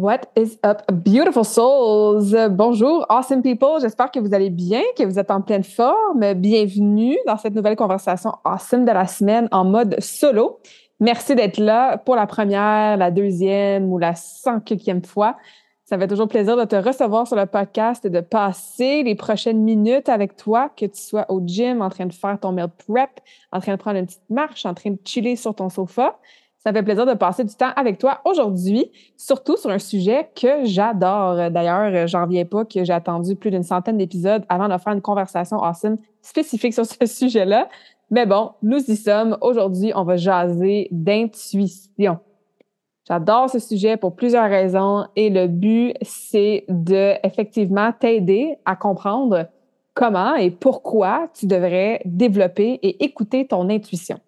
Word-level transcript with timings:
What 0.00 0.30
is 0.36 0.60
up, 0.64 0.82
beautiful 0.92 1.44
souls? 1.44 2.32
Bonjour, 2.50 3.04
awesome 3.08 3.42
people. 3.42 3.80
J'espère 3.80 4.12
que 4.12 4.20
vous 4.20 4.32
allez 4.32 4.48
bien, 4.48 4.80
que 4.96 5.02
vous 5.02 5.18
êtes 5.18 5.32
en 5.32 5.40
pleine 5.40 5.64
forme. 5.64 6.34
Bienvenue 6.34 7.16
dans 7.26 7.36
cette 7.36 7.52
nouvelle 7.52 7.74
conversation 7.74 8.30
awesome 8.44 8.84
de 8.84 8.92
la 8.92 9.08
semaine 9.08 9.48
en 9.50 9.64
mode 9.64 9.98
solo. 9.98 10.60
Merci 11.00 11.34
d'être 11.34 11.58
là 11.58 11.98
pour 11.98 12.14
la 12.14 12.28
première, 12.28 12.96
la 12.96 13.10
deuxième 13.10 13.92
ou 13.92 13.98
la 13.98 14.14
cinquième 14.14 15.04
fois. 15.04 15.36
Ça 15.84 15.98
fait 15.98 16.06
toujours 16.06 16.28
plaisir 16.28 16.56
de 16.56 16.64
te 16.64 16.76
recevoir 16.76 17.26
sur 17.26 17.34
le 17.34 17.46
podcast 17.46 18.04
et 18.04 18.10
de 18.10 18.20
passer 18.20 19.02
les 19.02 19.16
prochaines 19.16 19.64
minutes 19.64 20.08
avec 20.08 20.36
toi, 20.36 20.70
que 20.76 20.86
tu 20.86 21.02
sois 21.02 21.26
au 21.28 21.42
gym, 21.44 21.82
en 21.82 21.88
train 21.88 22.06
de 22.06 22.12
faire 22.12 22.38
ton 22.38 22.52
meal 22.52 22.68
prep, 22.86 23.10
en 23.50 23.58
train 23.58 23.72
de 23.72 23.80
prendre 23.80 23.98
une 23.98 24.06
petite 24.06 24.30
marche, 24.30 24.64
en 24.64 24.74
train 24.74 24.90
de 24.90 24.98
chiller 25.04 25.34
sur 25.34 25.56
ton 25.56 25.68
sofa. 25.68 26.20
Ça 26.68 26.74
fait 26.74 26.82
plaisir 26.82 27.06
de 27.06 27.14
passer 27.14 27.44
du 27.44 27.54
temps 27.54 27.70
avec 27.76 27.96
toi 27.96 28.20
aujourd'hui, 28.26 28.90
surtout 29.16 29.56
sur 29.56 29.70
un 29.70 29.78
sujet 29.78 30.28
que 30.38 30.66
j'adore. 30.66 31.50
D'ailleurs, 31.50 32.06
j'en 32.06 32.26
viens 32.26 32.44
pas 32.44 32.66
que 32.66 32.84
j'ai 32.84 32.92
attendu 32.92 33.36
plus 33.36 33.50
d'une 33.50 33.62
centaine 33.62 33.96
d'épisodes 33.96 34.44
avant 34.50 34.68
de 34.68 34.76
faire 34.76 34.92
une 34.92 35.00
conversation 35.00 35.64
awesome 35.64 35.96
spécifique 36.20 36.74
sur 36.74 36.84
ce 36.84 37.06
sujet-là. 37.06 37.70
Mais 38.10 38.26
bon, 38.26 38.50
nous 38.60 38.80
y 38.80 38.96
sommes. 38.96 39.38
Aujourd'hui, 39.40 39.92
on 39.94 40.02
va 40.04 40.16
jaser 40.18 40.88
d'intuition. 40.90 42.18
J'adore 43.08 43.48
ce 43.48 43.60
sujet 43.60 43.96
pour 43.96 44.14
plusieurs 44.14 44.50
raisons 44.50 45.06
et 45.16 45.30
le 45.30 45.46
but, 45.46 45.94
c'est 46.02 46.66
de 46.68 47.14
effectivement 47.24 47.92
t'aider 47.98 48.56
à 48.66 48.76
comprendre 48.76 49.46
comment 49.94 50.34
et 50.34 50.50
pourquoi 50.50 51.30
tu 51.32 51.46
devrais 51.46 52.02
développer 52.04 52.78
et 52.82 53.02
écouter 53.02 53.46
ton 53.46 53.70
intuition. 53.70 54.20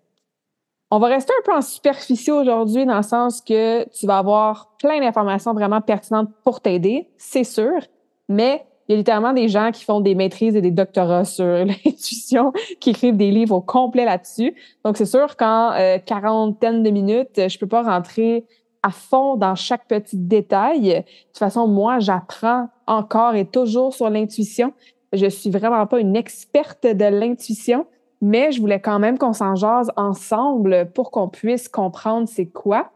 On 0.92 0.98
va 0.98 1.06
rester 1.06 1.32
un 1.38 1.42
peu 1.44 1.56
en 1.56 1.62
superficie 1.62 2.32
aujourd'hui 2.32 2.84
dans 2.84 2.96
le 2.96 3.02
sens 3.02 3.40
que 3.40 3.88
tu 3.90 4.06
vas 4.06 4.18
avoir 4.18 4.74
plein 4.78 5.00
d'informations 5.00 5.54
vraiment 5.54 5.80
pertinentes 5.80 6.30
pour 6.42 6.60
t'aider, 6.60 7.08
c'est 7.16 7.44
sûr, 7.44 7.80
mais 8.28 8.66
il 8.88 8.94
y 8.94 8.94
a 8.94 8.98
littéralement 8.98 9.32
des 9.32 9.46
gens 9.46 9.70
qui 9.70 9.84
font 9.84 10.00
des 10.00 10.16
maîtrises 10.16 10.56
et 10.56 10.60
des 10.60 10.72
doctorats 10.72 11.24
sur 11.24 11.44
l'intuition, 11.64 12.52
qui 12.80 12.90
écrivent 12.90 13.16
des 13.16 13.30
livres 13.30 13.54
au 13.54 13.60
complet 13.60 14.04
là-dessus. 14.04 14.52
Donc, 14.84 14.96
c'est 14.96 15.06
sûr 15.06 15.36
qu'en 15.36 15.70
euh, 15.74 15.98
quarantaine 15.98 16.82
de 16.82 16.90
minutes, 16.90 17.48
je 17.48 17.56
peux 17.56 17.68
pas 17.68 17.82
rentrer 17.82 18.44
à 18.82 18.90
fond 18.90 19.36
dans 19.36 19.54
chaque 19.54 19.86
petit 19.86 20.16
détail. 20.16 20.80
De 20.80 20.96
toute 20.96 21.38
façon, 21.38 21.68
moi, 21.68 22.00
j'apprends 22.00 22.68
encore 22.88 23.36
et 23.36 23.44
toujours 23.44 23.94
sur 23.94 24.10
l'intuition. 24.10 24.72
Je 25.12 25.26
suis 25.26 25.50
vraiment 25.50 25.86
pas 25.86 26.00
une 26.00 26.16
experte 26.16 26.84
de 26.84 27.04
l'intuition, 27.04 27.86
mais 28.20 28.52
je 28.52 28.60
voulais 28.60 28.80
quand 28.80 28.98
même 28.98 29.18
qu'on 29.18 29.32
s'en 29.32 29.54
jase 29.54 29.90
ensemble 29.96 30.90
pour 30.92 31.10
qu'on 31.10 31.28
puisse 31.28 31.68
comprendre 31.68 32.28
c'est 32.28 32.46
quoi, 32.46 32.90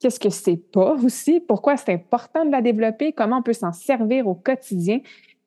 qu'est-ce 0.00 0.20
que 0.20 0.30
c'est 0.30 0.56
pas 0.56 0.94
aussi, 0.94 1.40
pourquoi 1.40 1.76
c'est 1.76 1.92
important 1.92 2.44
de 2.44 2.50
la 2.50 2.62
développer, 2.62 3.12
comment 3.12 3.38
on 3.38 3.42
peut 3.42 3.52
s'en 3.52 3.72
servir 3.72 4.26
au 4.26 4.34
quotidien 4.34 5.00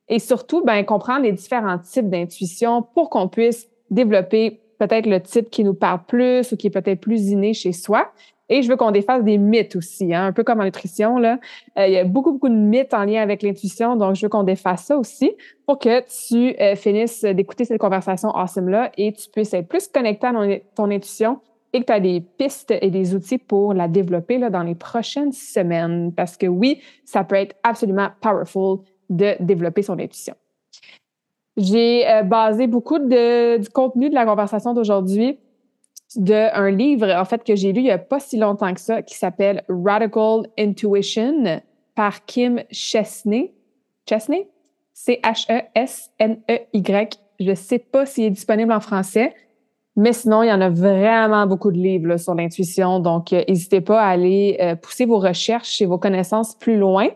et 0.10 0.20
surtout, 0.20 0.64
ben, 0.64 0.84
comprendre 0.86 1.24
les 1.24 1.34
différents 1.34 1.80
types 1.80 2.10
d'intuition 2.10 2.82
pour 2.82 3.10
qu'on 3.10 3.28
puisse 3.28 3.68
développer 3.90 4.62
peut-être 4.80 5.06
le 5.06 5.22
type 5.22 5.50
qui 5.50 5.64
nous 5.64 5.74
parle 5.74 6.04
plus 6.08 6.52
ou 6.52 6.58
qui 6.58 6.68
est 6.68 6.72
peut-être 6.72 7.02
plus 7.02 7.30
inné 7.30 7.54
chez 7.54 7.74
soi. 7.74 8.12
Et 8.50 8.62
je 8.62 8.70
veux 8.70 8.78
qu'on 8.78 8.92
défasse 8.92 9.24
des 9.24 9.38
mythes 9.38 9.76
aussi, 9.76 10.14
hein, 10.14 10.28
un 10.28 10.32
peu 10.32 10.44
comme 10.44 10.60
en 10.62 10.64
nutrition. 10.64 11.18
Là. 11.18 11.40
Euh, 11.78 11.88
il 11.88 11.94
y 11.94 11.98
a 11.98 12.06
beaucoup, 12.06 12.32
beaucoup 12.32 12.50
de 12.50 12.56
mythes 12.56 12.94
en 12.94 13.04
lien 13.04 13.22
avec 13.22 13.44
l'intuition, 13.44 13.96
donc 13.96 14.16
je 14.16 14.26
veux 14.26 14.30
qu'on 14.30 14.44
défasse 14.44 14.86
ça 14.86 14.98
aussi 14.98 15.32
pour 15.66 15.80
que 15.80 16.02
tu 16.28 16.56
euh, 16.62 16.76
finisses 16.76 17.24
d'écouter 17.24 17.66
cette 17.66 17.80
conversation 17.80 18.30
awesome-là 18.30 18.92
et 18.98 19.12
tu 19.12 19.30
puisses 19.30 19.54
être 19.54 19.68
plus 19.68 19.88
connecté 19.88 20.28
à 20.28 20.34
ton, 20.76 20.90
intuition 20.90 21.40
et 21.74 21.82
que 21.82 21.86
tu 21.86 21.92
as 21.92 22.00
des 22.00 22.22
pistes 22.22 22.74
et 22.82 22.90
des 22.90 23.14
outils 23.14 23.38
pour 23.38 23.74
la 23.74 23.90
développer 23.90 24.38
là, 24.38 24.50
dans 24.50 24.64
les 24.64 24.76
prochaines 24.76 25.34
semaines. 25.34 26.14
Parce 26.16 26.38
que 26.38 26.48
oui, 26.48 26.82
ça 27.04 27.26
peut 27.26 27.36
être 27.36 27.56
absolument 27.64 28.10
powerful 28.22 28.80
de 29.10 29.36
développer 29.42 29.82
son 29.82 30.00
intuition. 30.00 30.36
J'ai 31.58 32.08
euh, 32.08 32.24
basé 32.24 32.68
beaucoup 32.68 33.00
de, 33.00 33.58
du 33.58 33.70
contenu 33.70 34.10
de 34.10 34.16
la 34.16 34.26
conversation 34.26 34.74
d'aujourd'hui 34.74 35.40
d'un 36.16 36.70
livre, 36.72 37.12
en 37.12 37.26
fait, 37.26 37.44
que 37.44 37.56
j'ai 37.56 37.74
lu 37.74 37.82
il 37.82 37.86
n'y 37.86 37.92
a 37.92 37.98
pas 37.98 38.20
si 38.20 38.38
longtemps 38.38 38.74
que 38.74 38.80
ça, 38.80 39.02
qui 39.02 39.16
s'appelle 39.16 39.64
Radical 39.68 40.48
Intuition 40.58 41.62
par 41.96 42.26
Kim 42.26 42.64
Chesney. 42.72 43.54
Chesney? 44.08 44.48
C-H-E-S-N-E-Y. 44.94 46.10
Je 47.40 47.50
ne 47.50 47.56
sais 47.56 47.80
pas 47.80 48.06
s'il 48.06 48.24
est 48.24 48.32
disponible 48.32 48.72
en 48.72 48.80
français, 48.80 49.36
mais 49.98 50.14
sinon, 50.14 50.44
il 50.44 50.48
y 50.48 50.52
en 50.52 50.62
a 50.62 50.70
vraiment 50.70 51.48
beaucoup 51.48 51.72
de 51.72 51.78
livres 51.78 52.18
sur 52.18 52.36
l'intuition. 52.36 53.00
Donc, 53.00 53.34
euh, 53.34 53.44
n'hésitez 53.48 53.82
pas 53.82 54.00
à 54.00 54.10
aller 54.10 54.58
euh, 54.62 54.76
pousser 54.76 55.06
vos 55.06 55.18
recherches 55.18 55.82
et 55.82 55.88
vos 55.88 55.98
connaissances 55.98 56.54
plus 56.54 56.78
loin. 56.78 57.08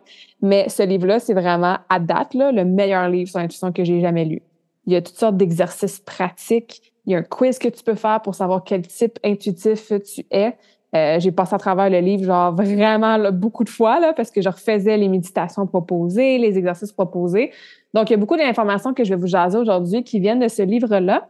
Mais 0.42 0.68
ce 0.68 0.82
livre-là, 0.82 1.20
c'est 1.20 1.36
vraiment, 1.36 1.78
à 1.90 2.00
date, 2.00 2.34
là, 2.34 2.52
le 2.52 2.66
meilleur 2.66 3.08
livre 3.08 3.30
sur 3.30 3.40
l'intuition 3.40 3.72
que 3.72 3.84
j'ai 3.84 4.02
jamais 4.02 4.26
lu. 4.26 4.42
Il 4.88 4.94
y 4.94 4.96
a 4.96 5.02
toutes 5.04 5.18
sortes 5.18 5.38
d'exercices 5.38 6.00
pratiques. 6.00 6.91
Il 7.06 7.14
y 7.14 7.16
a 7.16 7.20
un 7.20 7.24
quiz 7.24 7.58
que 7.60 7.68
tu 7.68 7.84
peux 7.84 7.96
faire 7.96 8.22
pour 8.22 8.36
savoir 8.36 8.64
quel 8.64 8.86
type 8.86 9.20
intuitif 9.24 9.92
tu 10.04 10.26
es. 10.32 10.56
Euh, 10.94 11.20
j'ai 11.20 11.32
passé 11.32 11.56
à 11.56 11.58
travers 11.58 11.90
le 11.90 12.00
livre 12.00 12.26
genre 12.26 12.54
vraiment 12.54 13.32
beaucoup 13.32 13.64
de 13.64 13.70
fois 13.70 14.00
là, 14.02 14.12
parce 14.14 14.30
que 14.30 14.42
je 14.42 14.50
refaisais 14.50 14.98
les 14.98 15.08
méditations 15.08 15.66
proposées, 15.66 16.38
les 16.38 16.58
exercices 16.58 16.92
proposés. 16.92 17.52
Donc, 17.94 18.10
il 18.10 18.14
y 18.14 18.16
a 18.16 18.18
beaucoup 18.18 18.38
d'informations 18.38 18.94
que 18.94 19.04
je 19.04 19.10
vais 19.10 19.20
vous 19.20 19.28
jaser 19.28 19.58
aujourd'hui 19.58 20.04
qui 20.04 20.20
viennent 20.20 20.40
de 20.40 20.48
ce 20.48 20.62
livre-là. 20.62 21.30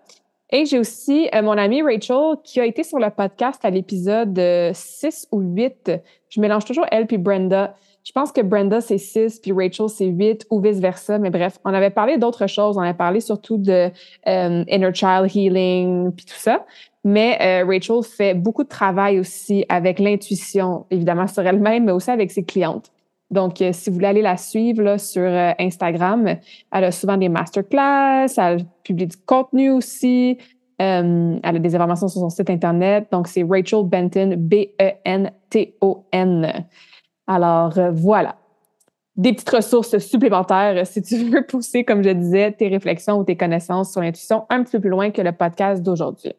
Et 0.50 0.66
j'ai 0.66 0.80
aussi 0.80 1.30
euh, 1.34 1.42
mon 1.42 1.58
amie 1.58 1.82
Rachel 1.82 2.38
qui 2.44 2.59
a 2.59 2.66
été 2.66 2.84
sur 2.84 3.00
le 3.00 3.09
podcast 3.09 3.64
à 3.64 3.70
l'épisode 3.70 4.38
6 4.74 5.28
ou 5.32 5.40
8. 5.40 5.92
Je 6.30 6.42
mélange 6.42 6.66
toujours 6.66 6.86
elle 6.92 7.08
puis 7.08 7.18
Brenda. 7.18 7.76
Je 8.04 8.12
pense 8.12 8.32
que 8.32 8.42
Brenda, 8.42 8.82
c'est 8.82 8.98
6, 8.98 9.40
puis 9.42 9.52
Rachel, 9.52 9.88
c'est 9.88 10.08
8 10.08 10.48
ou 10.50 10.60
vice-versa. 10.60 11.20
Mais 11.20 11.30
bref, 11.30 11.60
on 11.64 11.72
avait 11.74 11.92
parlé 11.92 12.18
d'autres 12.18 12.48
choses. 12.48 12.76
On 12.78 12.82
avait 12.82 12.96
parlé 12.96 13.20
surtout 13.20 13.58
de 13.58 13.92
euh, 14.28 14.64
inner 14.68 14.94
child 14.94 15.28
healing, 15.34 16.12
puis 16.12 16.26
tout 16.26 16.38
ça. 16.38 16.66
Mais 17.04 17.38
euh, 17.42 17.64
Rachel 17.66 18.02
fait 18.04 18.34
beaucoup 18.34 18.64
de 18.64 18.70
travail 18.70 19.20
aussi 19.20 19.66
avec 19.70 20.00
l'intuition, 20.00 20.86
évidemment 20.90 21.28
sur 21.28 21.46
elle-même, 21.46 21.86
mais 21.86 21.92
aussi 21.92 22.10
avec 22.10 22.32
ses 22.32 22.44
clientes. 22.44 22.92
Donc, 23.30 23.62
euh, 23.62 23.70
si 23.72 23.90
vous 23.90 23.96
voulez 23.96 24.08
aller 24.08 24.24
la 24.24 24.38
suivre 24.38 24.82
là, 24.82 24.98
sur 24.98 25.30
Instagram, 25.60 26.38
elle 26.72 26.84
a 26.84 26.92
souvent 26.92 27.18
des 27.18 27.30
masterclass, 27.30 28.34
elle 28.38 28.66
publie 28.84 29.06
du 29.08 29.18
contenu 29.18 29.70
aussi. 29.70 30.38
elle 30.80 31.40
a 31.44 31.60
des 31.60 31.76
informations 31.76 32.08
sur 32.08 32.20
son 32.20 32.30
site 32.30 32.50
Internet. 32.50 33.10
Donc, 33.12 33.28
c'est 33.28 33.44
Rachel 33.48 33.84
Benton, 33.84 34.36
B-E-N-T-O-N. 34.38 35.32
Alors 37.32 37.78
euh, 37.78 37.92
voilà, 37.92 38.36
des 39.16 39.32
petites 39.32 39.50
ressources 39.50 39.98
supplémentaires 40.00 40.76
euh, 40.76 40.84
si 40.84 41.02
tu 41.02 41.16
veux 41.30 41.46
pousser, 41.46 41.86
comme 41.86 42.04
je 42.04 42.10
disais, 42.10 42.52
tes 42.52 42.68
réflexions 42.68 43.20
ou 43.20 43.24
tes 43.24 43.38
connaissances 43.38 43.94
sur 43.94 44.02
l'intuition 44.02 44.46
un 44.50 44.64
petit 44.64 44.74
peu 44.74 44.82
plus 44.82 44.90
loin 44.90 45.12
que 45.12 45.22
le 45.22 45.32
podcast 45.32 45.82
d'aujourd'hui. 45.82 46.34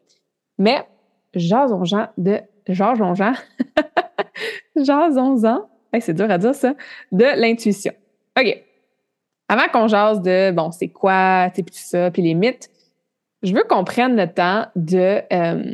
Mais 0.59 0.85
jasons-en 1.33 2.09
de 2.17 2.41
jasons-en 2.67 3.33
jasons-en, 4.75 5.67
c'est 5.99 6.13
dur 6.13 6.29
à 6.29 6.37
dire 6.37 6.53
ça, 6.53 6.75
de 7.11 7.25
l'intuition. 7.41 7.93
OK. 8.39 8.63
Avant 9.49 9.67
qu'on 9.71 9.87
jase 9.87 10.21
de 10.21 10.51
bon, 10.51 10.71
c'est 10.71 10.89
quoi, 10.89 11.49
c'est 11.55 11.63
tout 11.63 11.73
ça, 11.73 12.11
puis 12.11 12.21
les 12.21 12.35
mythes, 12.35 12.69
je 13.41 13.53
veux 13.53 13.63
qu'on 13.63 13.83
prenne 13.83 14.15
le 14.15 14.27
temps 14.31 14.67
de 14.75 15.21
euh, 15.33 15.73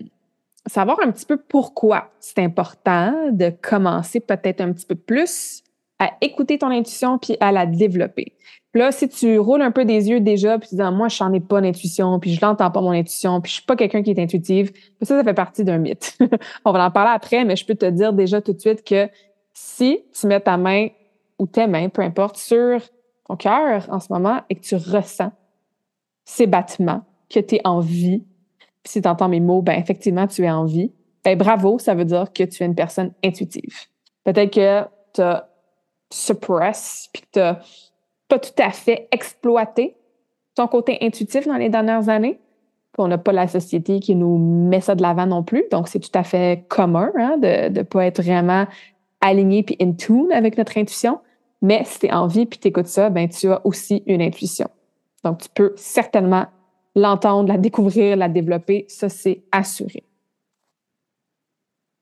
savoir 0.70 1.00
un 1.02 1.12
petit 1.12 1.26
peu 1.26 1.38
pourquoi 1.38 2.10
c'est 2.20 2.40
important 2.40 3.14
de 3.32 3.50
commencer 3.50 4.20
peut-être 4.20 4.62
un 4.62 4.72
petit 4.72 4.86
peu 4.86 4.96
plus 4.96 5.64
à 6.00 6.12
écouter 6.22 6.58
ton 6.58 6.70
intuition 6.70 7.18
puis 7.18 7.36
à 7.40 7.52
la 7.52 7.66
développer. 7.66 8.34
Là, 8.76 8.92
si 8.92 9.10
tu 9.10 9.40
roules 9.40 9.64
un 9.64 9.72
peu 9.72 9.84
des 9.84 10.10
yeux 10.10 10.20
déjà 10.20 10.60
puis 10.60 10.70
tu 10.70 10.76
dis 10.76 10.82
ah, 10.82 10.92
moi 10.92 11.08
je 11.08 11.24
n'en 11.24 11.34
ai 11.34 11.40
pas 11.40 11.60
d'intuition 11.60 12.20
puis 12.20 12.34
je 12.36 12.42
l'entends 12.42 12.70
pas 12.70 12.82
mon 12.82 12.92
intuition 12.92 13.42
puis 13.42 13.50
je 13.50 13.56
suis 13.56 13.66
pas 13.66 13.76
quelqu'un 13.76 14.04
qui 14.04 14.12
est 14.12 14.20
intuitive, 14.20 14.72
ça 15.02 15.18
ça 15.18 15.24
fait 15.24 15.34
partie 15.34 15.64
d'un 15.64 15.80
mythe. 15.80 16.18
On 16.66 16.72
va 16.72 16.86
en 16.86 16.92
parler 16.92 17.12
après, 17.14 17.44
mais 17.46 17.56
je 17.56 17.66
peux 17.66 17.76
te 17.76 17.90
dire 17.90 18.14
déjà 18.14 18.42
tout 18.42 18.54
de 18.54 18.60
suite 18.60 18.84
que 18.84 19.10
si 19.54 20.04
tu 20.14 20.28
mets 20.28 20.40
ta 20.40 20.58
main 20.58 20.88
ou 21.40 21.48
tes 21.48 21.68
mains, 21.68 21.90
peu 21.90 22.04
importe, 22.04 22.38
sur 22.38 22.80
ton 23.28 23.36
cœur 23.36 23.88
en 23.90 24.00
ce 24.00 24.14
moment 24.14 24.42
et 24.50 24.56
que 24.56 24.62
tu 24.62 24.76
ressens 24.76 25.32
ces 26.26 26.46
battements, 26.46 27.04
que 27.28 27.40
tu 27.40 27.56
es 27.56 27.62
en 27.64 27.80
vie, 27.80 28.24
si 28.90 29.02
tu 29.02 29.08
entends 29.08 29.30
mes 29.30 29.40
mots, 29.40 29.62
ben 29.62 29.80
effectivement, 29.80 30.26
tu 30.26 30.44
es 30.44 30.50
en 30.50 30.66
vie, 30.66 30.92
ben 31.24 31.38
bravo, 31.38 31.78
ça 31.78 31.94
veut 31.94 32.06
dire 32.06 32.34
que 32.34 32.44
tu 32.44 32.64
es 32.64 32.66
une 32.66 32.76
personne 32.76 33.12
intuitive. 33.24 33.76
Peut-être 34.24 34.52
que 34.52 34.84
tu 35.14 35.22
as 35.22 35.48
suppress, 36.12 37.08
puis 37.14 37.22
que 37.22 37.28
tu 37.34 37.40
n'as 37.40 37.60
pas 38.28 38.40
tout 38.40 38.50
à 38.58 38.72
fait 38.72 39.08
exploité 39.12 39.96
ton 40.56 40.68
côté 40.68 40.98
intuitif 41.02 41.48
dans 41.48 41.58
les 41.58 41.70
dernières 41.70 42.10
années. 42.10 42.40
Puis 42.94 43.04
on 43.04 43.08
n'a 43.08 43.20
pas 43.20 43.32
la 43.32 43.48
société 43.48 44.00
qui 44.00 44.16
nous 44.16 44.38
met 44.40 44.82
ça 44.82 44.96
de 44.96 45.04
l'avant 45.04 45.28
non 45.28 45.44
plus. 45.44 45.66
Donc, 45.72 45.88
c'est 45.88 46.00
tout 46.00 46.10
à 46.16 46.24
fait 46.24 46.66
commun 46.68 47.12
hein, 47.16 47.38
de 47.38 47.70
ne 47.70 47.84
pas 47.84 48.08
être 48.08 48.24
vraiment 48.24 48.66
aligné 49.22 49.62
puis 49.62 49.78
in 49.80 49.92
tune 49.92 50.32
avec 50.32 50.58
notre 50.58 50.78
intuition. 50.80 51.20
Mais 51.62 51.84
si 51.86 52.00
tu 52.00 52.06
es 52.08 52.12
en 52.12 52.26
vie 52.26 52.48
puis 52.48 52.58
tu 52.58 52.70
écoutes 52.70 52.88
ça, 52.88 53.12
ben, 53.12 53.30
tu 53.30 53.52
as 53.52 53.64
aussi 53.66 54.02
une 54.08 54.22
intuition. 54.22 54.68
Donc, 55.24 55.42
tu 55.42 55.50
peux 55.54 55.74
certainement 55.76 56.48
l'entendre, 57.00 57.50
la 57.50 57.58
découvrir, 57.58 58.16
la 58.18 58.30
développer. 58.30 58.86
Ça, 58.88 59.10
c'est 59.10 59.44
assuré. 59.52 60.04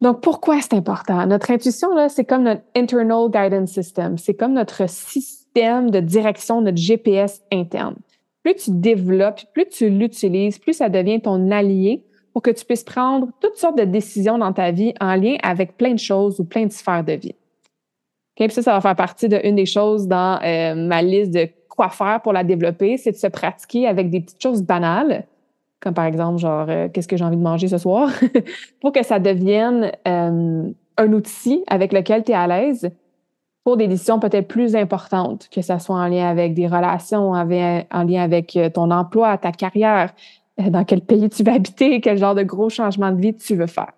Donc, 0.01 0.21
pourquoi 0.21 0.61
c'est 0.61 0.73
important? 0.73 1.25
Notre 1.25 1.51
intuition, 1.51 1.94
là, 1.95 2.07
c'est 2.09 2.25
comme 2.25 2.44
notre 2.44 2.61
internal 2.75 3.29
guidance 3.29 3.71
system. 3.71 4.17
C'est 4.17 4.35
comme 4.35 4.53
notre 4.53 4.88
système 4.88 5.89
de 5.89 5.99
direction, 5.99 6.61
notre 6.61 6.77
GPS 6.77 7.41
interne. 7.51 7.95
Plus 8.44 8.55
tu 8.55 8.71
développes, 8.71 9.41
plus 9.53 9.67
tu 9.67 9.89
l'utilises, 9.89 10.59
plus 10.59 10.73
ça 10.73 10.89
devient 10.89 11.19
ton 11.19 11.49
allié 11.51 12.03
pour 12.31 12.44
que 12.44 12.51
tu 12.51 12.63
puisses 12.63 12.83
prendre 12.83 13.29
toutes 13.41 13.57
sortes 13.57 13.77
de 13.77 13.83
décisions 13.83 14.38
dans 14.38 14.53
ta 14.53 14.69
vie 14.69 14.94
en 15.01 15.15
lien 15.15 15.38
avec 15.41 15.75
plein 15.75 15.94
de 15.94 15.99
choses 15.99 16.39
ou 16.39 16.45
plein 16.45 16.67
de 16.67 16.71
sphères 16.71 17.03
de 17.03 17.13
vie. 17.13 17.35
Okay? 18.35 18.47
Puis 18.47 18.51
ça, 18.51 18.61
ça 18.61 18.73
va 18.73 18.81
faire 18.81 18.95
partie 18.95 19.27
d'une 19.27 19.55
des 19.55 19.65
choses 19.65 20.07
dans 20.07 20.39
euh, 20.44 20.75
ma 20.75 21.01
liste 21.01 21.31
de 21.31 21.49
quoi 21.77 21.89
faire 21.89 22.19
pour 22.21 22.33
la 22.33 22.44
développer, 22.44 22.97
c'est 22.97 23.12
de 23.12 23.18
se 23.18 23.27
pratiquer 23.27 23.88
avec 23.88 24.09
des 24.09 24.19
petites 24.19 24.44
choses 24.44 24.62
banales 24.62 25.25
comme 25.79 25.94
par 25.94 26.06
exemple, 26.06 26.39
genre, 26.39 26.65
euh, 26.69 26.89
qu'est-ce 26.89 27.07
que 27.07 27.18
j'ai 27.18 27.24
envie 27.24 27.38
de 27.38 27.41
manger 27.41 27.68
ce 27.68 27.77
soir, 27.77 28.09
pour 28.81 28.91
que 28.91 29.03
ça 29.03 29.19
devienne 29.19 29.91
euh, 30.07 30.69
un 30.97 31.13
outil 31.13 31.63
avec 31.68 31.94
lequel 31.94 32.24
tu 32.24 32.31
es 32.31 32.35
à 32.35 32.47
l'aise 32.47 32.89
pour 33.63 33.77
des 33.77 33.88
décisions 33.88 34.19
peut-être 34.19 34.47
plus 34.47 34.75
importantes, 34.75 35.50
que 35.51 35.62
ça 35.62 35.77
soit 35.77 35.97
en 35.97 36.07
lien 36.07 36.27
avec 36.27 36.53
des 36.53 36.68
relations, 36.68 37.31
en 37.31 37.44
lien 37.44 38.21
avec 38.23 38.56
euh, 38.56 38.69
ton 38.69 38.89
emploi, 38.91 39.38
ta 39.38 39.51
carrière, 39.51 40.13
dans 40.57 40.83
quel 40.85 41.01
pays 41.01 41.30
tu 41.30 41.44
vas 41.44 41.53
habiter, 41.53 42.01
quel 42.01 42.18
genre 42.18 42.33
de 42.33 42.44
gros 42.44 42.69
changement 42.69 43.12
de 43.12 43.21
vie 43.21 43.35
tu 43.35 43.56
veux 43.56 43.68
faire. 43.68 43.91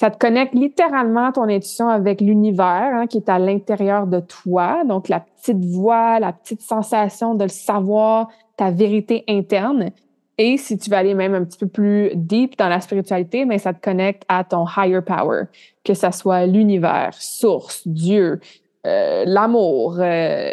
Ça 0.00 0.10
te 0.10 0.16
connecte 0.16 0.54
littéralement 0.54 1.30
ton 1.30 1.42
intuition 1.42 1.90
avec 1.90 2.22
l'univers 2.22 2.90
hein, 2.94 3.06
qui 3.06 3.18
est 3.18 3.28
à 3.28 3.38
l'intérieur 3.38 4.06
de 4.06 4.20
toi. 4.20 4.82
Donc, 4.84 5.10
la 5.10 5.20
petite 5.20 5.62
voix, 5.62 6.18
la 6.18 6.32
petite 6.32 6.62
sensation 6.62 7.34
de 7.34 7.42
le 7.42 7.50
savoir, 7.50 8.28
ta 8.56 8.70
vérité 8.70 9.24
interne 9.28 9.90
et 10.38 10.56
si 10.56 10.78
tu 10.78 10.88
veux 10.88 10.96
aller 10.96 11.12
même 11.12 11.34
un 11.34 11.44
petit 11.44 11.58
peu 11.58 11.66
plus 11.66 12.12
deep 12.14 12.56
dans 12.56 12.70
la 12.70 12.80
spiritualité, 12.80 13.44
mais 13.44 13.58
ça 13.58 13.74
te 13.74 13.80
connecte 13.82 14.22
à 14.26 14.42
ton 14.42 14.64
higher 14.74 15.02
power, 15.04 15.42
que 15.84 15.92
ça 15.92 16.12
soit 16.12 16.46
l'univers, 16.46 17.12
source, 17.12 17.86
Dieu, 17.86 18.40
euh, 18.86 19.24
l'amour. 19.26 19.98
Euh, 19.98 20.50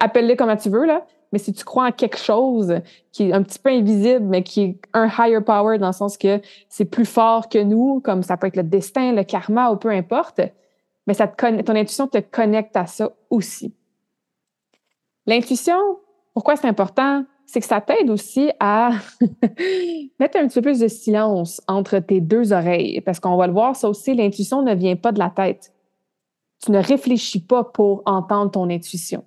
appelle-le 0.00 0.34
comme 0.34 0.54
tu 0.58 0.68
veux, 0.68 0.84
là. 0.84 1.06
Mais 1.32 1.38
si 1.38 1.52
tu 1.52 1.64
crois 1.64 1.86
en 1.86 1.92
quelque 1.92 2.18
chose 2.18 2.80
qui 3.12 3.28
est 3.28 3.32
un 3.32 3.42
petit 3.42 3.58
peu 3.58 3.70
invisible, 3.70 4.24
mais 4.24 4.42
qui 4.42 4.62
est 4.62 4.80
un 4.92 5.06
higher 5.06 5.42
power 5.44 5.78
dans 5.78 5.88
le 5.88 5.92
sens 5.92 6.18
que 6.18 6.40
c'est 6.68 6.84
plus 6.84 7.04
fort 7.04 7.48
que 7.48 7.62
nous, 7.62 8.00
comme 8.00 8.22
ça 8.22 8.36
peut 8.36 8.48
être 8.48 8.56
le 8.56 8.64
destin, 8.64 9.12
le 9.12 9.22
karma 9.22 9.70
ou 9.70 9.76
peu 9.76 9.90
importe, 9.90 10.40
mais 11.06 11.14
ça 11.14 11.28
te 11.28 11.62
ton 11.62 11.74
intuition 11.74 12.08
te 12.08 12.18
connecte 12.18 12.76
à 12.76 12.86
ça 12.86 13.10
aussi. 13.30 13.74
L'intuition, 15.26 15.98
pourquoi 16.34 16.56
c'est 16.56 16.68
important? 16.68 17.24
c'est 17.50 17.58
que 17.58 17.66
ça 17.66 17.80
t'aide 17.80 18.10
aussi 18.10 18.52
à 18.60 18.92
mettre 20.20 20.38
un 20.38 20.46
petit 20.46 20.54
peu 20.54 20.62
plus 20.62 20.78
de 20.78 20.86
silence 20.86 21.60
entre 21.66 21.98
tes 21.98 22.20
deux 22.20 22.52
oreilles. 22.52 23.00
Parce 23.00 23.18
qu'on 23.18 23.36
va 23.36 23.48
le 23.48 23.52
voir, 23.52 23.74
ça 23.74 23.88
aussi, 23.88 24.14
l'intuition 24.14 24.62
ne 24.62 24.72
vient 24.72 24.94
pas 24.94 25.10
de 25.10 25.18
la 25.18 25.30
tête. 25.30 25.72
Tu 26.64 26.70
ne 26.70 26.78
réfléchis 26.78 27.40
pas 27.40 27.64
pour 27.64 28.02
entendre 28.06 28.52
ton 28.52 28.70
intuition. 28.70 29.24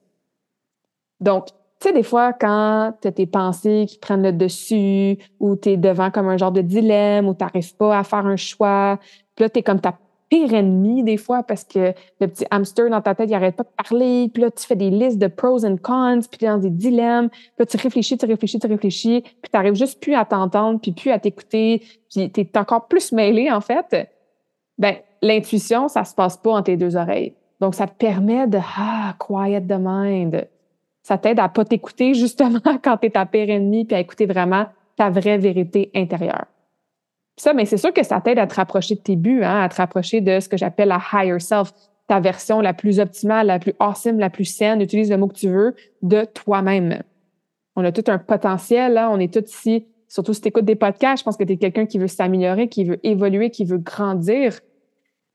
Donc, 1.20 1.48
tu 1.84 1.90
sais, 1.90 1.94
des 1.94 2.04
fois, 2.04 2.32
quand 2.32 2.94
tu 3.02 3.10
as 3.10 3.12
tes 3.12 3.26
pensées 3.26 3.86
qui 3.90 3.98
prennent 3.98 4.24
le 4.24 4.32
dessus 4.32 5.18
ou 5.42 5.58
tu 5.58 5.72
es 5.72 5.78
devant 5.78 6.12
comme 6.12 6.30
un 6.30 6.38
genre 6.38 6.54
de 6.54 6.62
dilemme 6.62 7.28
ou 7.28 7.34
tu 7.34 7.44
n'arrives 7.44 7.76
pas 7.76 8.00
à 8.00 8.04
faire 8.06 8.26
un 8.26 8.38
choix, 8.38 8.98
puis 9.36 9.44
là, 9.44 9.50
tu 9.50 9.60
es 9.60 9.64
comme 9.64 9.82
ta 9.82 9.98
pire 10.30 10.54
ennemi 10.54 11.04
des 11.04 11.18
fois 11.18 11.44
parce 11.44 11.66
que 11.66 11.94
le 12.22 12.28
petit 12.28 12.46
hamster 12.52 12.90
dans 12.90 13.02
ta 13.02 13.16
tête, 13.16 13.30
il 13.30 13.36
arrête 13.36 13.58
pas 13.58 13.64
de 13.64 13.84
parler. 13.84 14.32
Puis 14.34 14.44
là, 14.44 14.52
tu 14.52 14.66
fais 14.66 14.78
des 14.78 14.92
listes 14.92 15.18
de 15.18 15.28
pros 15.28 15.66
and 15.66 15.76
cons, 15.82 16.22
puis 16.22 16.40
tu 16.40 16.46
es 16.46 16.48
dans 16.48 16.58
des 16.58 16.70
dilemmes. 16.70 17.28
Puis 17.30 17.52
là, 17.60 17.66
tu 17.66 17.76
réfléchis, 17.76 18.18
tu 18.18 18.26
réfléchis, 18.26 18.60
tu 18.60 18.68
réfléchis, 18.68 19.22
puis 19.22 19.34
tu 19.44 19.50
n'arrives 19.54 19.76
juste 19.76 20.02
plus 20.02 20.16
à 20.16 20.24
t'entendre, 20.24 20.80
puis 20.80 20.94
plus 20.94 21.12
à 21.12 21.20
t'écouter, 21.20 21.84
puis 22.10 22.32
tu 22.32 22.40
es 22.40 22.58
encore 22.58 22.88
plus 22.88 23.12
mêlé, 23.12 23.52
en 23.52 23.60
fait. 23.60 24.10
Ben, 24.78 24.96
l'intuition, 25.22 25.90
ça 25.90 26.06
se 26.06 26.16
passe 26.16 26.38
pas 26.38 26.52
entre 26.52 26.64
tes 26.64 26.78
deux 26.78 26.96
oreilles. 26.96 27.34
Donc, 27.60 27.76
ça 27.76 27.88
te 27.88 27.94
permet 27.94 28.48
de, 28.48 28.60
ah, 28.78 29.16
quiet 29.20 29.62
the 29.68 29.78
mind. 29.78 30.48
Ça 31.04 31.18
t'aide 31.18 31.40
à 31.40 31.50
pas 31.50 31.66
t'écouter, 31.66 32.14
justement, 32.14 32.60
quand 32.82 32.98
tu 32.98 33.08
es 33.08 33.10
ta 33.12 33.26
pire 33.26 33.50
ennemi, 33.50 33.86
puis 33.86 33.96
à 33.96 34.00
écouter 34.00 34.26
vraiment 34.26 34.66
ta 34.96 35.10
vraie 35.10 35.38
vérité 35.38 35.92
intérieure. 35.94 36.46
Ça, 37.36 37.54
mais 37.54 37.66
c'est 37.66 37.78
sûr 37.78 37.94
que 37.94 38.04
ça 38.04 38.22
t'aide 38.22 38.40
à 38.40 38.48
te 38.48 38.56
rapprocher 38.56 38.96
de 38.96 39.00
tes 39.02 39.16
buts, 39.16 39.44
hein, 39.44 39.62
à 39.62 39.70
te 39.70 39.76
rapprocher 39.76 40.22
de 40.22 40.40
ce 40.40 40.48
que 40.48 40.58
j'appelle 40.58 40.90
la 40.90 41.02
higher 41.14 41.40
self, 41.40 41.74
ta 42.08 42.20
version 42.20 42.62
la 42.62 42.74
plus 42.74 43.00
optimale, 43.00 43.48
la 43.48 43.60
plus 43.60 43.74
awesome, 43.80 44.20
la 44.20 44.30
plus 44.30 44.46
saine, 44.46 44.82
utilise 44.82 45.10
le 45.10 45.18
mot 45.18 45.28
que 45.28 45.34
tu 45.34 45.50
veux, 45.50 45.76
de 46.02 46.26
toi-même. 46.26 47.02
On 47.76 47.84
a 47.84 47.92
tout 47.92 48.04
un 48.08 48.20
potentiel, 48.20 48.94
là, 48.94 49.10
on 49.10 49.20
est 49.20 49.34
tous 49.34 49.50
ici, 49.52 49.88
surtout 50.08 50.34
si 50.34 50.42
tu 50.42 50.50
écoutes 50.50 50.66
des 50.66 50.76
podcasts, 50.76 51.20
je 51.20 51.24
pense 51.24 51.38
que 51.38 51.44
tu 51.44 51.54
es 51.54 51.58
quelqu'un 51.58 51.88
qui 51.88 51.98
veut 51.98 52.08
s'améliorer, 52.08 52.68
qui 52.68 52.84
veut 52.84 53.00
évoluer, 53.04 53.50
qui 53.50 53.66
veut 53.66 53.80
grandir. 53.80 54.60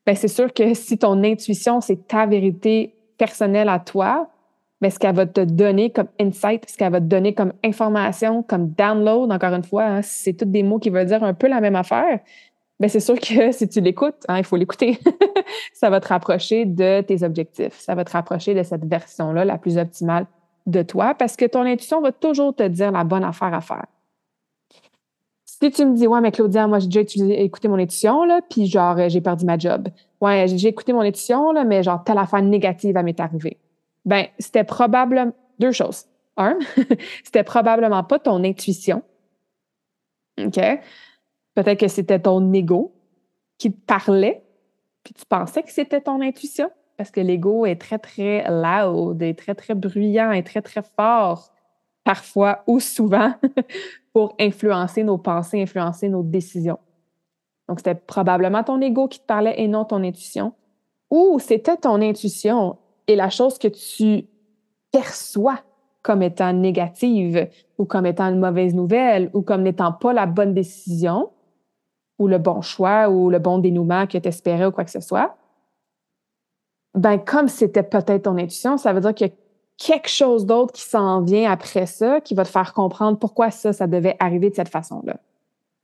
Ben, 0.06 0.14
c'est 0.14 0.28
sûr 0.28 0.52
que 0.52 0.74
si 0.74 0.98
ton 0.98 1.24
intuition, 1.24 1.80
c'est 1.80 2.06
ta 2.06 2.26
vérité 2.26 2.94
personnelle 3.18 3.68
à 3.68 3.80
toi, 3.80 4.30
mais 4.80 4.90
ce 4.90 4.98
qu'elle 4.98 5.14
va 5.14 5.26
te 5.26 5.40
donner 5.40 5.90
comme 5.90 6.08
insight, 6.20 6.68
ce 6.68 6.76
qu'elle 6.76 6.92
va 6.92 7.00
te 7.00 7.06
donner 7.06 7.34
comme 7.34 7.52
information, 7.64 8.42
comme 8.42 8.70
download, 8.70 9.32
encore 9.32 9.52
une 9.54 9.64
fois, 9.64 9.84
hein, 9.84 10.02
c'est 10.02 10.34
tous 10.34 10.44
des 10.44 10.62
mots 10.62 10.78
qui 10.78 10.90
veulent 10.90 11.06
dire 11.06 11.24
un 11.24 11.34
peu 11.34 11.48
la 11.48 11.60
même 11.60 11.76
affaire. 11.76 12.20
Mais 12.78 12.88
c'est 12.88 13.00
sûr 13.00 13.18
que 13.18 13.50
si 13.52 13.68
tu 13.68 13.80
l'écoutes, 13.80 14.24
hein, 14.28 14.38
il 14.38 14.44
faut 14.44 14.56
l'écouter, 14.56 15.00
ça 15.74 15.90
va 15.90 16.00
te 16.00 16.08
rapprocher 16.08 16.64
de 16.64 17.00
tes 17.00 17.24
objectifs. 17.24 17.74
Ça 17.78 17.94
va 17.94 18.04
te 18.04 18.12
rapprocher 18.12 18.54
de 18.54 18.62
cette 18.62 18.84
version-là, 18.84 19.44
la 19.44 19.58
plus 19.58 19.78
optimale 19.78 20.26
de 20.66 20.82
toi, 20.82 21.14
parce 21.14 21.34
que 21.34 21.46
ton 21.46 21.62
intuition 21.62 22.00
va 22.00 22.12
toujours 22.12 22.54
te 22.54 22.62
dire 22.62 22.92
la 22.92 23.02
bonne 23.02 23.24
affaire 23.24 23.54
à 23.54 23.60
faire. 23.60 23.86
Si 25.44 25.72
tu 25.72 25.84
me 25.86 25.96
dis, 25.96 26.06
ouais, 26.06 26.20
mais 26.20 26.30
Claudia, 26.30 26.68
moi, 26.68 26.78
j'ai 26.78 26.86
déjà 26.86 27.00
écouté 27.34 27.66
mon 27.66 27.78
intuition, 27.78 28.24
là, 28.24 28.40
puis 28.48 28.66
genre, 28.66 28.96
j'ai 29.08 29.20
perdu 29.20 29.44
ma 29.44 29.58
job. 29.58 29.88
Ouais, 30.20 30.46
j'ai 30.46 30.68
écouté 30.68 30.92
mon 30.92 31.00
intuition, 31.00 31.50
là, 31.50 31.64
mais 31.64 31.82
genre, 31.82 32.04
telle 32.04 32.18
affaire 32.18 32.42
négative, 32.42 32.96
à 32.96 33.02
m'est 33.02 33.18
arrivée 33.18 33.56
ben, 34.08 34.26
c'était 34.38 34.64
probablement 34.64 35.34
deux 35.58 35.70
choses. 35.70 36.06
Un, 36.38 36.58
c'était 37.24 37.44
probablement 37.44 38.02
pas 38.02 38.18
ton 38.18 38.42
intuition. 38.42 39.02
OK? 40.40 40.58
Peut-être 41.54 41.78
que 41.78 41.88
c'était 41.88 42.18
ton 42.18 42.50
ego 42.54 42.94
qui 43.58 43.70
te 43.70 43.80
parlait, 43.84 44.42
puis 45.02 45.12
tu 45.12 45.26
pensais 45.26 45.62
que 45.62 45.70
c'était 45.70 46.00
ton 46.00 46.22
intuition, 46.22 46.70
parce 46.96 47.10
que 47.10 47.20
l'ego 47.20 47.66
est 47.66 47.78
très, 47.78 47.98
très 47.98 48.48
loud, 48.48 49.20
est 49.22 49.34
très, 49.34 49.54
très 49.54 49.74
bruyant, 49.74 50.32
est 50.32 50.42
très, 50.42 50.62
très 50.62 50.82
fort, 50.96 51.52
parfois 52.02 52.62
ou 52.66 52.80
souvent, 52.80 53.34
pour 54.14 54.34
influencer 54.40 55.04
nos 55.04 55.18
pensées, 55.18 55.60
influencer 55.60 56.08
nos 56.08 56.22
décisions. 56.22 56.78
Donc, 57.68 57.80
c'était 57.80 57.94
probablement 57.94 58.64
ton 58.64 58.80
ego 58.80 59.06
qui 59.06 59.20
te 59.20 59.26
parlait 59.26 59.60
et 59.60 59.68
non 59.68 59.84
ton 59.84 60.02
intuition. 60.02 60.54
Ou 61.10 61.38
c'était 61.40 61.76
ton 61.76 62.00
intuition 62.00 62.78
et 63.08 63.16
la 63.16 63.30
chose 63.30 63.58
que 63.58 63.68
tu 63.68 64.28
perçois 64.92 65.60
comme 66.02 66.22
étant 66.22 66.52
négative 66.52 67.48
ou 67.78 67.84
comme 67.84 68.06
étant 68.06 68.26
une 68.26 68.38
mauvaise 68.38 68.74
nouvelle 68.74 69.30
ou 69.34 69.42
comme 69.42 69.62
n'étant 69.62 69.92
pas 69.92 70.12
la 70.12 70.26
bonne 70.26 70.54
décision 70.54 71.30
ou 72.18 72.28
le 72.28 72.38
bon 72.38 72.60
choix 72.60 73.08
ou 73.08 73.30
le 73.30 73.38
bon 73.38 73.58
dénouement 73.58 74.06
que 74.06 74.18
tu 74.18 74.28
espérais 74.28 74.66
ou 74.66 74.70
quoi 74.70 74.84
que 74.84 74.90
ce 74.90 75.00
soit, 75.00 75.36
ben 76.94 77.18
comme 77.18 77.48
c'était 77.48 77.82
peut-être 77.82 78.22
ton 78.22 78.36
intuition, 78.36 78.76
ça 78.76 78.92
veut 78.92 79.00
dire 79.00 79.14
qu'il 79.14 79.28
y 79.28 79.30
a 79.30 79.34
quelque 79.76 80.08
chose 80.08 80.46
d'autre 80.46 80.72
qui 80.72 80.82
s'en 80.82 81.22
vient 81.22 81.50
après 81.50 81.86
ça, 81.86 82.20
qui 82.20 82.34
va 82.34 82.44
te 82.44 82.48
faire 82.48 82.72
comprendre 82.74 83.18
pourquoi 83.18 83.50
ça, 83.50 83.72
ça 83.72 83.86
devait 83.86 84.16
arriver 84.18 84.50
de 84.50 84.54
cette 84.54 84.68
façon-là. 84.68 85.16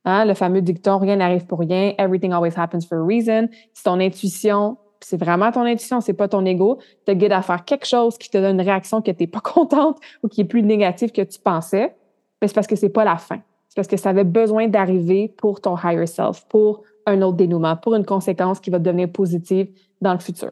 Hein, 0.04 0.24
le 0.24 0.34
fameux 0.34 0.60
dicton, 0.60 0.98
rien 0.98 1.16
n'arrive 1.16 1.46
pour 1.46 1.60
rien, 1.60 1.94
everything 1.98 2.32
always 2.32 2.54
happens 2.56 2.84
for 2.84 2.98
a 2.98 3.04
reason. 3.04 3.48
Si 3.72 3.84
ton 3.84 4.00
intuition 4.00 4.76
c'est 5.04 5.18
vraiment 5.18 5.52
ton 5.52 5.62
intuition, 5.62 6.00
c'est 6.00 6.14
pas 6.14 6.28
ton 6.28 6.44
ego, 6.46 6.78
te 7.04 7.12
guide 7.12 7.32
à 7.32 7.42
faire 7.42 7.64
quelque 7.64 7.86
chose 7.86 8.16
qui 8.16 8.30
te 8.30 8.38
donne 8.38 8.58
une 8.58 8.66
réaction 8.66 9.02
que 9.02 9.10
tu 9.10 9.26
pas 9.26 9.40
contente 9.44 9.98
ou 10.22 10.28
qui 10.28 10.40
est 10.40 10.46
plus 10.46 10.62
négative 10.62 11.12
que 11.12 11.22
tu 11.22 11.38
pensais, 11.38 11.94
mais 12.40 12.48
c'est 12.48 12.54
parce 12.54 12.66
que 12.66 12.76
c'est 12.76 12.88
pas 12.88 13.04
la 13.04 13.16
fin. 13.16 13.40
C'est 13.68 13.76
parce 13.76 13.88
que 13.88 13.96
ça 13.96 14.10
avait 14.10 14.24
besoin 14.24 14.68
d'arriver 14.68 15.28
pour 15.36 15.60
ton 15.60 15.76
higher 15.76 16.06
self, 16.06 16.46
pour 16.48 16.82
un 17.06 17.20
autre 17.22 17.36
dénouement, 17.36 17.76
pour 17.76 17.94
une 17.94 18.04
conséquence 18.06 18.60
qui 18.60 18.70
va 18.70 18.78
devenir 18.78 19.10
positive 19.10 19.68
dans 20.00 20.12
le 20.12 20.20
futur. 20.20 20.50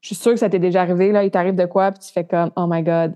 Je 0.00 0.08
suis 0.08 0.16
sûre 0.16 0.32
que 0.32 0.38
ça 0.38 0.48
t'est 0.48 0.58
déjà 0.58 0.82
arrivé, 0.82 1.12
là, 1.12 1.24
il 1.24 1.30
t'arrive 1.30 1.54
de 1.54 1.66
quoi, 1.66 1.90
puis 1.90 2.00
tu 2.00 2.12
fais 2.12 2.24
comme, 2.24 2.50
oh 2.56 2.66
my 2.68 2.82
God, 2.82 3.14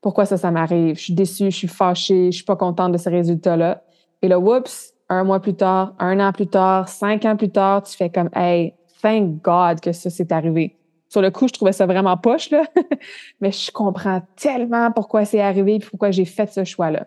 pourquoi 0.00 0.26
ça, 0.26 0.36
ça 0.36 0.50
m'arrive? 0.50 0.96
Je 0.96 1.02
suis 1.02 1.14
déçue, 1.14 1.50
je 1.50 1.56
suis 1.56 1.68
fâchée, 1.68 2.30
je 2.30 2.36
suis 2.36 2.44
pas 2.44 2.56
contente 2.56 2.92
de 2.92 2.98
ce 2.98 3.08
résultat-là. 3.08 3.82
Et 4.22 4.28
là, 4.28 4.38
whoops, 4.38 4.94
un 5.08 5.24
mois 5.24 5.40
plus 5.40 5.54
tard, 5.54 5.94
un 5.98 6.18
an 6.20 6.32
plus 6.32 6.46
tard, 6.46 6.88
cinq 6.88 7.24
ans 7.24 7.36
plus 7.36 7.50
tard, 7.50 7.82
tu 7.82 7.96
fais 7.96 8.10
comme, 8.10 8.30
hey, 8.34 8.74
thank 9.00 9.42
God 9.42 9.80
que 9.80 9.92
ça 9.92 10.10
s'est 10.10 10.32
arrivé. 10.32 10.76
Sur 11.08 11.22
le 11.22 11.30
coup, 11.30 11.48
je 11.48 11.54
trouvais 11.54 11.72
ça 11.72 11.86
vraiment 11.86 12.16
poche, 12.16 12.50
là. 12.50 12.64
mais 13.40 13.50
je 13.50 13.70
comprends 13.70 14.22
tellement 14.36 14.92
pourquoi 14.92 15.24
c'est 15.24 15.40
arrivé 15.40 15.76
et 15.76 15.78
pourquoi 15.78 16.10
j'ai 16.10 16.26
fait 16.26 16.52
ce 16.52 16.64
choix-là. 16.64 17.06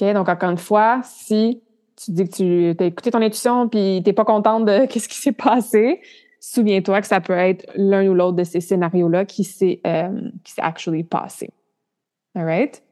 OK? 0.00 0.12
Donc, 0.14 0.28
encore 0.28 0.50
une 0.50 0.58
fois, 0.58 1.00
si 1.04 1.62
tu 1.96 2.10
dis 2.12 2.24
que 2.28 2.34
tu 2.34 2.82
as 2.82 2.86
écouté 2.86 3.10
ton 3.10 3.22
intuition 3.22 3.68
puis 3.68 4.02
t'es 4.04 4.12
pas 4.12 4.24
contente 4.24 4.64
de 4.64 4.86
qu'est-ce 4.90 5.08
qui 5.08 5.18
s'est 5.18 5.32
passé, 5.32 6.00
souviens-toi 6.40 7.00
que 7.00 7.06
ça 7.06 7.20
peut 7.20 7.34
être 7.34 7.70
l'un 7.74 8.06
ou 8.08 8.14
l'autre 8.14 8.36
de 8.36 8.44
ces 8.44 8.60
scénarios-là 8.60 9.24
qui 9.24 9.44
s'est 9.44 9.80
euh, 9.86 10.30
actually 10.58 11.04
passé. 11.04 11.50
All 12.34 12.44
right? 12.44 12.82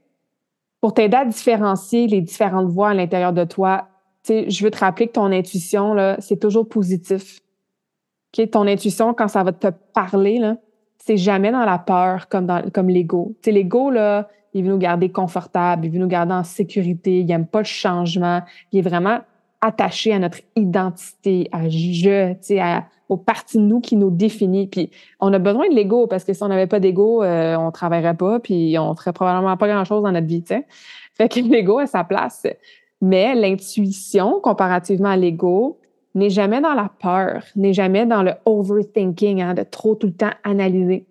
Pour 0.81 0.93
t'aider 0.93 1.17
à 1.17 1.25
différencier 1.25 2.07
les 2.07 2.21
différentes 2.21 2.69
voix 2.69 2.91
à 2.91 2.95
l'intérieur 2.95 3.33
de 3.33 3.45
toi, 3.45 3.89
je 4.29 4.65
veux 4.65 4.71
te 4.71 4.79
rappeler 4.79 5.07
que 5.07 5.13
ton 5.13 5.33
intuition, 5.33 5.97
c'est 6.19 6.39
toujours 6.39 6.69
positif. 6.69 7.41
Okay? 8.35 8.49
Ton 8.49 8.67
intuition, 8.67 9.15
quand 9.15 9.29
ça 9.29 9.45
va 9.45 9.53
te 9.53 9.69
parler, 9.93 10.39
là, 10.39 10.57
c'est 10.99 11.17
jamais 11.17 11.53
dans 11.53 11.65
la 11.65 11.79
peur 11.79 12.29
comme 12.29 12.47
dans 12.47 12.69
comme 12.71 12.89
l'ego. 12.89 13.35
L'ego, 13.47 13.91
là, 13.91 14.29
il 14.55 14.65
veut 14.65 14.71
nous 14.71 14.79
garder 14.79 15.11
confortables, 15.11 15.87
il 15.87 15.93
veut 15.93 15.99
nous 15.99 16.09
garder 16.09 16.33
en 16.33 16.45
sécurité, 16.45 17.21
il 17.21 17.27
n'aime 17.27 17.47
pas 17.47 17.61
le 17.61 17.65
changement, 17.65 18.43
il 18.73 18.81
est 18.81 18.83
vraiment 18.83 19.21
attaché 19.61 20.13
à 20.13 20.19
notre 20.19 20.39
identité, 20.57 21.49
à 21.53 21.69
je, 21.69 22.59
à, 22.59 22.85
aux 23.09 23.17
parties 23.17 23.59
de 23.59 23.63
nous 23.63 23.81
qui 23.81 23.97
nous 23.97 24.11
définit. 24.11 24.67
Puis 24.67 24.91
on 25.21 25.33
a 25.33 25.39
besoin 25.39 25.69
de 25.69 25.75
l'ego 25.75 26.07
parce 26.07 26.25
que 26.25 26.33
si 26.33 26.43
on 26.43 26.49
n'avait 26.49 26.67
pas 26.67 26.81
d'ego, 26.81 27.23
euh, 27.23 27.57
on 27.57 27.71
travaillerait 27.71 28.17
pas, 28.17 28.41
puis 28.41 28.77
on 28.79 28.95
ferait 28.95 29.13
probablement 29.13 29.57
pas 29.57 29.69
grand-chose 29.69 30.03
dans 30.03 30.13
notre 30.13 30.27
vie. 30.27 30.43
T'sais. 30.43 30.67
Fait 31.15 31.29
que 31.29 31.41
l'ego 31.49 31.79
a 31.79 31.87
sa 31.87 32.05
place. 32.05 32.47
Mais 33.01 33.35
l'intuition, 33.35 34.41
comparativement 34.41 35.11
à 35.11 35.17
l'ego, 35.17 35.79
n'est 36.15 36.31
jamais 36.31 36.61
dans 36.61 36.75
la 36.75 36.91
peur, 37.01 37.43
n'est 37.57 37.73
jamais 37.73 38.07
dans 38.07 38.23
le 38.23 38.33
overthinking, 38.45 39.43
hein, 39.43 39.55
de 39.55 39.63
trop 39.63 39.95
tout 39.95 40.07
le 40.07 40.13
temps 40.15 40.31
analyser. 40.45 41.07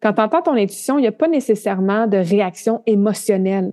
Quand 0.00 0.12
tu 0.12 0.20
entends 0.20 0.42
ton 0.42 0.54
intuition, 0.54 0.98
il 0.98 1.02
n'y 1.02 1.08
a 1.08 1.12
pas 1.12 1.28
nécessairement 1.28 2.06
de 2.06 2.18
réaction 2.18 2.82
émotionnelle. 2.86 3.72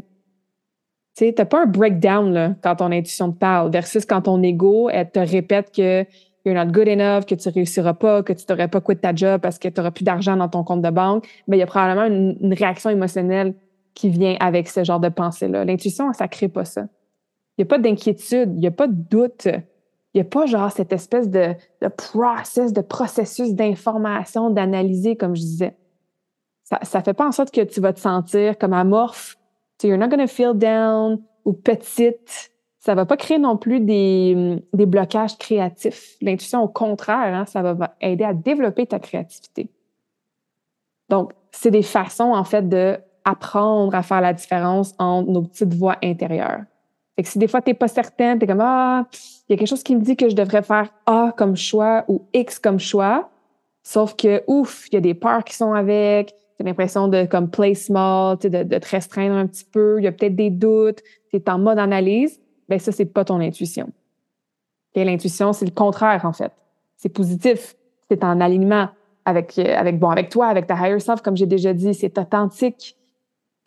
Tu 1.16 1.34
n'as 1.38 1.46
pas 1.46 1.64
un 1.64 1.66
breakdown 1.66 2.34
là, 2.34 2.56
quand 2.62 2.78
ton 2.78 2.92
intuition 2.92 3.32
te 3.32 3.38
parle, 3.38 3.72
versus 3.72 4.06
quand 4.06 4.24
ton 4.24 4.42
ego 4.44 4.90
elle 4.90 5.10
te 5.10 5.20
répète 5.20 5.72
que 5.72 6.06
you're 6.46 6.56
not 6.56 6.72
good 6.72 6.88
enough, 6.88 7.26
que 7.26 7.36
tu 7.36 7.50
réussiras 7.50 7.94
pas, 7.94 8.22
que 8.24 8.34
tu 8.34 8.46
t'aurais 8.46 8.68
pas 8.68 8.82
quitté 8.82 9.02
ta 9.02 9.16
job 9.16 9.42
parce 9.42 9.58
que 9.58 9.68
tu 9.68 9.80
n'auras 9.80 9.92
plus 9.92 10.04
d'argent 10.04 10.36
dans 10.36 10.50
ton 10.50 10.64
compte 10.64 10.82
de 10.82 10.90
banque. 10.90 11.28
Mais 11.48 11.58
il 11.58 11.60
y 11.60 11.64
a 11.64 11.68
probablement 11.68 12.06
une, 12.06 12.54
réaction 12.54 12.90
émotionnelle 12.90 13.56
qui 13.94 14.10
vient 14.10 14.36
avec 14.40 14.68
ce 14.68 14.84
genre 14.84 15.00
de 15.00 15.10
pensée-là. 15.10 15.64
L'intuition, 15.64 16.12
ça 16.14 16.28
crée 16.28 16.50
pas 16.50 16.66
ça. 16.66 16.88
Il 17.58 17.62
n'y 17.62 17.64
a 17.64 17.68
pas 17.68 17.78
d'inquiétude, 17.78 18.52
il 18.54 18.60
n'y 18.60 18.68
a 18.68 18.72
pas 18.72 18.88
de 18.88 18.94
doute. 18.94 19.48
Il 20.16 20.20
n'y 20.20 20.22
a 20.22 20.30
pas 20.30 20.46
genre 20.46 20.72
cette 20.72 20.94
espèce 20.94 21.30
de, 21.30 21.54
process, 21.98 22.72
de 22.72 22.82
processus 22.82 23.54
d'information, 23.54 24.50
d'analyser, 24.50 25.16
comme 25.16 25.36
je 25.36 25.42
disais 25.42 25.76
ça 26.66 26.80
ne 27.00 27.04
fait 27.04 27.14
pas 27.14 27.28
en 27.28 27.32
sorte 27.32 27.52
que 27.52 27.62
tu 27.62 27.80
vas 27.80 27.94
te 27.94 28.00
sentir 28.00 28.58
comme 28.58 28.74
amorphe. 28.74 29.38
Tu 29.78 29.88
you're 29.88 30.00
not 30.00 30.08
gonna 30.08 30.26
feel 30.26 30.54
down 30.56 31.22
ou 31.46 31.54
petite. 31.54 32.52
Ça 32.80 32.96
va 32.96 33.06
pas 33.06 33.18
créer 33.18 33.38
non 33.38 33.58
plus 33.58 33.80
des, 33.80 34.64
des 34.74 34.86
blocages 34.86 35.38
créatifs. 35.38 36.16
L'intuition, 36.22 36.64
au 36.64 36.68
contraire, 36.68 37.34
hein, 37.36 37.46
ça 37.46 37.62
va 37.62 37.96
aider 38.02 38.24
à 38.24 38.34
développer 38.34 38.88
ta 38.88 39.00
créativité. 39.00 39.70
Donc, 41.10 41.34
c'est 41.52 41.72
des 41.72 41.84
façons, 41.84 42.34
en 42.34 42.44
fait, 42.44 42.68
de 42.68 42.98
à 43.28 44.04
faire 44.04 44.22
la 44.22 44.34
différence 44.34 44.94
entre 45.00 45.30
nos 45.32 45.42
petites 45.42 45.74
voix 45.74 45.98
intérieures. 46.04 46.62
Fait 47.16 47.24
que 47.24 47.30
si 47.30 47.40
des 47.40 47.48
fois, 47.48 47.62
tu 47.62 47.70
n'es 47.70 47.74
pas 47.74 47.88
certaine, 47.88 48.40
tu 48.40 48.46
es 48.46 48.48
comme 48.48 48.62
Ah, 48.62 49.06
il 49.48 49.54
y 49.54 49.56
a 49.56 49.58
quelque 49.58 49.70
chose 49.70 49.84
qui 49.84 49.96
me 49.96 50.02
dit 50.02 50.16
que 50.16 50.30
je 50.30 50.36
devrais 50.36 50.62
faire 50.62 50.90
A 51.06 51.34
comme 51.38 51.56
choix 51.56 52.04
ou 52.08 52.26
X 52.34 52.60
comme 52.60 52.80
choix. 52.80 53.30
Sauf 53.84 54.16
que, 54.16 54.44
ouf, 54.48 54.88
il 54.90 54.96
y 54.96 54.98
a 54.98 55.02
des 55.02 55.14
peurs 55.14 55.44
qui 55.44 55.56
sont 55.56 55.74
avec, 55.74 56.36
tu 56.58 56.64
as 56.64 56.66
l'impression 56.66 57.08
de 57.08 57.26
comme 57.26 57.50
play 57.50 57.76
small, 57.76 58.38
de, 58.40 58.64
de 58.64 58.78
te 58.78 58.90
restreindre 58.90 59.36
un 59.36 59.46
petit 59.46 59.66
peu, 59.66 60.00
il 60.00 60.04
y 60.04 60.08
a 60.08 60.12
peut-être 60.12 60.36
des 60.36 60.50
doutes, 60.50 61.04
tu 61.30 61.38
es 61.38 61.50
en 61.50 61.60
mode 61.60 61.78
analyse, 61.78 62.40
ben 62.68 62.80
ça, 62.80 62.92
c'est 62.92 63.06
pas 63.06 63.24
ton 63.24 63.40
intuition. 63.40 63.90
L'intuition, 64.96 65.52
c'est 65.54 65.66
le 65.66 65.72
contraire, 65.72 66.24
en 66.24 66.34
fait. 66.34 66.52
C'est 66.96 67.10
positif, 67.10 67.76
c'est 68.10 68.24
en 68.24 68.40
alignement 68.40 68.88
avec, 69.26 69.60
euh, 69.60 69.76
avec, 69.76 70.00
bon, 70.00 70.10
avec 70.10 70.30
toi, 70.30 70.48
avec 70.48 70.68
ta 70.68 70.76
higher 70.76 71.00
self, 71.00 71.22
comme 71.22 71.36
j'ai 71.36 71.46
déjà 71.46 71.74
dit, 71.74 71.94
c'est 71.94 72.18
authentique. 72.18 72.96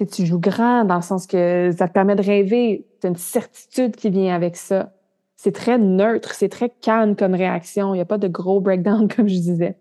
Tu 0.04 0.26
joues 0.26 0.38
grand 0.38 0.84
dans 0.84 0.96
le 0.96 1.02
sens 1.02 1.26
que 1.26 1.70
ça 1.76 1.88
te 1.88 1.92
permet 1.92 2.16
de 2.16 2.22
rêver, 2.22 2.86
tu 3.00 3.06
as 3.06 3.10
une 3.10 3.16
certitude 3.16 3.96
qui 3.96 4.10
vient 4.10 4.34
avec 4.34 4.56
ça. 4.56 4.92
C'est 5.36 5.52
très 5.52 5.78
neutre, 5.78 6.34
c'est 6.34 6.48
très 6.48 6.68
calme 6.68 7.16
comme 7.16 7.34
réaction. 7.34 7.94
Il 7.94 7.98
n'y 7.98 8.02
a 8.02 8.06
pas 8.06 8.18
de 8.18 8.28
gros 8.28 8.60
breakdown, 8.60 9.08
comme 9.14 9.28
je 9.28 9.34
disais. 9.34 9.76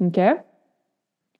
OK? 0.00 0.20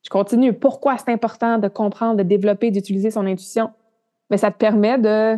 Je 0.02 0.10
continue. 0.10 0.52
Pourquoi 0.52 0.96
c'est 0.98 1.12
important 1.12 1.58
de 1.58 1.68
comprendre, 1.68 2.16
de 2.16 2.22
développer, 2.22 2.70
d'utiliser 2.70 3.10
son 3.10 3.26
intuition? 3.26 3.70
Mais 4.30 4.36
ça 4.36 4.50
te 4.50 4.58
permet 4.58 4.98
de, 4.98 5.36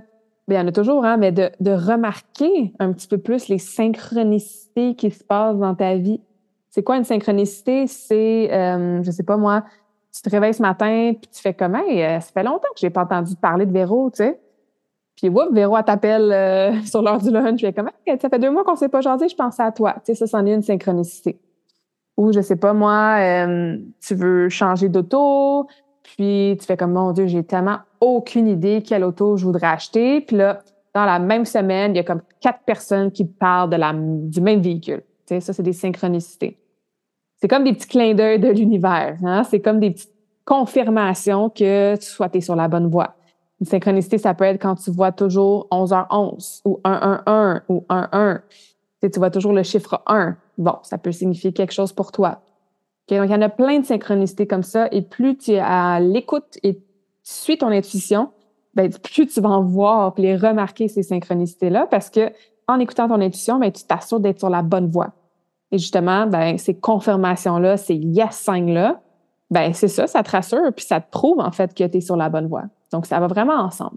bien, 0.49 0.61
il 0.61 0.63
y 0.63 0.65
en 0.65 0.69
a 0.69 0.73
toujours, 0.73 1.05
hein, 1.05 1.17
mais 1.17 1.33
de, 1.33 1.51
de 1.61 1.71
remarquer 1.71 2.73
un 2.79 2.93
petit 2.93 3.07
peu 3.07 3.19
plus 3.19 3.49
les 3.49 3.59
synchronicités 3.59 4.95
qui 4.95 5.11
se 5.11 5.23
passent 5.23 5.59
dans 5.59 5.75
ta 5.75 5.97
vie. 5.97 6.21
C'est 6.71 6.83
quoi 6.83 6.97
une 6.97 7.05
synchronicité? 7.05 7.87
C'est, 7.87 8.53
euh, 8.53 9.03
je 9.03 9.11
sais 9.11 9.23
pas 9.23 9.37
moi, 9.37 9.65
tu 10.17 10.23
te 10.23 10.31
réveilles 10.31 10.55
ce 10.55 10.63
matin 10.63 11.13
puis 11.21 11.31
tu 11.33 11.41
fais 11.41 11.55
comment? 11.55 11.83
Euh, 11.89 12.21
ça 12.21 12.31
fait 12.33 12.43
longtemps 12.43 12.69
que 12.75 12.81
j'ai 12.81 12.91
pas 12.91 13.03
entendu 13.03 13.37
parler 13.37 13.67
de 13.67 13.73
Véro, 13.73 14.11
tu 14.11 14.19
sais. 14.19 14.41
Puis, 15.17 15.31
whoop, 15.31 15.53
Véro, 15.53 15.81
t'appelle 15.83 16.31
euh, 16.33 16.83
sur 16.85 17.01
l'heure 17.03 17.19
du 17.19 17.31
lunch. 17.31 17.61
Fais 17.61 17.73
comment? 17.73 17.91
Ça 18.07 18.29
fait 18.29 18.39
deux 18.39 18.51
mois 18.51 18.65
qu'on 18.65 18.77
s'est 18.77 18.89
pas 18.89 19.01
jasé, 19.01 19.29
je 19.29 19.37
pensais 19.37 19.63
à 19.63 19.73
toi. 19.73 19.95
Tu 19.95 20.01
sais, 20.05 20.15
ça, 20.15 20.27
c'en 20.27 20.45
est 20.45 20.53
une 20.53 20.63
synchronicité 20.63 21.41
ou 22.17 22.33
je 22.33 22.41
sais 22.41 22.57
pas 22.57 22.73
moi, 22.73 23.17
euh, 23.19 23.77
tu 24.01 24.15
veux 24.15 24.49
changer 24.49 24.89
d'auto, 24.89 25.67
puis 26.03 26.57
tu 26.59 26.67
fais 26.67 26.77
comme 26.77 26.93
mon 26.93 27.13
Dieu, 27.13 27.27
j'ai 27.27 27.45
tellement 27.45 27.79
aucune 28.01 28.49
idée 28.49 28.83
quelle 28.83 29.05
auto 29.05 29.37
je 29.37 29.45
voudrais 29.45 29.67
acheter. 29.67 30.21
Puis 30.21 30.37
là, 30.37 30.63
dans 30.95 31.05
la 31.05 31.19
même 31.19 31.45
semaine, 31.45 31.95
il 31.95 31.97
y 31.97 32.01
a 32.01 32.05
comme 32.05 32.23
quatre 32.41 32.61
personnes 32.65 33.11
qui 33.11 33.25
parlent 33.25 33.71
de 33.71 33.77
la, 33.77 33.93
du 33.95 34.41
même 34.41 34.61
véhicule. 34.61 35.03
Tu 35.27 35.35
sais, 35.35 35.41
ça, 35.41 35.53
c'est 35.53 35.63
des 35.63 35.73
synchronicités. 35.73 36.59
C'est 37.37 37.49
comme 37.49 37.65
des 37.65 37.73
petits 37.73 37.89
clins 37.89 38.15
d'œil 38.15 38.39
de 38.39 38.49
l'univers. 38.49 39.17
Hein? 39.25 39.45
C'est 39.45 39.61
comme 39.61 39.81
des 39.81 39.91
petites 39.91 40.13
confirmations 40.45 41.51
que 41.51 41.97
tu 41.97 42.07
sois 42.07 42.31
sur 42.41 42.57
la 42.57 42.69
bonne 42.69 42.89
voie. 42.89 43.15
Une 43.61 43.67
synchronicité, 43.67 44.19
ça 44.19 44.35
peut 44.35 44.45
être 44.45 44.61
quand 44.61 44.77
tu 44.77 44.91
vois 44.91 45.13
toujours 45.13 45.67
11h11 45.71 46.63
ou 46.65 46.81
111 46.85 47.63
ou 47.69 47.85
11. 47.89 48.41
Tu, 49.03 49.11
tu 49.11 49.19
vois 49.19 49.31
toujours 49.31 49.53
le 49.53 49.63
chiffre 49.63 50.03
1 50.07 50.37
bon, 50.59 50.75
ça 50.83 50.99
peut 50.99 51.13
signifier 51.13 51.53
quelque 51.53 51.73
chose 51.73 51.93
pour 51.93 52.13
toi. 52.13 52.43
donc, 53.09 53.29
il 53.29 53.31
y 53.31 53.35
en 53.35 53.43
a 53.43 53.49
plein 53.49 53.81
de 53.81 53.85
synchronicités 53.87 54.47
comme 54.47 54.63
ça. 54.63 54.89
Et 54.93 55.03
plus 55.03 55.37
tu 55.37 55.53
es 55.53 55.59
à 55.59 56.01
l'écoute 56.01 56.59
et 56.63 56.75
tu 56.75 56.83
suis 57.23 57.59
ton 57.59 57.69
intuition, 57.69 58.31
ben, 58.75 58.91
plus 58.91 59.27
tu 59.27 59.41
vas 59.41 59.51
en 59.51 59.63
voir 59.63 60.15
et 60.17 60.23
les 60.23 60.37
remarquer, 60.37 60.89
ces 60.89 61.03
synchronicités-là, 61.03 61.87
parce 61.91 62.11
que 62.11 62.33
en 62.69 62.79
écoutant 62.79 63.09
ton 63.09 63.21
intuition, 63.21 63.59
ben, 63.59 63.71
tu 63.71 63.85
t'assures 63.85 64.21
d'être 64.21 64.39
sur 64.39 64.51
la 64.51 64.63
bonne 64.63 64.89
voie. 64.89 65.13
Et 65.73 65.79
justement, 65.79 66.27
ben, 66.27 66.59
ces 66.59 66.75
confirmations-là, 66.75 67.77
ces 67.77 67.95
yes 67.95 68.37
signs-là, 68.37 69.01
ben, 69.51 69.73
c'est 69.73 69.89
ça, 69.89 70.07
ça 70.07 70.23
te 70.23 70.31
rassure, 70.31 70.73
puis 70.75 70.85
ça 70.85 71.01
te 71.01 71.11
prouve, 71.11 71.41
en 71.41 71.51
fait, 71.51 71.75
que 71.75 71.85
tu 71.85 71.99
es 71.99 72.01
sur 72.01 72.17
la 72.17 72.29
bonne 72.29 72.49
voie. 72.49 72.65
Donc, 72.93 73.07
ça 73.07 73.21
va 73.21 73.27
vraiment 73.27 73.55
ensemble. 73.55 73.97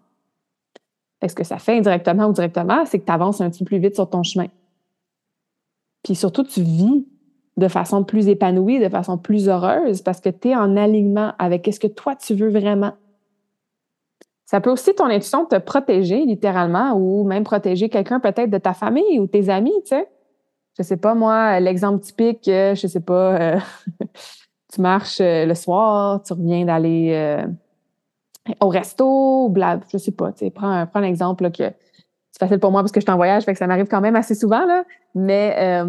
Ce 1.27 1.35
que 1.35 1.43
ça 1.43 1.57
fait 1.57 1.77
indirectement 1.77 2.27
ou 2.27 2.33
directement, 2.33 2.85
c'est 2.85 2.99
que 2.99 3.05
tu 3.05 3.11
avances 3.11 3.41
un 3.41 3.49
petit 3.49 3.63
peu 3.63 3.69
plus 3.69 3.79
vite 3.79 3.95
sur 3.95 4.09
ton 4.09 4.23
chemin. 4.23 4.47
Puis 6.03 6.15
surtout, 6.15 6.43
tu 6.43 6.61
vis 6.61 7.05
de 7.57 7.67
façon 7.67 8.03
plus 8.03 8.29
épanouie, 8.29 8.79
de 8.79 8.89
façon 8.89 9.17
plus 9.17 9.49
heureuse 9.49 10.01
parce 10.01 10.21
que 10.21 10.29
tu 10.29 10.49
es 10.49 10.55
en 10.55 10.77
alignement 10.77 11.33
avec 11.37 11.69
ce 11.71 11.79
que 11.79 11.87
toi, 11.87 12.15
tu 12.15 12.33
veux 12.33 12.49
vraiment. 12.49 12.93
Ça 14.45 14.61
peut 14.61 14.71
aussi, 14.71 14.95
ton 14.95 15.05
intuition, 15.05 15.45
te 15.45 15.57
protéger 15.57 16.25
littéralement 16.25 16.93
ou 16.93 17.23
même 17.23 17.43
protéger 17.43 17.89
quelqu'un 17.89 18.19
peut-être 18.19 18.49
de 18.49 18.57
ta 18.57 18.73
famille 18.73 19.19
ou 19.19 19.27
tes 19.27 19.49
amis, 19.49 19.75
tu 19.83 19.89
sais. 19.89 20.07
Je 20.79 20.83
sais 20.85 20.95
pas, 20.95 21.13
moi, 21.13 21.59
l'exemple 21.59 21.99
typique, 21.99 22.47
euh, 22.47 22.73
je 22.73 22.87
sais 22.87 23.01
pas, 23.01 23.35
euh, 23.35 23.59
tu 24.73 24.79
marches 24.79 25.19
euh, 25.19 25.45
le 25.45 25.53
soir, 25.53 26.23
tu 26.23 26.31
reviens 26.31 26.63
d'aller 26.63 27.43
au 28.61 28.69
resto, 28.69 29.49
bla, 29.49 29.81
je 29.91 29.97
sais 29.97 30.13
pas, 30.13 30.31
tu 30.31 30.49
prends 30.51 30.87
prends 30.87 31.01
un 31.01 31.03
exemple 31.03 31.51
que 31.51 31.65
c'est 32.31 32.39
facile 32.39 32.59
pour 32.59 32.71
moi 32.71 32.81
parce 32.81 32.93
que 32.93 33.01
je 33.01 33.05
suis 33.05 33.11
en 33.11 33.17
voyage, 33.17 33.45
que 33.45 33.53
ça 33.53 33.67
m'arrive 33.67 33.87
quand 33.87 33.99
même 33.99 34.15
assez 34.15 34.35
souvent, 34.35 34.65
là. 34.65 34.85
Mais 35.15 35.83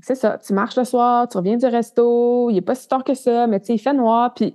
c'est 0.00 0.14
ça, 0.14 0.38
tu 0.38 0.52
marches 0.52 0.76
le 0.76 0.84
soir, 0.84 1.28
tu 1.28 1.36
reviens 1.36 1.56
du 1.56 1.66
resto, 1.66 2.50
il 2.50 2.54
n'est 2.54 2.60
pas 2.60 2.76
si 2.76 2.86
tard 2.86 3.02
que 3.02 3.14
ça, 3.14 3.48
mais 3.48 3.58
tu 3.58 3.66
sais, 3.66 3.74
il 3.74 3.78
fait 3.78 3.94
noir, 3.94 4.32
puis 4.32 4.54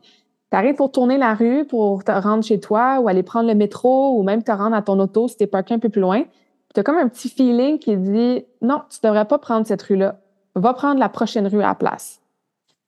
tu 0.52 0.58
arrives 0.58 0.76
pour 0.76 0.92
tourner 0.92 1.18
la 1.18 1.34
rue 1.34 1.66
pour 1.66 2.06
te 2.06 2.12
rendre 2.12 2.44
chez 2.44 2.62
toi 2.62 3.02
ou 3.02 3.10
aller 3.10 3.24
prendre 3.24 3.50
le 3.50 3.56
métro 3.56 4.18
ou 4.18 4.24
même 4.24 4.42
te 4.42 4.52
rendre 4.52 4.76
à 4.76 4.82
ton 4.82 4.98
auto 5.00 5.28
si 5.28 5.36
tu 5.36 5.44
es 5.44 5.48
parké 5.48 5.74
un 5.74 5.80
peu 5.80 5.90
plus 5.90 6.02
loin. 6.02 6.24
Tu 6.74 6.80
as 6.80 6.84
comme 6.84 6.98
un 6.98 7.08
petit 7.08 7.30
feeling 7.30 7.77
qui 7.77 7.96
dit 7.98 8.46
non, 8.62 8.82
tu 8.89 9.00
devrais 9.03 9.25
pas 9.25 9.38
prendre 9.38 9.68
cette 9.68 9.82
rue-là. 9.84 10.20
Va 10.56 10.74
prendre 10.74 11.00
la 11.00 11.10
prochaine 11.10 11.48
rue 11.48 11.62
à 11.62 11.68
la 11.68 11.75
place. 11.75 12.20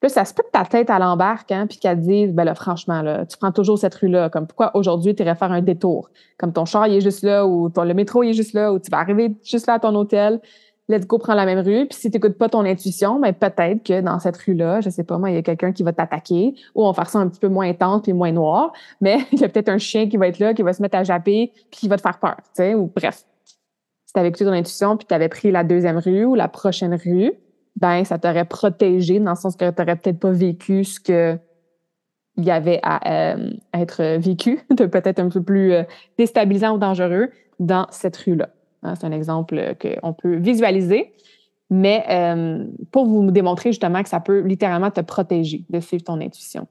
Puis 0.00 0.10
ça 0.10 0.24
se 0.24 0.34
peut 0.34 0.42
que 0.42 0.50
ta 0.50 0.64
tête 0.64 0.90
à 0.90 0.98
l'embarque, 0.98 1.50
hein, 1.52 1.66
puis 1.66 1.78
qu'elle 1.78 2.00
dise, 2.00 2.32
ben 2.32 2.44
là, 2.44 2.54
franchement, 2.54 3.00
là, 3.00 3.24
tu 3.24 3.36
prends 3.38 3.52
toujours 3.52 3.78
cette 3.78 3.94
rue-là. 3.94 4.28
Comme 4.28 4.46
pourquoi 4.46 4.76
aujourd'hui 4.76 5.14
tu 5.14 5.22
irais 5.22 5.34
faire 5.34 5.52
un 5.52 5.62
détour? 5.62 6.10
Comme 6.36 6.52
ton 6.52 6.64
char, 6.64 6.86
il 6.86 6.96
est 6.96 7.00
juste 7.00 7.22
là, 7.22 7.46
ou 7.46 7.70
ton, 7.70 7.84
le 7.84 7.94
métro, 7.94 8.22
il 8.22 8.30
est 8.30 8.34
juste 8.34 8.52
là, 8.52 8.72
ou 8.72 8.78
tu 8.78 8.90
vas 8.90 8.98
arriver 8.98 9.34
juste 9.42 9.66
là 9.66 9.74
à 9.74 9.78
ton 9.78 9.94
hôtel. 9.94 10.40
Let's 10.88 11.06
go, 11.06 11.18
prends 11.18 11.34
la 11.34 11.46
même 11.46 11.60
rue. 11.60 11.86
Puis 11.86 11.98
si 11.98 12.10
tu 12.10 12.16
n'écoutes 12.16 12.36
pas 12.38 12.48
ton 12.48 12.64
intuition, 12.64 13.18
ben 13.18 13.32
peut-être 13.32 13.82
que 13.82 14.00
dans 14.00 14.20
cette 14.20 14.36
rue-là, 14.36 14.80
je 14.82 14.90
sais 14.90 15.02
pas 15.02 15.18
moi, 15.18 15.30
il 15.30 15.36
y 15.36 15.38
a 15.38 15.42
quelqu'un 15.42 15.72
qui 15.72 15.82
va 15.82 15.92
t'attaquer, 15.92 16.54
ou 16.74 16.84
on 16.84 16.88
va 16.90 16.94
faire 16.94 17.08
ça 17.08 17.18
un 17.18 17.28
petit 17.28 17.40
peu 17.40 17.48
moins 17.48 17.68
intense 17.68 18.02
puis 18.02 18.12
moins 18.12 18.32
noir, 18.32 18.72
mais 19.00 19.18
il 19.32 19.40
y 19.40 19.44
a 19.44 19.48
peut-être 19.48 19.70
un 19.70 19.78
chien 19.78 20.08
qui 20.08 20.16
va 20.16 20.28
être 20.28 20.38
là, 20.38 20.54
qui 20.54 20.62
va 20.62 20.72
se 20.72 20.82
mettre 20.82 20.98
à 20.98 21.04
japper, 21.04 21.52
puis 21.70 21.80
qui 21.80 21.88
va 21.88 21.96
te 21.96 22.02
faire 22.02 22.18
peur, 22.18 22.36
tu 22.36 22.50
sais, 22.54 22.74
ou 22.74 22.90
bref. 22.94 23.24
Tu 24.16 24.20
avais 24.20 24.30
écouté 24.30 24.46
ton 24.46 24.52
intuition, 24.52 24.96
puis 24.96 25.06
tu 25.06 25.12
avais 25.12 25.28
pris 25.28 25.50
la 25.50 25.62
deuxième 25.62 25.98
rue 25.98 26.24
ou 26.24 26.34
la 26.34 26.48
prochaine 26.48 26.94
rue, 26.94 27.32
ben 27.78 28.02
ça 28.02 28.16
t'aurait 28.16 28.46
protégé 28.46 29.20
dans 29.20 29.32
le 29.32 29.36
sens 29.36 29.56
que 29.56 29.68
tu 29.68 29.74
n'aurais 29.78 29.96
peut-être 29.96 30.18
pas 30.18 30.30
vécu 30.30 30.84
ce 30.84 30.98
que 30.98 31.38
il 32.38 32.44
y 32.44 32.50
avait 32.50 32.80
à 32.82 33.34
euh, 33.34 33.50
être 33.74 34.16
vécu, 34.16 34.60
de 34.74 34.86
peut-être 34.86 35.18
un 35.18 35.28
peu 35.28 35.42
plus 35.42 35.74
euh, 35.74 35.82
déstabilisant 36.16 36.76
ou 36.76 36.78
dangereux 36.78 37.28
dans 37.60 37.86
cette 37.90 38.16
rue-là. 38.16 38.48
Hein, 38.82 38.94
c'est 38.94 39.06
un 39.06 39.12
exemple 39.12 39.74
qu'on 39.82 40.14
peut 40.14 40.36
visualiser, 40.36 41.12
mais 41.68 42.02
euh, 42.08 42.64
pour 42.92 43.04
vous 43.04 43.30
démontrer 43.30 43.72
justement 43.72 44.02
que 44.02 44.08
ça 44.08 44.20
peut 44.20 44.40
littéralement 44.40 44.90
te 44.90 45.02
protéger 45.02 45.66
de 45.68 45.78
suivre 45.78 46.04
ton 46.04 46.22
intuition. 46.22 46.66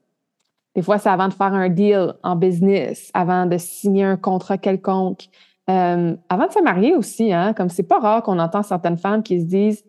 Des 0.73 0.81
fois, 0.81 0.97
c'est 0.97 1.09
avant 1.09 1.27
de 1.27 1.33
faire 1.33 1.53
un 1.53 1.69
deal 1.69 2.15
en 2.23 2.35
business, 2.35 3.11
avant 3.13 3.45
de 3.45 3.59
signer 3.59 4.03
un 4.03 4.17
contrat 4.17 4.57
quelconque, 4.57 5.27
avant 5.67 6.48
de 6.48 6.51
se 6.51 6.62
marier 6.62 6.95
aussi, 6.95 7.34
hein, 7.34 7.53
comme 7.53 7.69
c'est 7.69 7.84
pas 7.84 8.00
rare 8.00 8.24
qu'on 8.24 8.39
entend 8.39 8.63
certaines 8.63 8.98
femmes 8.98 9.24
qui 9.24 9.41
se 9.41 9.45
disent 9.45 9.84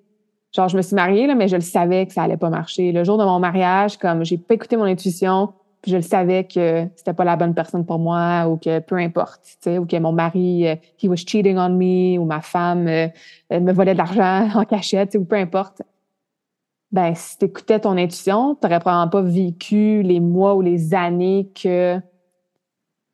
Genre, 0.57 0.69
je 0.69 0.77
me 0.79 0.83
suis 0.83 0.97
mariée, 0.97 1.27
là, 1.27 1.35
mais 1.35 1.49
je 1.49 1.57
le 1.57 1.63
savais 1.63 2.07
que 2.07 2.15
ça 2.15 2.23
allait 2.23 2.39
pas 2.39 2.49
marcher. 2.49 2.91
Le 2.91 3.05
jour 3.05 3.19
de 3.19 3.25
mon 3.25 3.39
mariage, 3.39 3.99
comme 3.99 4.25
j'ai 4.25 4.39
pas 4.39 4.55
écouté 4.55 4.79
mon 4.79 4.85
intuition, 4.85 5.53
je 5.87 5.97
le 5.97 6.03
savais 6.03 6.45
que 6.45 6.87
c'était 6.97 7.13
pas 7.13 7.25
la 7.25 7.37
bonne 7.37 7.55
personne 7.55 7.85
pour 7.85 7.99
moi 7.99 8.49
ou 8.49 8.57
que 8.57 8.79
peu 8.79 8.97
importe, 8.97 9.43
tu 9.45 9.57
sais, 9.61 9.79
ou 9.79 9.85
que 9.85 9.99
mon 9.99 10.13
mari, 10.13 10.67
euh, 10.67 10.77
he 11.03 11.09
was 11.09 11.17
cheating 11.17 11.59
on 11.59 11.69
me 11.69 12.19
ou 12.19 12.25
ma 12.25 12.41
femme 12.41 12.89
euh, 12.89 13.09
me 13.51 13.71
volait 13.73 13.93
de 13.93 13.99
l'argent 13.99 14.49
en 14.55 14.65
cachette, 14.65 15.15
ou 15.15 15.25
peu 15.25 15.37
importe. 15.37 15.83
Ben, 16.91 17.15
si 17.15 17.37
t'écoutais 17.37 17.81
ton 17.81 17.99
intuition, 17.99 18.55
t'aurais 18.55 18.81
probablement 18.81 19.11
pas 19.11 19.23
vécu 19.23 20.03
les 20.03 20.21
mois 20.21 20.55
ou 20.55 20.63
les 20.63 20.95
années 20.95 21.51
que 21.55 22.01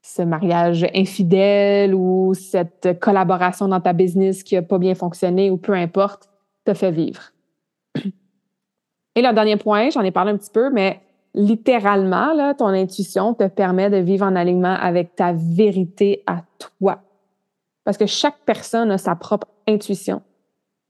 ce 0.02 0.22
mariage 0.22 0.84
infidèle 0.94 1.94
ou 1.94 2.34
cette 2.34 2.98
collaboration 3.00 3.68
dans 3.68 3.80
ta 3.80 3.92
business 3.92 4.42
qui 4.42 4.56
a 4.56 4.62
pas 4.62 4.78
bien 4.78 4.94
fonctionné 4.94 5.50
ou 5.50 5.56
peu 5.56 5.72
importe, 5.72 6.28
te 6.64 6.74
fait 6.74 6.90
vivre. 6.90 7.22
Et 9.14 9.22
le 9.22 9.32
dernier 9.32 9.56
point, 9.56 9.90
j'en 9.90 10.02
ai 10.02 10.10
parlé 10.10 10.32
un 10.32 10.36
petit 10.36 10.50
peu, 10.50 10.70
mais 10.70 11.00
littéralement, 11.34 12.34
là, 12.34 12.54
ton 12.54 12.66
intuition 12.66 13.34
te 13.34 13.46
permet 13.46 13.90
de 13.90 13.98
vivre 13.98 14.26
en 14.26 14.34
alignement 14.34 14.74
avec 14.74 15.14
ta 15.14 15.32
vérité 15.32 16.22
à 16.26 16.42
toi. 16.58 17.00
Parce 17.84 17.96
que 17.96 18.06
chaque 18.06 18.38
personne 18.44 18.90
a 18.90 18.98
sa 18.98 19.14
propre 19.14 19.46
intuition. 19.68 20.22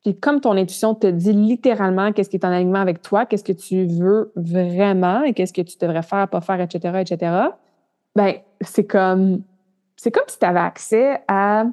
Puis 0.02 0.16
comme 0.18 0.40
ton 0.40 0.56
intuition 0.56 0.94
te 0.94 1.06
dit 1.06 1.32
littéralement 1.32 2.12
qu'est-ce 2.12 2.28
qui 2.28 2.36
est 2.36 2.44
en 2.44 2.50
alignement 2.50 2.80
avec 2.80 3.02
toi, 3.02 3.24
qu'est-ce 3.24 3.44
que 3.44 3.52
tu 3.52 3.86
veux 3.86 4.32
vraiment 4.34 5.22
et 5.22 5.32
qu'est-ce 5.32 5.52
que 5.52 5.62
tu 5.62 5.76
devrais 5.78 6.02
faire, 6.02 6.28
pas 6.28 6.40
faire, 6.40 6.60
etc., 6.60 6.98
etc., 7.00 7.32
ben 8.14 8.34
c'est 8.60 8.86
comme 8.86 9.42
c'est 9.96 10.10
comme 10.10 10.24
si 10.26 10.38
tu 10.38 10.44
avais 10.46 10.60
accès 10.60 11.22
à 11.28 11.66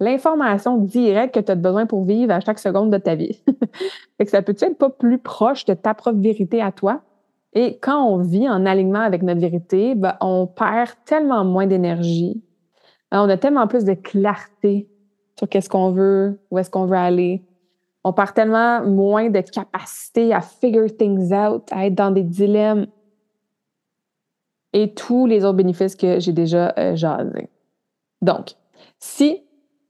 l'information 0.00 0.78
directe 0.78 1.34
que 1.34 1.40
tu 1.40 1.52
as 1.52 1.56
besoin 1.56 1.86
pour 1.86 2.04
vivre 2.04 2.32
à 2.32 2.40
chaque 2.40 2.58
seconde 2.58 2.90
de 2.90 2.98
ta 2.98 3.14
vie. 3.14 3.42
fait 4.18 4.24
que 4.24 4.30
ça 4.30 4.42
peut 4.42 4.56
être 4.58 4.78
pas 4.78 4.88
plus 4.88 5.18
proche 5.18 5.66
de 5.66 5.74
ta 5.74 5.94
propre 5.94 6.18
vérité 6.18 6.62
à 6.62 6.72
toi? 6.72 7.02
Et 7.52 7.78
quand 7.78 8.02
on 8.04 8.18
vit 8.18 8.48
en 8.48 8.64
alignement 8.64 9.00
avec 9.00 9.22
notre 9.22 9.40
vérité, 9.40 9.94
ben, 9.94 10.16
on 10.20 10.46
perd 10.46 10.90
tellement 11.04 11.44
moins 11.44 11.66
d'énergie. 11.66 12.42
On 13.12 13.28
a 13.28 13.36
tellement 13.36 13.66
plus 13.66 13.84
de 13.84 13.94
clarté 13.94 14.88
sur 15.36 15.48
qu'est-ce 15.48 15.68
qu'on 15.68 15.90
veut, 15.90 16.40
où 16.50 16.58
est-ce 16.58 16.70
qu'on 16.70 16.86
veut 16.86 16.96
aller. 16.96 17.42
On 18.04 18.12
perd 18.12 18.34
tellement 18.34 18.82
moins 18.86 19.28
de 19.30 19.40
capacité 19.40 20.32
à 20.32 20.40
figure 20.40 20.96
things 20.96 21.32
out, 21.32 21.64
à 21.72 21.86
être 21.86 21.94
dans 21.94 22.12
des 22.12 22.22
dilemmes 22.22 22.86
et 24.72 24.94
tous 24.94 25.26
les 25.26 25.44
autres 25.44 25.56
bénéfices 25.56 25.96
que 25.96 26.20
j'ai 26.20 26.32
déjà 26.32 26.74
euh. 26.78 26.94
Donc, 28.22 28.52
si 28.98 29.42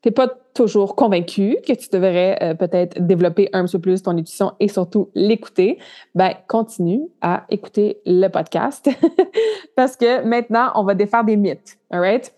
n'es 0.05 0.13
pas 0.13 0.29
toujours 0.55 0.97
convaincu 0.97 1.57
que 1.67 1.73
tu 1.75 1.89
devrais 1.91 2.39
euh, 2.43 2.55
peut-être 2.55 3.05
développer 3.07 3.51
un 3.53 3.67
peu 3.67 3.79
plus 3.79 4.03
ton 4.03 4.13
intuition 4.13 4.53
et 4.59 4.69
surtout 4.69 5.11
l'écouter, 5.15 5.79
ben 6.15 6.35
continue 6.49 7.03
à 7.21 7.45
écouter 7.51 8.01
le 8.07 8.29
podcast 8.29 8.89
parce 9.77 9.97
que 9.97 10.25
maintenant 10.25 10.73
on 10.75 10.85
va 10.85 10.95
défaire 10.95 11.25
des 11.25 11.37
mythes, 11.37 11.79
alright? 11.91 12.33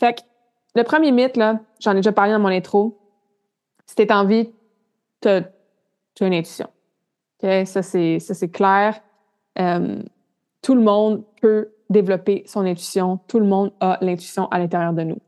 Fait 0.00 0.14
que 0.14 0.20
le 0.74 0.82
premier 0.82 1.12
mythe 1.12 1.36
là, 1.36 1.60
j'en 1.78 1.92
ai 1.92 1.96
déjà 1.96 2.12
parlé 2.12 2.32
dans 2.32 2.40
mon 2.40 2.48
intro. 2.48 2.98
Si 3.86 3.94
t'es 3.94 4.10
envie, 4.12 4.50
tu 5.20 5.28
as 5.28 5.44
une 6.20 6.34
intuition. 6.34 6.68
Ok, 7.42 7.66
ça 7.66 7.82
c'est 7.82 8.18
ça 8.18 8.32
c'est 8.32 8.50
clair. 8.50 9.00
Euh, 9.58 10.02
tout 10.62 10.74
le 10.74 10.80
monde 10.80 11.22
peut 11.40 11.73
développer 11.94 12.42
son 12.46 12.66
intuition. 12.66 13.18
Tout 13.26 13.38
le 13.38 13.46
monde 13.46 13.72
a 13.80 13.96
l'intuition 14.02 14.46
à 14.48 14.58
l'intérieur 14.58 14.92
de 14.92 15.02
nous. 15.02 15.18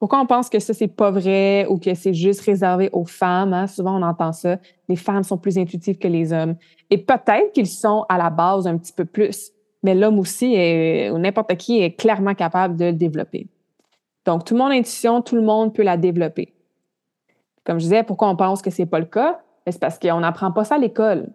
Pourquoi 0.00 0.20
on 0.20 0.26
pense 0.26 0.50
que 0.50 0.58
ça, 0.58 0.74
c'est 0.74 0.88
pas 0.88 1.10
vrai 1.10 1.66
ou 1.68 1.78
que 1.78 1.94
c'est 1.94 2.12
juste 2.12 2.40
réservé 2.40 2.90
aux 2.92 3.06
femmes? 3.06 3.54
Hein? 3.54 3.66
Souvent, 3.66 3.98
on 3.98 4.02
entend 4.02 4.32
ça. 4.32 4.58
Les 4.88 4.96
femmes 4.96 5.22
sont 5.22 5.38
plus 5.38 5.56
intuitives 5.56 5.98
que 5.98 6.08
les 6.08 6.32
hommes. 6.32 6.56
Et 6.90 6.98
peut-être 6.98 7.52
qu'ils 7.52 7.68
sont 7.68 8.04
à 8.08 8.18
la 8.18 8.28
base 8.28 8.66
un 8.66 8.76
petit 8.76 8.92
peu 8.92 9.04
plus, 9.04 9.52
mais 9.82 9.94
l'homme 9.94 10.18
aussi, 10.18 10.48
ou 11.10 11.18
n'importe 11.18 11.54
qui, 11.56 11.80
est 11.80 11.92
clairement 11.92 12.34
capable 12.34 12.76
de 12.76 12.86
le 12.86 12.92
développer. 12.92 13.46
Donc, 14.26 14.44
tout 14.44 14.54
le 14.54 14.58
monde 14.58 14.72
a 14.72 14.74
intuition, 14.74 15.22
tout 15.22 15.36
le 15.36 15.42
monde 15.42 15.74
peut 15.74 15.82
la 15.82 15.96
développer. 15.96 16.52
Comme 17.64 17.78
je 17.78 17.84
disais, 17.84 18.02
pourquoi 18.02 18.28
on 18.28 18.36
pense 18.36 18.60
que 18.60 18.70
c'est 18.70 18.86
pas 18.86 18.98
le 18.98 19.06
cas? 19.06 19.40
Ben, 19.64 19.72
c'est 19.72 19.80
parce 19.80 19.98
qu'on 19.98 20.20
n'apprend 20.20 20.52
pas 20.52 20.64
ça 20.64 20.74
à 20.74 20.78
l'école. 20.78 21.28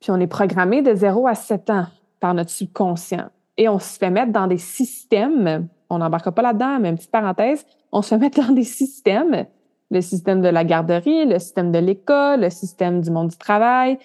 Puis 0.00 0.10
on 0.10 0.18
est 0.18 0.26
programmé 0.26 0.82
de 0.82 0.92
0 0.92 1.28
à 1.28 1.34
7 1.34 1.70
ans 1.70 1.86
par 2.22 2.32
notre 2.32 2.50
subconscient. 2.50 3.26
Et 3.58 3.68
on 3.68 3.78
se 3.78 3.98
fait 3.98 4.10
mettre 4.10 4.32
dans 4.32 4.46
des 4.46 4.56
systèmes 4.56 5.68
on 5.92 5.98
n'embarque 5.98 6.30
pas 6.30 6.42
là-dedans, 6.42 6.78
mais 6.80 6.88
une 6.88 6.96
petite 6.96 7.10
parenthèse, 7.10 7.66
on 7.92 8.02
se 8.02 8.14
met 8.14 8.30
dans 8.36 8.52
des 8.52 8.64
systèmes, 8.64 9.46
le 9.90 10.00
système 10.00 10.40
de 10.40 10.48
la 10.48 10.64
garderie, 10.64 11.26
le 11.26 11.38
système 11.38 11.70
de 11.70 11.78
l'école, 11.78 12.40
le 12.40 12.50
système 12.50 13.00
du 13.00 13.10
monde 13.10 13.28
du 13.28 13.36
travail, 13.36 13.98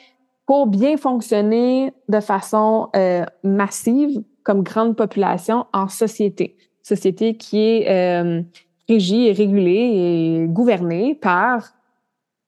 pour 0.45 0.67
bien 0.67 0.97
fonctionner 0.97 1.93
de 2.09 2.19
façon 2.19 2.89
euh, 2.95 3.25
massive 3.43 4.21
comme 4.43 4.63
grande 4.63 4.95
population 4.95 5.65
en 5.73 5.87
société. 5.87 6.57
Société 6.83 7.35
qui 7.35 7.59
est 7.59 7.89
euh, 7.89 8.41
régie 8.87 9.27
et 9.27 9.33
régulée 9.33 10.43
et 10.43 10.47
gouvernée 10.47 11.15
par 11.15 11.73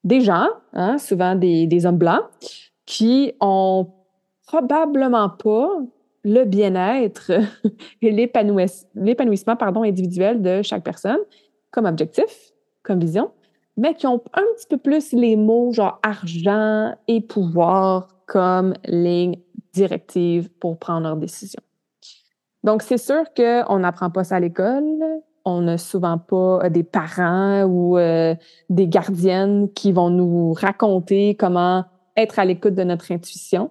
des 0.05 0.21
gens, 0.21 0.47
hein, 0.73 0.97
souvent 0.97 1.35
des 1.35 1.85
hommes 1.85 1.97
blancs, 1.97 2.23
qui 2.85 3.33
ont 3.41 3.87
probablement 4.49 5.29
pas 5.29 5.69
le 6.23 6.43
bien-être 6.43 7.31
et 8.01 8.11
l'épanouissement 8.11 9.55
individuel 9.83 10.41
de 10.41 10.63
chaque 10.63 10.83
personne 10.83 11.19
comme 11.69 11.85
objectif, 11.85 12.51
comme 12.81 12.99
vision, 12.99 13.29
mais 13.77 13.93
qui 13.93 14.07
ont 14.07 14.21
un 14.33 14.43
petit 14.55 14.65
peu 14.67 14.77
plus 14.77 15.13
les 15.13 15.35
mots 15.35 15.71
genre 15.71 15.99
argent 16.01 16.95
et 17.07 17.21
pouvoir 17.21 18.07
comme 18.25 18.73
ligne 18.85 19.37
directive 19.71 20.49
pour 20.59 20.79
prendre 20.79 21.03
leurs 21.03 21.17
décisions. 21.17 21.61
Donc, 22.63 22.81
c'est 22.81 22.97
sûr 22.97 23.23
qu'on 23.37 23.79
n'apprend 23.79 24.09
pas 24.09 24.23
ça 24.23 24.37
à 24.37 24.39
l'école. 24.39 24.83
On 25.45 25.61
n'a 25.61 25.77
souvent 25.77 26.17
pas 26.17 26.69
des 26.69 26.83
parents 26.83 27.63
ou 27.63 27.97
euh, 27.97 28.33
des 28.69 28.87
gardiennes 28.87 29.71
qui 29.73 29.91
vont 29.91 30.09
nous 30.09 30.53
raconter 30.53 31.35
comment 31.35 31.85
être 32.17 32.39
à 32.39 32.45
l'écoute 32.45 32.73
de 32.73 32.83
notre 32.83 33.11
intuition 33.11 33.69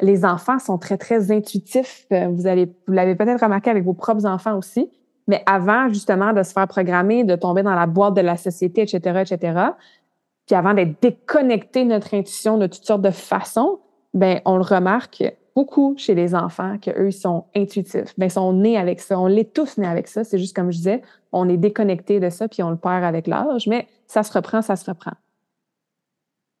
les 0.00 0.24
enfants 0.24 0.58
sont 0.58 0.78
très, 0.78 0.98
très 0.98 1.30
intuitifs. 1.30 2.06
Euh, 2.12 2.28
vous 2.28 2.42
l'avez 2.42 3.14
peut-être 3.14 3.42
remarqué 3.42 3.70
avec 3.70 3.84
vos 3.84 3.94
propres 3.94 4.26
enfants 4.26 4.56
aussi. 4.58 4.90
Mais 5.28 5.42
avant, 5.46 5.88
justement, 5.88 6.32
de 6.32 6.42
se 6.42 6.52
faire 6.52 6.68
programmer, 6.68 7.24
de 7.24 7.34
tomber 7.34 7.62
dans 7.62 7.74
la 7.74 7.86
boîte 7.86 8.14
de 8.14 8.20
la 8.20 8.36
société, 8.36 8.82
etc., 8.82 9.22
etc., 9.22 9.60
puis 10.46 10.54
avant 10.54 10.74
d'être 10.74 11.02
déconnecté 11.02 11.82
de 11.82 11.88
notre 11.88 12.14
intuition 12.14 12.56
de 12.56 12.68
toutes 12.68 12.84
sortes 12.84 13.02
de 13.02 13.10
façons, 13.10 13.80
ben 14.14 14.40
on 14.44 14.56
le 14.56 14.62
remarque 14.62 15.24
beaucoup 15.56 15.94
chez 15.96 16.14
les 16.14 16.34
enfants 16.34 16.76
qu'eux, 16.78 17.08
ils 17.08 17.12
sont 17.12 17.46
intuitifs. 17.56 18.14
Ben, 18.16 18.26
ils 18.26 18.30
sont 18.30 18.52
nés 18.52 18.76
avec 18.76 19.00
ça. 19.00 19.18
On 19.18 19.26
l'est 19.26 19.52
tous 19.52 19.78
nés 19.78 19.88
avec 19.88 20.06
ça. 20.06 20.22
C'est 20.22 20.38
juste 20.38 20.54
comme 20.54 20.70
je 20.70 20.76
disais, 20.76 21.02
on 21.32 21.48
est 21.48 21.56
déconnecté 21.56 22.20
de 22.20 22.30
ça, 22.30 22.46
puis 22.46 22.62
on 22.62 22.70
le 22.70 22.76
perd 22.76 23.02
avec 23.02 23.26
l'âge, 23.26 23.66
mais 23.66 23.88
ça 24.06 24.22
se 24.22 24.32
reprend, 24.32 24.62
ça 24.62 24.76
se 24.76 24.88
reprend. 24.88 25.12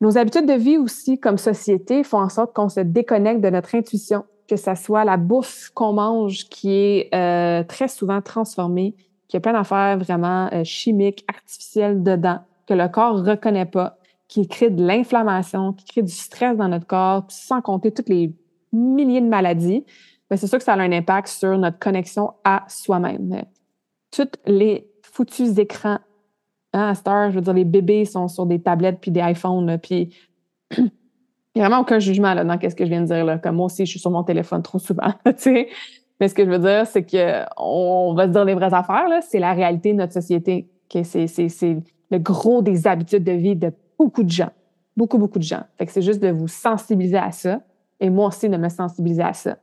Nos 0.00 0.18
habitudes 0.18 0.46
de 0.46 0.52
vie 0.52 0.76
aussi, 0.76 1.18
comme 1.18 1.38
société, 1.38 2.04
font 2.04 2.20
en 2.20 2.28
sorte 2.28 2.54
qu'on 2.54 2.68
se 2.68 2.80
déconnecte 2.80 3.40
de 3.40 3.48
notre 3.48 3.74
intuition, 3.74 4.24
que 4.46 4.56
ça 4.56 4.76
soit 4.76 5.04
la 5.04 5.16
bouffe 5.16 5.70
qu'on 5.74 5.94
mange 5.94 6.48
qui 6.48 6.70
est 6.70 7.14
euh, 7.14 7.64
très 7.64 7.88
souvent 7.88 8.20
transformée, 8.20 8.94
qui 9.28 9.36
a 9.36 9.40
plein 9.40 9.54
d'affaires 9.54 9.98
vraiment 9.98 10.48
euh, 10.52 10.64
chimiques, 10.64 11.24
artificielles 11.28 12.02
dedans, 12.02 12.40
que 12.66 12.74
le 12.74 12.88
corps 12.88 13.24
reconnaît 13.24 13.66
pas. 13.66 13.98
qui 14.28 14.48
crée 14.48 14.70
de 14.70 14.84
l'inflammation, 14.84 15.72
qui 15.72 15.84
crée 15.84 16.02
du 16.02 16.12
stress 16.12 16.56
dans 16.56 16.68
notre 16.68 16.86
corps, 16.86 17.24
sans 17.28 17.62
compter 17.62 17.92
toutes 17.92 18.08
les 18.08 18.34
milliers 18.72 19.20
de 19.20 19.28
maladies, 19.28 19.84
ben, 20.28 20.36
c'est 20.36 20.48
sûr 20.48 20.58
que 20.58 20.64
ça 20.64 20.74
a 20.74 20.78
un 20.78 20.92
impact 20.92 21.28
sur 21.28 21.56
notre 21.56 21.78
connexion 21.78 22.32
à 22.42 22.64
soi-même. 22.68 23.44
Tous 24.10 24.28
les 24.44 24.88
foutus 25.02 25.58
écrans, 25.58 25.98
hein, 26.72 26.88
à 26.88 26.94
cette 26.94 27.08
heure, 27.08 27.30
je 27.30 27.36
veux 27.36 27.42
dire, 27.42 27.52
les 27.52 27.64
bébés 27.64 28.04
sont 28.04 28.28
sur 28.28 28.46
des 28.46 28.60
tablettes 28.60 28.98
puis 29.00 29.10
des 29.10 29.20
iPhones, 29.20 29.78
puis 29.78 30.14
il 31.56 31.60
n'y 31.60 31.62
a 31.62 31.68
vraiment 31.68 31.80
aucun 31.80 31.98
jugement 31.98 32.34
là, 32.34 32.44
dans 32.44 32.58
ce 32.60 32.74
que 32.74 32.84
je 32.84 32.90
viens 32.90 33.00
de 33.00 33.06
dire. 33.06 33.24
Là. 33.24 33.38
Comme 33.38 33.56
moi 33.56 33.66
aussi, 33.66 33.86
je 33.86 33.90
suis 33.90 34.00
sur 34.00 34.10
mon 34.10 34.22
téléphone 34.22 34.62
trop 34.62 34.78
souvent. 34.78 35.12
Mais 36.20 36.28
ce 36.28 36.34
que 36.34 36.44
je 36.44 36.50
veux 36.50 36.58
dire, 36.58 36.86
c'est 36.86 37.02
qu'on 37.02 38.14
va 38.14 38.26
se 38.26 38.32
dire 38.32 38.44
les 38.44 38.54
vraies 38.54 38.74
affaires. 38.74 39.06
C'est 39.22 39.38
la 39.38 39.52
réalité 39.52 39.92
de 39.92 39.98
notre 39.98 40.12
société. 40.12 40.68
C'est 40.90 41.78
le 42.10 42.18
gros 42.18 42.62
des 42.62 42.86
habitudes 42.86 43.24
de 43.24 43.32
vie 43.32 43.56
de 43.56 43.72
beaucoup 43.98 44.22
de 44.22 44.30
gens. 44.30 44.50
Beaucoup, 44.96 45.18
beaucoup 45.18 45.38
de 45.38 45.44
gens. 45.44 45.62
C'est 45.86 46.02
juste 46.02 46.22
de 46.22 46.28
vous 46.28 46.48
sensibiliser 46.48 47.18
à 47.18 47.32
ça. 47.32 47.60
Et 48.00 48.10
moi 48.10 48.28
aussi, 48.28 48.48
de 48.48 48.56
me 48.56 48.68
sensibiliser 48.68 49.22
à 49.22 49.32
ça. 49.32 49.56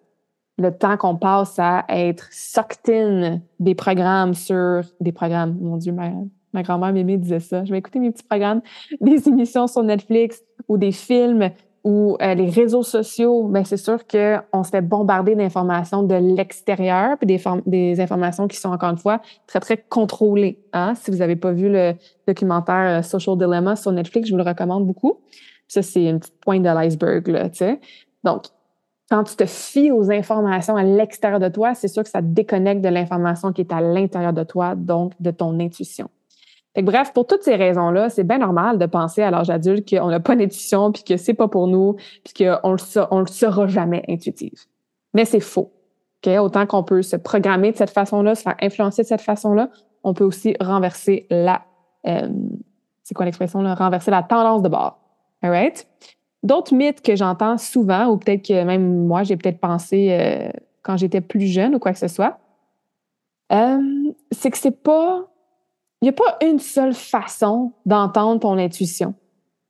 Le 0.58 0.72
temps 0.72 0.98
qu'on 0.98 1.16
passe 1.16 1.58
à 1.58 1.86
être 1.90 2.28
sucked 2.32 2.90
in 2.90 3.40
des 3.60 3.76
programmes 3.76 4.34
sur 4.34 4.82
des 5.00 5.12
programmes. 5.12 5.58
Mon 5.60 5.78
Dieu, 5.78 5.92
ma, 5.92 6.12
ma 6.54 6.64
grand-mère 6.64 6.94
Mémé 6.94 7.18
disait 7.18 7.40
ça. 7.40 7.66
Je 7.66 7.72
vais 7.72 7.80
écouter 7.80 8.00
mes 8.00 8.12
petits 8.12 8.24
programmes, 8.24 8.62
des 9.02 9.28
émissions 9.28 9.68
sur 9.68 9.84
Netflix 9.84 10.42
ou 10.68 10.78
des 10.78 10.92
films 10.92 11.50
ou 11.84 12.16
euh, 12.22 12.34
les 12.34 12.50
réseaux 12.50 12.84
sociaux, 12.84 13.44
ben 13.50 13.66
c'est 13.66 13.78
sûr 13.78 14.08
qu'on 14.08 14.64
se 14.64 14.70
fait 14.70 14.82
bombarder 14.82 15.36
d'informations 15.36 16.04
de 16.04 16.16
l'extérieur, 16.16 17.18
puis 17.18 17.28
des, 17.66 18.00
informations 18.00 18.48
qui 18.48 18.56
sont 18.58 18.70
encore 18.70 18.90
une 18.90 18.98
fois 18.98 19.22
très 19.48 19.60
très 19.60 19.78
contrôlées. 19.78 20.64
Hein? 20.72 20.96
Si 20.96 21.12
vous 21.12 21.18
n'avez 21.18 21.36
pas 21.36 21.52
vu 21.52 21.70
le 21.70 21.94
documentaire 22.26 23.00
euh, 23.00 23.02
Social 23.02 23.38
Dilemma 23.38 23.76
sur 23.76 23.92
Netflix, 23.92 24.28
je 24.28 24.34
vous 24.34 24.38
le 24.38 24.44
recommande 24.44 24.86
beaucoup. 24.86 25.20
Ça 25.68 25.82
c'est 25.82 26.06
une 26.06 26.20
petite 26.20 26.40
pointe 26.40 26.64
de 26.64 26.70
l'iceberg 26.70 27.28
là, 27.28 27.50
tu. 27.50 27.66
Donc 28.24 28.46
quand 29.10 29.26
tu 29.26 29.36
te 29.36 29.46
fies 29.46 29.92
aux 29.92 30.10
informations 30.10 30.78
à 30.78 30.84
l'extérieur 30.84 31.42
de 31.42 31.50
toi, 31.50 31.76
c'est 31.76 31.90
sûr 31.90 32.04
que 32.04 32.10
ça 32.10 32.22
te 32.22 32.28
déconnecte 32.28 32.82
de 32.82 32.90
l'information 32.90 33.52
qui 33.52 33.62
est 33.62 33.74
à 33.74 33.82
l'intérieur 33.82 34.32
de 34.32 34.44
toi, 34.44 34.76
donc 34.76 35.12
de 35.20 35.32
ton 35.32 35.60
intuition 35.60 36.10
bref, 36.82 37.14
pour 37.14 37.28
toutes 37.28 37.44
ces 37.44 37.56
raisons-là, 37.56 38.10
c'est 38.10 38.24
bien 38.24 38.40
normal 38.40 38.80
de 38.80 38.86
penser 38.86 39.22
à 39.22 39.30
l'âge 39.30 39.50
adulte 39.50 39.88
qu'on 39.90 40.08
n'a 40.08 40.20
pas 40.20 40.36
d'intuition, 40.36 40.92
puis 40.92 41.04
que 41.04 41.18
c'est 41.18 41.36
pas 41.36 41.48
pour 41.48 41.68
nous, 41.68 41.96
puis 42.24 42.34
qu'on 42.34 42.74
le, 42.74 43.08
on 43.12 43.20
le 43.20 43.28
sera 43.28 43.68
jamais 43.68 44.04
intuitif. 44.10 44.66
Mais 45.14 45.26
c'est 45.26 45.40
faux. 45.40 45.72
Autant 46.26 46.66
qu'on 46.66 46.84
peut 46.84 47.02
se 47.02 47.18
programmer 47.18 47.74
de 47.74 47.78
cette 47.78 47.90
façon-là, 47.90 48.34
se 48.34 48.44
faire 48.44 48.56
influencer 48.62 49.04
de 49.04 49.08
cette 49.08 49.22
façon-là, 49.22 49.70
on 50.04 50.14
peut 50.14 50.24
aussi 50.24 50.56
renverser 50.60 51.28
la, 51.30 51.64
euh, 52.08 52.30
c'est 53.04 53.14
quoi 53.14 53.26
l'expression 53.26 53.62
là, 53.62 53.76
renverser 53.76 54.12
la 54.12 54.24
tendance 54.24 54.62
de 54.62 54.70
bord. 54.70 55.00
Alright? 55.42 55.88
D'autres 56.42 56.74
mythes 56.74 57.02
que 57.02 57.16
j'entends 57.16 57.58
souvent, 57.58 58.08
ou 58.08 58.18
peut-être 58.18 58.46
que 58.48 58.64
même 58.64 59.06
moi 59.06 59.24
j'ai 59.24 59.38
peut-être 59.38 59.60
pensé 59.60 60.10
euh, 60.12 60.50
quand 60.82 60.98
j'étais 60.98 61.22
plus 61.22 61.48
jeune 61.48 61.76
ou 61.76 61.80
quoi 61.80 61.94
que 61.94 62.00
ce 62.00 62.08
soit, 62.08 62.40
euh, 63.52 63.80
c'est 64.32 64.52
que 64.52 64.58
c'est 64.58 64.84
pas 64.84 65.26
il 66.04 66.08
n'y 66.08 66.10
a 66.10 66.12
pas 66.12 66.38
une 66.46 66.60
seule 66.60 66.94
façon 66.94 67.72
d'entendre 67.86 68.42
ton 68.42 68.58
intuition 68.58 69.14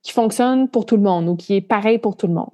qui 0.02 0.12
fonctionne 0.12 0.67
pour 0.67 0.88
tout 0.88 0.96
le 0.96 1.04
monde 1.04 1.30
ou 1.30 1.36
qui 1.36 1.54
est 1.54 1.62
pareil 1.62 2.00
pour 2.00 2.17
tout 2.17 2.26
le 2.26 2.34
monde. 2.34 2.50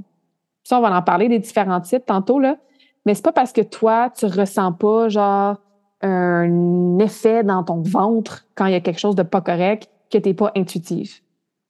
Ça, 0.66 0.78
on 0.78 0.82
va 0.82 0.94
en 0.94 1.02
parler 1.02 1.30
des 1.30 1.40
différents 1.40 1.80
types 1.80 2.06
tantôt, 2.06 2.42
là. 2.42 2.58
Mais 3.06 3.16
c'est 3.16 3.24
pas 3.24 3.32
parce 3.32 3.54
que 3.54 3.62
toi, 3.62 4.10
tu 4.10 4.26
ressens 4.26 4.74
pas, 4.74 5.08
genre, 5.08 5.56
un 6.02 7.00
effet 7.00 7.46
dans 7.46 7.64
ton 7.64 7.82
ventre 7.82 8.46
quand 8.54 8.66
il 8.66 8.74
y 8.74 8.76
a 8.76 8.82
quelque 8.82 9.00
chose 9.00 9.16
de 9.16 9.24
pas 9.24 9.40
correct 9.40 9.90
que 10.12 10.18
tu 10.18 10.28
n'es 10.28 10.36
pas 10.36 10.52
intuitive. 10.58 11.14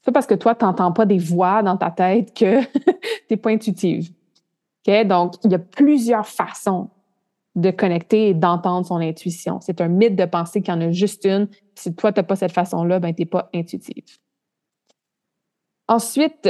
C'est 0.02 0.06
pas 0.06 0.13
parce 0.13 0.26
que 0.26 0.34
toi, 0.34 0.56
tu 0.56 0.65
n'entends 0.65 0.91
pas 0.91 1.06
des 1.06 1.19
voix 1.19 1.62
dans 1.62 1.78
ta 1.78 1.91
tête 1.91 2.34
que 2.34 2.63
tu 2.74 2.80
n'es 3.30 3.38
pas 3.38 3.52
intuitive. 3.52 4.10
OK? 4.88 5.06
Donc, 5.06 5.36
il 5.43 5.52
y 5.52 5.56
a 5.56 5.60
plusieurs 5.60 6.26
façons 6.26 6.89
de 7.56 7.72
connecter 7.72 8.30
et 8.30 8.34
d'entendre 8.34 8.86
son 8.86 8.98
intuition. 8.98 9.60
C'est 9.62 9.82
un 9.82 9.88
mythe 9.88 10.16
de 10.16 10.26
penser 10.26 10.62
qu'il 10.62 10.74
y 10.74 10.78
en 10.78 10.82
a 10.82 10.92
juste 10.92 11.26
une. 11.26 11.48
Si 11.76 11.94
toi, 11.96 12.12
tu 12.12 12.20
n'as 12.20 12.24
pas 12.24 12.36
cette 12.36 12.52
façon-là, 12.52 13.00
ben, 13.00 13.14
tu 13.14 13.22
n'es 13.22 13.26
pas 13.26 13.50
intuitive. 13.54 14.04
Ensuite, 15.88 16.48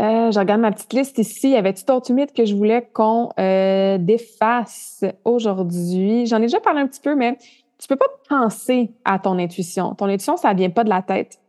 euh, 0.00 0.30
je 0.30 0.38
regarde 0.38 0.60
ma 0.60 0.72
petite 0.72 0.92
liste 0.92 1.18
ici. 1.18 1.50
Y 1.50 1.56
avait-tu 1.56 1.84
d'autres 1.84 2.12
mythes 2.12 2.32
que 2.32 2.44
je 2.44 2.54
voulais 2.54 2.88
qu'on 2.92 3.30
euh, 3.38 3.98
défasse 3.98 5.04
aujourd'hui? 5.24 6.26
J'en 6.26 6.38
ai 6.38 6.42
déjà 6.42 6.60
parlé 6.60 6.80
un 6.80 6.86
petit 6.86 7.00
peu, 7.00 7.14
mais 7.14 7.36
tu 7.78 7.88
peux 7.88 7.96
pas 7.96 8.06
penser 8.28 8.92
à 9.04 9.18
ton 9.18 9.38
intuition. 9.38 9.94
Ton 9.94 10.06
intuition, 10.06 10.36
ça 10.36 10.54
vient 10.54 10.70
pas 10.70 10.84
de 10.84 10.88
la 10.88 11.02
tête. 11.02 11.40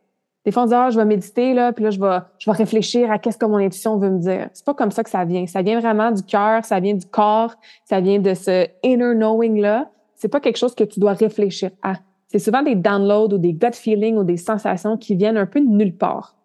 Des 0.49 0.53
fois, 0.53 0.63
on 0.63 0.65
dit, 0.65 0.73
ah, 0.73 0.89
je 0.89 0.97
vais 0.97 1.05
méditer, 1.05 1.53
là, 1.53 1.71
puis 1.71 1.83
là, 1.83 1.91
je 1.91 1.99
vais, 1.99 2.17
je 2.39 2.49
vais 2.49 2.57
réfléchir 2.57 3.11
à 3.11 3.19
qu'est-ce 3.19 3.37
que 3.37 3.45
mon 3.45 3.57
intuition 3.57 3.97
veut 3.97 4.09
me 4.09 4.17
dire. 4.17 4.49
C'est 4.51 4.65
pas 4.65 4.73
comme 4.73 4.89
ça 4.89 5.03
que 5.03 5.09
ça 5.11 5.23
vient. 5.23 5.45
Ça 5.45 5.61
vient 5.61 5.79
vraiment 5.79 6.09
du 6.09 6.23
cœur, 6.23 6.65
ça 6.65 6.79
vient 6.79 6.95
du 6.95 7.05
corps, 7.05 7.53
ça 7.85 8.01
vient 8.01 8.17
de 8.17 8.33
ce 8.33 8.67
inner 8.81 9.13
knowing-là. 9.13 9.91
C'est 10.15 10.27
pas 10.27 10.39
quelque 10.39 10.57
chose 10.57 10.73
que 10.73 10.83
tu 10.83 10.99
dois 10.99 11.13
réfléchir 11.13 11.69
à. 11.83 11.97
C'est 12.29 12.39
souvent 12.39 12.63
des 12.63 12.73
downloads 12.73 13.35
ou 13.35 13.37
des 13.37 13.53
gut 13.53 13.75
feelings 13.75 14.17
ou 14.17 14.23
des 14.23 14.37
sensations 14.37 14.97
qui 14.97 15.13
viennent 15.13 15.37
un 15.37 15.45
peu 15.45 15.61
de 15.61 15.67
nulle 15.67 15.95
part. 15.95 16.35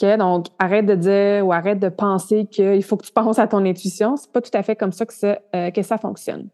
OK? 0.00 0.16
Donc, 0.16 0.46
arrête 0.60 0.86
de 0.86 0.94
dire 0.94 1.44
ou 1.44 1.52
arrête 1.52 1.80
de 1.80 1.88
penser 1.88 2.46
qu'il 2.46 2.84
faut 2.84 2.96
que 2.96 3.06
tu 3.06 3.12
penses 3.12 3.40
à 3.40 3.48
ton 3.48 3.64
intuition. 3.66 4.16
C'est 4.16 4.30
pas 4.30 4.40
tout 4.40 4.50
à 4.54 4.62
fait 4.62 4.76
comme 4.76 4.92
ça 4.92 5.04
que 5.04 5.14
ça, 5.14 5.40
euh, 5.56 5.72
que 5.72 5.82
ça 5.82 5.98
fonctionne. 5.98 6.48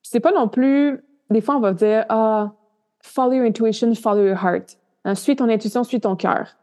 C'est 0.00 0.20
pas 0.20 0.32
non 0.32 0.48
plus, 0.48 1.04
des 1.28 1.42
fois, 1.42 1.56
on 1.56 1.60
va 1.60 1.74
dire, 1.74 2.06
ah, 2.08 2.52
follow 3.02 3.32
your 3.32 3.44
intuition, 3.44 3.94
follow 3.94 4.24
your 4.24 4.42
heart. 4.42 4.78
Hein, 5.04 5.14
suis 5.14 5.36
ton 5.36 5.48
intuition, 5.48 5.84
suis 5.84 6.00
ton 6.00 6.16
cœur? 6.16 6.56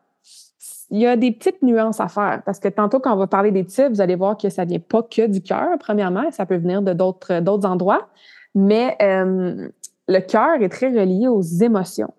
Il 0.91 0.99
y 0.99 1.05
a 1.05 1.15
des 1.15 1.31
petites 1.31 1.61
nuances 1.61 1.99
à 1.99 2.07
faire 2.07 2.41
parce 2.45 2.59
que 2.59 2.67
tantôt, 2.67 2.99
quand 2.99 3.13
on 3.13 3.17
va 3.17 3.27
parler 3.27 3.51
des 3.51 3.65
types, 3.65 3.89
vous 3.89 4.01
allez 4.01 4.15
voir 4.15 4.37
que 4.37 4.49
ça 4.49 4.65
vient 4.65 4.79
pas 4.79 5.03
que 5.03 5.27
du 5.27 5.41
cœur, 5.41 5.69
premièrement, 5.79 6.31
ça 6.31 6.45
peut 6.45 6.57
venir 6.57 6.81
de 6.81 6.93
d'autres, 6.93 7.41
d'autres 7.41 7.67
endroits. 7.67 8.09
Mais 8.55 8.97
euh, 9.01 9.69
le 10.07 10.19
cœur 10.19 10.61
est 10.61 10.69
très 10.69 10.87
relié 10.87 11.27
aux 11.27 11.41
émotions. 11.41 12.13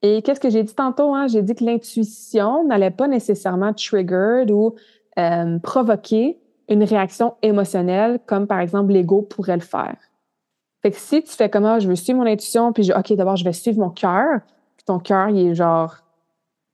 Et 0.00 0.22
qu'est-ce 0.22 0.40
que 0.40 0.50
j'ai 0.50 0.62
dit 0.62 0.74
tantôt? 0.74 1.14
Hein? 1.14 1.26
J'ai 1.28 1.42
dit 1.42 1.54
que 1.54 1.64
l'intuition 1.64 2.64
n'allait 2.64 2.90
pas 2.90 3.08
nécessairement 3.08 3.72
trigger 3.74 4.44
ou 4.50 4.74
euh, 5.18 5.58
provoquer 5.58 6.38
une 6.68 6.82
réaction 6.82 7.34
émotionnelle 7.42 8.18
comme 8.26 8.46
par 8.46 8.60
exemple 8.60 8.92
l'ego 8.92 9.22
pourrait 9.22 9.56
le 9.56 9.62
faire. 9.62 9.96
Fait 10.82 10.90
que 10.90 10.96
si 10.98 11.22
tu 11.22 11.30
fais 11.30 11.48
comme 11.48 11.64
ah, 11.64 11.78
je 11.78 11.88
veux 11.88 11.96
suivre 11.96 12.18
mon 12.18 12.26
intuition, 12.26 12.72
puis 12.72 12.82
je, 12.82 12.92
OK, 12.92 13.12
d'abord, 13.14 13.36
je 13.36 13.44
vais 13.44 13.54
suivre 13.54 13.78
mon 13.78 13.90
cœur, 13.90 14.40
ton 14.86 14.98
cœur, 14.98 15.28
il 15.28 15.48
est 15.48 15.54
genre 15.54 16.04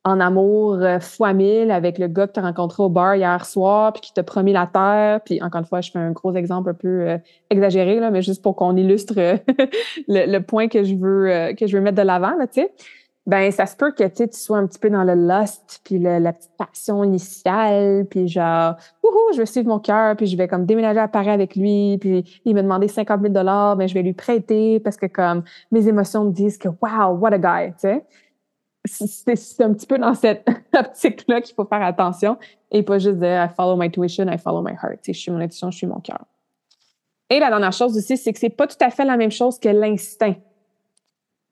en 0.04 0.18
amour 0.18 0.74
euh, 0.74 0.98
fois 0.98 1.34
mille 1.34 1.70
avec 1.70 1.98
le 1.98 2.08
gars 2.08 2.26
que 2.26 2.32
tu 2.32 2.40
as 2.40 2.42
rencontré 2.42 2.82
au 2.82 2.88
bar 2.88 3.16
hier 3.16 3.44
soir, 3.44 3.92
puis 3.92 4.00
qui 4.00 4.14
t'a 4.14 4.22
promis 4.22 4.52
la 4.52 4.66
terre. 4.66 5.20
Puis 5.24 5.42
encore 5.42 5.60
une 5.60 5.66
fois, 5.66 5.80
je 5.82 5.90
fais 5.90 5.98
un 5.98 6.12
gros 6.12 6.34
exemple 6.34 6.70
un 6.70 6.74
peu 6.74 7.08
euh, 7.08 7.18
exagéré, 7.50 8.00
là, 8.00 8.10
mais 8.10 8.22
juste 8.22 8.42
pour 8.42 8.56
qu'on 8.56 8.76
illustre 8.76 9.14
euh, 9.18 9.36
le, 10.08 10.38
point 10.38 10.68
que 10.68 10.84
je 10.84 10.94
veux 10.94 11.54
que 11.54 11.66
je 11.66 11.76
veux 11.76 11.82
mettre 11.82 11.98
de 11.98 12.06
l'avant, 12.06 12.32
tu 12.40 12.62
sais. 12.62 12.72
Ben, 13.30 13.52
ça 13.52 13.64
se 13.66 13.76
peut 13.76 13.92
que 13.92 14.02
tu 14.08 14.26
sois 14.32 14.58
un 14.58 14.66
petit 14.66 14.80
peu 14.80 14.90
dans 14.90 15.04
le 15.04 15.14
lust, 15.14 15.82
puis 15.84 16.00
la 16.00 16.32
petite 16.32 16.50
passion 16.58 17.04
initiale, 17.04 18.04
puis 18.10 18.26
genre, 18.26 18.74
wouhou, 19.04 19.32
je 19.34 19.38
vais 19.38 19.46
suivre 19.46 19.68
mon 19.68 19.78
cœur, 19.78 20.16
puis 20.16 20.26
je 20.26 20.36
vais 20.36 20.48
comme 20.48 20.66
déménager 20.66 20.98
à 20.98 21.06
Paris 21.06 21.30
avec 21.30 21.54
lui, 21.54 21.96
puis 21.98 22.40
il 22.44 22.56
m'a 22.56 22.62
demandé 22.62 22.88
50 22.88 23.20
000 23.20 23.32
dollars, 23.32 23.76
ben 23.76 23.86
je 23.86 23.94
vais 23.94 24.02
lui 24.02 24.14
prêter 24.14 24.80
parce 24.80 24.96
que 24.96 25.06
comme 25.06 25.44
mes 25.70 25.86
émotions 25.86 26.24
me 26.24 26.32
disent 26.32 26.58
que 26.58 26.66
wow, 26.66 27.16
what 27.20 27.32
a 27.32 27.38
guy, 27.38 27.72
tu 27.74 27.82
sais. 27.82 28.04
C'est 28.84 29.62
un 29.62 29.74
petit 29.74 29.86
peu 29.86 29.98
dans 29.98 30.14
cette 30.14 30.44
optique-là 30.76 31.40
qu'il 31.40 31.54
faut 31.54 31.66
faire 31.66 31.82
attention 31.82 32.36
et 32.72 32.82
pas 32.82 32.98
juste 32.98 33.18
dire 33.18 33.44
I 33.44 33.48
follow 33.54 33.76
my 33.76 33.92
tuition, 33.92 34.26
I 34.26 34.38
follow 34.38 34.60
my 34.60 34.72
heart. 34.72 34.98
je 35.06 35.12
suis 35.12 35.30
mon 35.30 35.38
intuition, 35.38 35.70
je 35.70 35.76
suis 35.76 35.86
mon 35.86 36.00
cœur. 36.00 36.24
Et 37.28 37.38
la 37.38 37.48
dernière 37.48 37.72
chose 37.72 37.96
aussi, 37.96 38.16
c'est 38.16 38.32
que 38.32 38.40
c'est 38.40 38.50
pas 38.50 38.66
tout 38.66 38.82
à 38.84 38.90
fait 38.90 39.04
la 39.04 39.16
même 39.16 39.30
chose 39.30 39.60
que 39.60 39.68
l'instinct 39.68 40.34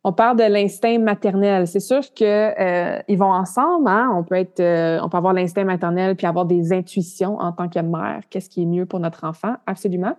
on 0.09 0.12
parle 0.14 0.38
de 0.38 0.44
l'instinct 0.44 0.99
maternel. 0.99 1.66
C'est 1.66 1.81
sûr 1.81 2.01
que 2.14 2.25
euh, 2.25 2.99
ils 3.09 3.18
vont 3.18 3.31
ensemble. 3.31 3.88
Hein? 3.88 4.11
On 4.14 4.25
peut 4.25 4.37
être, 4.37 4.59
euh, 4.59 4.99
on 5.03 5.11
peut 5.11 5.18
avoir 5.18 5.35
l'instinct 5.35 5.64
maternel 5.64 6.16
puis 6.16 6.27
avoir 6.27 6.47
des 6.47 6.73
intuitions 6.73 7.38
en 7.38 7.53
tant 7.53 7.68
que 7.68 7.79
mère. 7.81 8.23
Qu'est-ce 8.31 8.49
qui 8.49 8.62
est 8.62 8.66
mieux 8.66 8.87
pour 8.87 9.01
notre 9.01 9.25
enfant? 9.25 9.57
Absolument. 9.66 10.16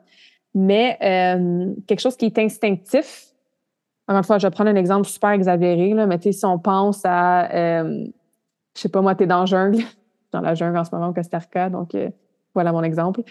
Mais 0.53 0.95
euh, 1.01 1.73
quelque 1.87 2.01
chose 2.01 2.15
qui 2.15 2.25
est 2.25 2.37
instinctif. 2.37 3.29
Encore 4.07 4.19
une 4.19 4.23
fois, 4.23 4.37
je 4.37 4.45
vais 4.45 4.51
prendre 4.51 4.69
un 4.69 4.75
exemple 4.75 5.07
super 5.07 5.31
exagéré 5.31 5.95
mais 5.95 6.19
si 6.31 6.45
on 6.45 6.59
pense 6.59 7.01
à, 7.03 7.83
je 7.83 8.11
sais 8.75 8.89
pas 8.89 9.01
moi, 9.01 9.15
tu 9.15 9.23
es 9.23 9.27
dans 9.27 9.39
la 9.39 9.45
jungle, 9.45 9.83
dans 10.31 10.41
la 10.41 10.53
jungle 10.53 10.77
en 10.77 10.83
ce 10.83 10.93
moment 10.93 11.09
au 11.09 11.13
Costa 11.13 11.39
Rica, 11.39 11.69
donc 11.69 11.95
voilà 12.53 12.71
mon 12.71 12.83
exemple. 12.83 13.21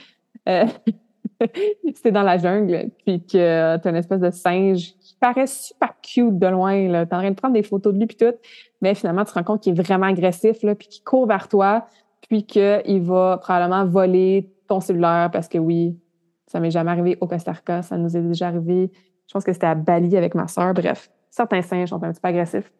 si 0.46 2.12
dans 2.12 2.22
la 2.22 2.38
jungle, 2.38 2.90
puis 3.04 3.24
que 3.24 3.76
tu 3.76 3.88
as 3.88 3.90
une 3.90 3.96
espèce 3.96 4.20
de 4.20 4.30
singe 4.30 4.94
paraît 5.20 5.46
super 5.46 5.94
cute 6.02 6.38
de 6.38 6.46
loin, 6.46 6.72
tu 6.72 6.92
es 6.92 7.00
en 7.00 7.06
train 7.06 7.30
de 7.30 7.36
prendre 7.36 7.54
des 7.54 7.62
photos 7.62 7.92
de 7.92 7.98
lui, 7.98 8.06
puis 8.06 8.16
tout, 8.16 8.34
mais 8.80 8.94
finalement, 8.94 9.24
tu 9.24 9.32
te 9.32 9.38
rends 9.38 9.44
compte 9.44 9.62
qu'il 9.62 9.78
est 9.78 9.82
vraiment 9.82 10.06
agressif, 10.06 10.62
là, 10.62 10.74
puis 10.74 10.88
qu'il 10.88 11.04
court 11.04 11.26
vers 11.26 11.48
toi, 11.48 11.86
puis 12.28 12.44
qu'il 12.44 13.02
va 13.02 13.38
probablement 13.38 13.84
voler 13.86 14.50
ton 14.66 14.80
cellulaire 14.80 15.30
parce 15.32 15.48
que 15.48 15.58
oui, 15.58 15.98
ça 16.46 16.60
m'est 16.60 16.70
jamais 16.70 16.90
arrivé 16.90 17.18
au 17.20 17.26
Costa 17.26 17.52
Rica, 17.52 17.82
ça 17.82 17.96
nous 17.96 18.16
est 18.16 18.20
déjà 18.20 18.48
arrivé. 18.48 18.90
Je 19.26 19.32
pense 19.32 19.44
que 19.44 19.52
c'était 19.52 19.66
à 19.66 19.74
Bali 19.74 20.16
avec 20.16 20.34
ma 20.34 20.48
sœur. 20.48 20.72
Bref, 20.72 21.10
certains 21.30 21.62
singes 21.62 21.90
sont 21.90 22.02
un 22.02 22.12
petit 22.12 22.20
peu 22.20 22.28
agressifs. 22.28 22.72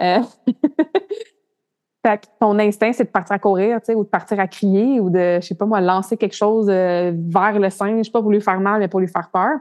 Euh, 0.00 0.20
ton 2.40 2.58
instinct, 2.58 2.92
c'est 2.92 3.04
de 3.04 3.10
partir 3.10 3.34
à 3.34 3.38
courir, 3.38 3.78
tu 3.80 3.86
sais, 3.86 3.94
ou 3.94 4.04
de 4.04 4.08
partir 4.08 4.40
à 4.40 4.46
crier, 4.46 5.00
ou 5.00 5.10
de, 5.10 5.38
je 5.40 5.46
sais 5.46 5.54
pas 5.54 5.66
moi, 5.66 5.80
lancer 5.80 6.16
quelque 6.16 6.36
chose 6.36 6.68
euh, 6.70 7.12
vers 7.14 7.58
le 7.58 7.68
singe, 7.68 8.10
pas 8.10 8.22
pour 8.22 8.30
lui 8.30 8.40
faire 8.40 8.60
mal, 8.60 8.80
mais 8.80 8.88
pour 8.88 9.00
lui 9.00 9.08
faire 9.08 9.28
peur. 9.30 9.58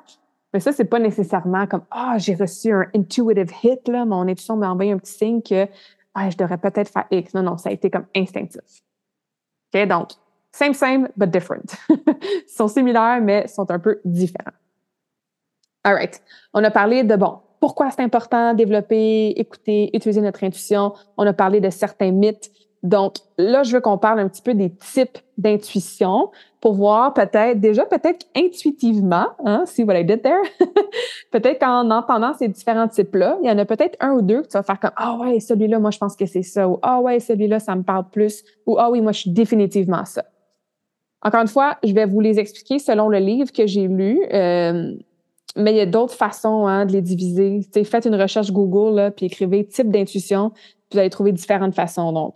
Mais 0.53 0.59
ça, 0.59 0.71
c'est 0.71 0.85
pas 0.85 0.99
nécessairement 0.99 1.67
comme 1.67 1.83
Ah, 1.91 2.15
j'ai 2.17 2.35
reçu 2.35 2.71
un 2.73 2.87
intuitive 2.95 3.51
hit, 3.63 3.87
là, 3.87 4.05
mon 4.05 4.27
intuition 4.27 4.55
m'a 4.55 4.71
envoyé 4.71 4.91
un 4.91 4.97
petit 4.97 5.13
signe 5.13 5.41
que 5.41 5.67
ah, 6.15 6.29
je 6.29 6.37
devrais 6.37 6.57
peut-être 6.57 6.91
faire 6.91 7.05
X. 7.11 7.33
Non, 7.33 7.43
non, 7.43 7.57
ça 7.57 7.69
a 7.69 7.71
été 7.71 7.89
comme 7.89 8.05
instinctif. 8.15 8.61
OK, 9.73 9.87
donc, 9.87 10.09
same, 10.51 10.73
same, 10.73 11.09
but 11.15 11.29
different. 11.29 11.75
Ils 11.89 12.43
sont 12.47 12.67
similaires, 12.67 13.21
mais 13.21 13.47
sont 13.47 13.69
un 13.69 13.79
peu 13.79 14.01
différents. 14.03 14.51
All 15.83 15.93
right. 15.93 16.21
On 16.53 16.63
a 16.63 16.71
parlé 16.71 17.03
de, 17.03 17.15
bon, 17.15 17.39
pourquoi 17.59 17.91
c'est 17.91 18.01
important 18.01 18.53
développer, 18.53 19.29
écouter, 19.37 19.95
utiliser 19.95 20.21
notre 20.21 20.43
intuition. 20.43 20.93
On 21.17 21.25
a 21.27 21.33
parlé 21.33 21.61
de 21.61 21.69
certains 21.69 22.11
mythes. 22.11 22.51
Donc 22.83 23.17
là, 23.37 23.63
je 23.63 23.73
veux 23.73 23.81
qu'on 23.81 23.97
parle 23.97 24.19
un 24.19 24.27
petit 24.27 24.41
peu 24.41 24.53
des 24.53 24.73
types 24.73 25.17
d'intuition 25.37 26.31
pour 26.61 26.73
voir 26.73 27.13
peut-être, 27.13 27.59
déjà 27.59 27.85
peut-être 27.85 28.25
intuitivement, 28.35 29.27
hein, 29.45 29.63
see 29.65 29.83
what 29.83 29.97
I 29.97 30.03
did 30.03 30.21
there, 30.21 30.41
peut-être 31.31 31.59
qu'en 31.59 31.89
entendant 31.89 32.33
ces 32.33 32.47
différents 32.47 32.87
types-là, 32.87 33.37
il 33.41 33.47
y 33.47 33.51
en 33.51 33.57
a 33.57 33.65
peut-être 33.65 33.95
un 34.01 34.11
ou 34.11 34.21
deux 34.21 34.41
que 34.41 34.47
tu 34.47 34.53
vas 34.53 34.63
faire 34.63 34.79
comme 34.79 34.91
Ah 34.97 35.17
ouais, 35.17 35.39
celui-là, 35.39 35.79
moi 35.79 35.91
je 35.91 35.97
pense 35.97 36.15
que 36.15 36.25
c'est 36.25 36.43
ça, 36.43 36.67
ou 36.67 36.77
Ah 36.81 36.99
ouais, 36.99 37.19
celui-là, 37.19 37.59
ça 37.59 37.75
me 37.75 37.83
parle 37.83 38.09
plus, 38.09 38.43
ou 38.65 38.77
Ah 38.77 38.91
oui, 38.91 39.01
moi 39.01 39.13
je 39.13 39.21
suis 39.21 39.31
définitivement 39.31 40.03
ça. 40.05 40.25
Encore 41.21 41.41
une 41.41 41.47
fois, 41.47 41.77
je 41.83 41.93
vais 41.93 42.05
vous 42.05 42.21
les 42.21 42.39
expliquer 42.39 42.79
selon 42.79 43.09
le 43.09 43.17
livre 43.17 43.51
que 43.51 43.67
j'ai 43.67 43.87
lu. 43.87 44.21
Euh, 44.33 44.93
mais 45.55 45.73
il 45.73 45.77
y 45.77 45.81
a 45.81 45.85
d'autres 45.85 46.13
façons 46.13 46.67
hein, 46.67 46.85
de 46.85 46.93
les 46.93 47.01
diviser. 47.01 47.61
faites 47.83 48.05
une 48.05 48.15
recherche 48.15 48.51
Google, 48.51 48.95
là, 48.95 49.11
puis 49.11 49.25
écrivez 49.25 49.65
type 49.65 49.89
d'intuition, 49.89 50.51
vous 50.91 50.99
allez 50.99 51.09
trouver 51.09 51.31
différentes 51.31 51.75
façons. 51.75 52.11
Donc, 52.11 52.35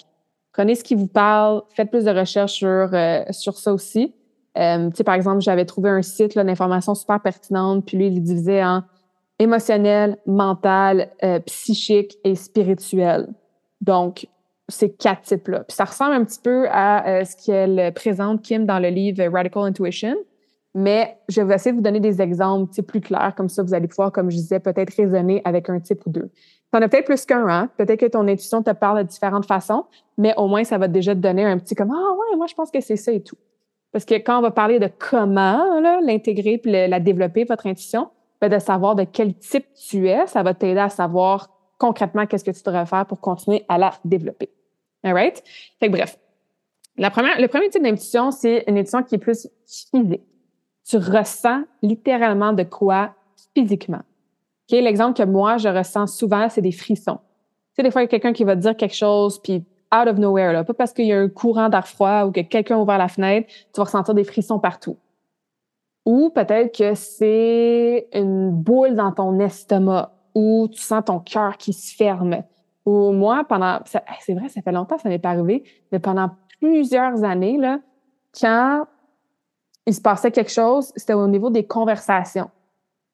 prenez 0.53 0.75
ce 0.75 0.83
qui 0.83 0.95
vous 0.95 1.07
parle, 1.07 1.63
faites 1.75 1.89
plus 1.89 2.05
de 2.05 2.11
recherches 2.11 2.53
sur, 2.53 2.89
euh, 2.93 3.23
sur 3.31 3.57
ça 3.57 3.73
aussi. 3.73 4.13
Euh, 4.57 4.89
par 5.05 5.15
exemple, 5.15 5.41
j'avais 5.41 5.65
trouvé 5.65 5.89
un 5.89 6.01
site 6.01 6.37
d'informations 6.37 6.95
super 6.95 7.19
pertinente, 7.21 7.85
puis 7.85 7.97
lui, 7.97 8.07
il 8.07 8.21
divisait 8.21 8.63
en 8.63 8.83
émotionnel, 9.39 10.17
mental, 10.25 11.09
euh, 11.23 11.39
psychique 11.39 12.17
et 12.23 12.35
spirituel. 12.35 13.27
Donc, 13.81 14.27
ces 14.69 14.93
quatre 14.93 15.23
types-là. 15.23 15.63
Puis 15.67 15.75
ça 15.75 15.85
ressemble 15.85 16.13
un 16.13 16.23
petit 16.23 16.39
peu 16.39 16.67
à 16.69 17.07
euh, 17.07 17.25
ce 17.25 17.35
qu'elle 17.35 17.93
présente, 17.93 18.41
Kim, 18.41 18.65
dans 18.65 18.79
le 18.79 18.89
livre 18.89 19.23
Radical 19.25 19.63
Intuition. 19.63 20.15
Mais 20.75 21.17
je 21.29 21.41
vais 21.41 21.55
essayer 21.55 21.71
de 21.71 21.77
vous 21.77 21.83
donner 21.83 21.99
des 21.99 22.21
exemples 22.21 22.81
plus 22.83 23.01
clairs, 23.01 23.33
comme 23.35 23.49
ça 23.49 23.61
vous 23.61 23.73
allez 23.73 23.87
pouvoir, 23.87 24.11
comme 24.11 24.31
je 24.31 24.37
disais, 24.37 24.59
peut-être 24.59 24.95
raisonner 24.95 25.41
avec 25.45 25.69
un 25.69 25.79
type 25.79 26.05
ou 26.07 26.09
deux. 26.09 26.31
Tu 26.73 26.77
en 26.77 26.81
as 26.81 26.89
peut-être 26.89 27.05
plus 27.05 27.23
qu'un, 27.25 27.47
hein? 27.47 27.69
Peut-être 27.77 27.99
que 27.99 28.05
ton 28.07 28.27
intuition 28.27 28.63
te 28.63 28.71
parle 28.71 29.03
de 29.03 29.03
différentes 29.03 29.45
façons, 29.45 29.85
mais 30.17 30.33
au 30.37 30.47
moins, 30.47 30.63
ça 30.63 30.79
va 30.79 30.87
déjà 30.87 31.13
te 31.13 31.19
donner 31.19 31.45
un 31.45 31.59
petit 31.59 31.75
comme 31.75 31.91
Ah 31.91 32.13
ouais, 32.13 32.35
moi 32.35 32.47
je 32.47 32.55
pense 32.55 32.71
que 32.71 32.81
c'est 32.81 32.95
ça 32.95 33.11
et 33.11 33.21
tout. 33.21 33.37
Parce 33.91 34.05
que 34.05 34.15
quand 34.15 34.39
on 34.39 34.41
va 34.41 34.49
parler 34.49 34.79
de 34.79 34.89
comment 34.97 35.79
l'intégrer 36.01 36.57
puis 36.57 36.71
la 36.71 36.99
développer, 36.99 37.43
votre 37.43 37.67
intuition, 37.67 38.09
ben 38.41 38.49
de 38.49 38.57
savoir 38.57 38.95
de 38.95 39.03
quel 39.03 39.35
type 39.35 39.67
tu 39.75 40.09
es, 40.09 40.25
ça 40.25 40.41
va 40.41 40.55
t'aider 40.55 40.79
à 40.79 40.89
savoir 40.89 41.49
concrètement 41.77 42.25
qu'est-ce 42.25 42.43
que 42.43 42.51
tu 42.51 42.63
devrais 42.63 42.87
faire 42.87 43.05
pour 43.05 43.19
continuer 43.19 43.63
à 43.69 43.77
la 43.77 43.93
développer. 44.03 44.49
All 45.03 45.13
right? 45.13 45.43
Fait 45.79 45.87
que 45.87 45.91
bref. 45.91 46.17
La 46.97 47.11
première, 47.11 47.39
le 47.39 47.47
premier 47.47 47.69
type 47.69 47.83
d'intuition, 47.83 48.31
c'est 48.31 48.63
une 48.67 48.77
intuition 48.77 49.03
qui 49.03 49.15
est 49.15 49.19
plus 49.19 49.47
physique 49.67 50.23
tu 50.85 50.97
ressens 50.97 51.63
littéralement 51.81 52.53
de 52.53 52.63
quoi 52.63 53.15
physiquement. 53.55 54.01
L'exemple 54.71 55.17
que 55.17 55.27
moi, 55.27 55.57
je 55.57 55.69
ressens 55.69 56.07
souvent, 56.07 56.49
c'est 56.49 56.61
des 56.61 56.71
frissons. 56.71 57.17
Tu 57.17 57.77
sais, 57.77 57.83
des 57.83 57.91
fois, 57.91 58.01
il 58.01 58.05
y 58.05 58.07
a 58.07 58.09
quelqu'un 58.09 58.33
qui 58.33 58.43
va 58.43 58.55
dire 58.55 58.75
quelque 58.75 58.95
chose, 58.95 59.39
puis 59.41 59.65
out 59.93 60.07
of 60.07 60.17
nowhere, 60.17 60.53
là, 60.53 60.63
pas 60.63 60.73
parce 60.73 60.93
qu'il 60.93 61.05
y 61.05 61.13
a 61.13 61.19
un 61.19 61.29
courant 61.29 61.69
d'air 61.69 61.87
froid 61.87 62.25
ou 62.25 62.31
que 62.31 62.41
quelqu'un 62.41 62.77
a 62.77 62.79
ouvert 62.79 62.97
la 62.97 63.07
fenêtre, 63.07 63.47
tu 63.47 63.77
vas 63.77 63.83
ressentir 63.83 64.13
des 64.13 64.23
frissons 64.23 64.59
partout. 64.59 64.97
Ou 66.05 66.31
peut-être 66.31 66.75
que 66.77 66.95
c'est 66.95 68.07
une 68.13 68.51
boule 68.51 68.95
dans 68.95 69.11
ton 69.11 69.39
estomac 69.39 70.11
ou 70.35 70.67
tu 70.71 70.81
sens 70.81 71.05
ton 71.05 71.19
cœur 71.19 71.57
qui 71.57 71.73
se 71.73 71.95
ferme. 71.95 72.43
Ou 72.85 73.11
moi, 73.11 73.45
pendant, 73.47 73.79
c'est 73.85 74.33
vrai, 74.33 74.49
ça 74.49 74.61
fait 74.61 74.71
longtemps, 74.71 74.97
ça 74.97 75.07
m'est 75.07 75.19
pas 75.19 75.29
arrivé, 75.29 75.63
mais 75.91 75.99
pendant 75.99 76.31
plusieurs 76.59 77.23
années, 77.23 77.57
là, 77.57 77.79
quand 78.39 78.85
il 79.85 79.93
se 79.93 80.01
passait 80.01 80.31
quelque 80.31 80.51
chose, 80.51 80.91
c'était 80.95 81.13
au 81.13 81.27
niveau 81.27 81.49
des 81.49 81.65
conversations. 81.65 82.49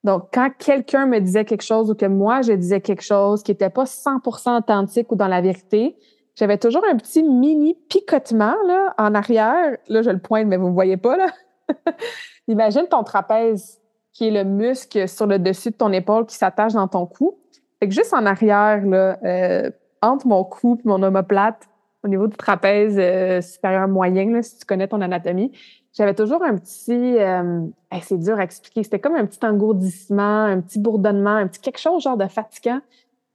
Donc, 0.03 0.29
quand 0.33 0.49
quelqu'un 0.57 1.05
me 1.05 1.19
disait 1.19 1.45
quelque 1.45 1.63
chose 1.63 1.91
ou 1.91 1.95
que 1.95 2.05
moi, 2.05 2.41
je 2.41 2.53
disais 2.53 2.79
quelque 2.79 3.03
chose 3.03 3.43
qui 3.43 3.51
n'était 3.51 3.69
pas 3.69 3.83
100% 3.83 4.57
authentique 4.57 5.12
ou 5.12 5.15
dans 5.15 5.27
la 5.27 5.41
vérité, 5.41 5.97
j'avais 6.35 6.57
toujours 6.57 6.83
un 6.89 6.95
petit 6.95 7.21
mini 7.21 7.75
picotement 7.89 8.55
là, 8.65 8.93
en 8.97 9.13
arrière. 9.13 9.77
Là, 9.89 10.01
je 10.01 10.09
le 10.09 10.19
pointe, 10.19 10.47
mais 10.47 10.55
vous 10.55 10.65
ne 10.65 10.69
me 10.69 10.73
voyez 10.73 10.95
pas. 10.95 11.17
là. 11.17 11.27
Imagine 12.47 12.88
ton 12.89 13.03
trapèze, 13.03 13.79
qui 14.13 14.27
est 14.27 14.31
le 14.31 14.43
muscle 14.43 15.07
sur 15.07 15.27
le 15.27 15.38
dessus 15.38 15.71
de 15.71 15.75
ton 15.75 15.91
épaule 15.91 16.25
qui 16.25 16.35
s'attache 16.35 16.73
dans 16.73 16.88
ton 16.88 17.05
cou. 17.05 17.38
Fait 17.79 17.88
que 17.88 17.93
juste 17.93 18.13
en 18.13 18.25
arrière, 18.25 18.85
là, 18.85 19.17
euh, 19.23 19.69
entre 20.01 20.27
mon 20.27 20.43
cou 20.43 20.77
et 20.79 20.88
mon 20.88 21.01
omoplate, 21.03 21.67
au 22.03 22.07
niveau 22.07 22.27
du 22.27 22.38
trapèze 22.38 22.97
euh, 22.97 23.41
supérieur 23.41 23.88
moyen, 23.88 24.31
là, 24.31 24.41
si 24.41 24.57
tu 24.57 24.65
connais 24.65 24.88
ton 24.88 25.01
anatomie, 25.01 25.51
j'avais 25.93 26.13
toujours 26.13 26.43
un 26.43 26.56
petit, 26.58 27.17
euh, 27.19 27.65
c'est 28.02 28.17
dur 28.17 28.38
à 28.38 28.43
expliquer, 28.43 28.84
c'était 28.84 28.99
comme 28.99 29.15
un 29.15 29.25
petit 29.25 29.43
engourdissement, 29.45 30.43
un 30.43 30.62
petit 30.62 30.80
bourdonnement, 30.80 31.36
un 31.36 31.47
petit 31.47 31.60
quelque 31.60 31.80
chose 31.80 32.04
genre 32.04 32.17
de 32.17 32.28
fatigant 32.28 32.80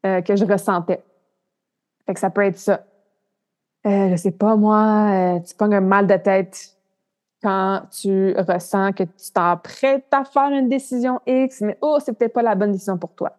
euh, 0.06 0.20
que 0.20 0.36
je 0.36 0.44
ressentais. 0.44 1.02
Fait 2.06 2.14
que 2.14 2.20
ça 2.20 2.30
peut 2.30 2.42
être 2.42 2.58
ça. 2.58 2.84
Euh, 3.86 4.10
je 4.10 4.16
sais 4.16 4.30
pas, 4.30 4.56
moi, 4.56 5.36
euh, 5.36 5.40
tu 5.40 5.54
pognes 5.54 5.74
un 5.74 5.80
mal 5.80 6.06
de 6.06 6.16
tête 6.16 6.76
quand 7.42 7.82
tu 7.90 8.34
ressens 8.38 8.92
que 8.92 9.02
tu 9.02 9.32
t'apprêtes 9.32 10.06
à 10.12 10.24
faire 10.24 10.50
une 10.50 10.68
décision 10.68 11.20
X, 11.26 11.60
mais 11.60 11.76
oh, 11.82 11.98
c'est 12.02 12.16
peut-être 12.16 12.32
pas 12.32 12.42
la 12.42 12.54
bonne 12.54 12.72
décision 12.72 12.96
pour 12.96 13.14
toi. 13.14 13.36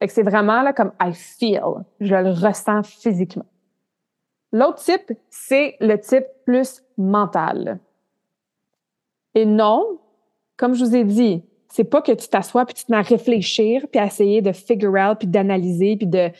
Fait 0.00 0.08
que 0.08 0.12
c'est 0.12 0.24
vraiment 0.24 0.62
là 0.62 0.72
comme 0.72 0.92
I 1.00 1.12
feel, 1.12 1.84
je 2.00 2.14
le 2.14 2.30
ressens 2.30 2.82
physiquement. 2.82 3.46
L'autre 4.52 4.82
type, 4.82 5.12
c'est 5.30 5.76
le 5.80 5.96
type 5.96 6.26
plus 6.44 6.82
mental. 6.98 7.78
Et 9.36 9.44
non, 9.44 10.00
comme 10.56 10.72
je 10.72 10.82
vous 10.82 10.96
ai 10.96 11.04
dit, 11.04 11.44
c'est 11.68 11.84
pas 11.84 12.00
que 12.00 12.12
tu 12.12 12.26
t'assois 12.26 12.64
puis 12.64 12.74
tu 12.74 12.86
te 12.86 12.90
mets 12.90 12.96
à 12.96 13.02
réfléchir 13.02 13.86
puis 13.92 14.00
à 14.00 14.06
essayer 14.06 14.40
de 14.40 14.50
figure 14.50 14.94
out 14.94 15.18
puis 15.18 15.28
d'analyser 15.28 15.98
puis 15.98 16.06
de 16.06 16.30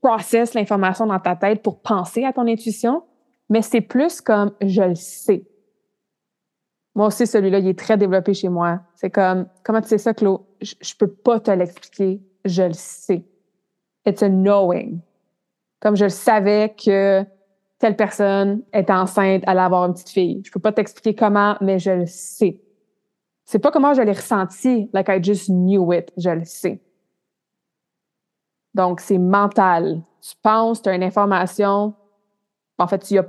process 0.00 0.54
l'information 0.54 1.04
dans 1.06 1.20
ta 1.20 1.36
tête 1.36 1.62
pour 1.62 1.82
penser 1.82 2.24
à 2.24 2.32
ton 2.32 2.46
intuition, 2.46 3.02
mais 3.50 3.60
c'est 3.60 3.82
plus 3.82 4.22
comme 4.22 4.52
je 4.62 4.80
le 4.80 4.94
sais. 4.94 5.44
Moi 6.94 7.08
aussi, 7.08 7.26
celui-là, 7.26 7.58
il 7.58 7.68
est 7.68 7.78
très 7.78 7.98
développé 7.98 8.32
chez 8.32 8.48
moi. 8.48 8.80
C'est 8.94 9.10
comme, 9.10 9.46
comment 9.62 9.82
tu 9.82 9.88
sais 9.88 9.98
ça, 9.98 10.14
Claude? 10.14 10.40
Je, 10.62 10.74
je 10.80 10.94
peux 10.94 11.12
pas 11.12 11.40
te 11.40 11.50
l'expliquer. 11.50 12.22
Je 12.46 12.62
le 12.62 12.72
sais. 12.72 13.22
It's 14.06 14.22
a 14.22 14.30
knowing. 14.30 15.00
Comme 15.78 15.94
je 15.94 16.04
le 16.04 16.10
savais 16.10 16.74
que 16.74 17.22
telle 17.80 17.96
personne 17.96 18.62
est 18.72 18.90
enceinte, 18.90 19.42
elle 19.46 19.58
avoir 19.58 19.86
une 19.86 19.94
petite 19.94 20.10
fille. 20.10 20.42
Je 20.44 20.52
peux 20.52 20.60
pas 20.60 20.70
t'expliquer 20.70 21.14
comment, 21.14 21.56
mais 21.62 21.78
je 21.78 21.90
le 21.90 22.06
sais. 22.06 22.60
C'est 23.46 23.58
pas 23.58 23.72
comment 23.72 23.94
je 23.94 24.02
l'ai 24.02 24.12
ressenti, 24.12 24.88
like 24.92 25.08
I 25.08 25.20
just 25.20 25.48
knew 25.48 25.92
it, 25.92 26.12
je 26.16 26.30
le 26.30 26.44
sais. 26.44 26.80
Donc, 28.74 29.00
c'est 29.00 29.18
mental. 29.18 30.02
Tu 30.20 30.34
penses, 30.42 30.82
tu 30.82 30.90
as 30.90 30.94
une 30.94 31.02
information. 31.02 31.94
En 32.78 32.86
fait, 32.86 32.98
tu 32.98 33.18
as. 33.18 33.26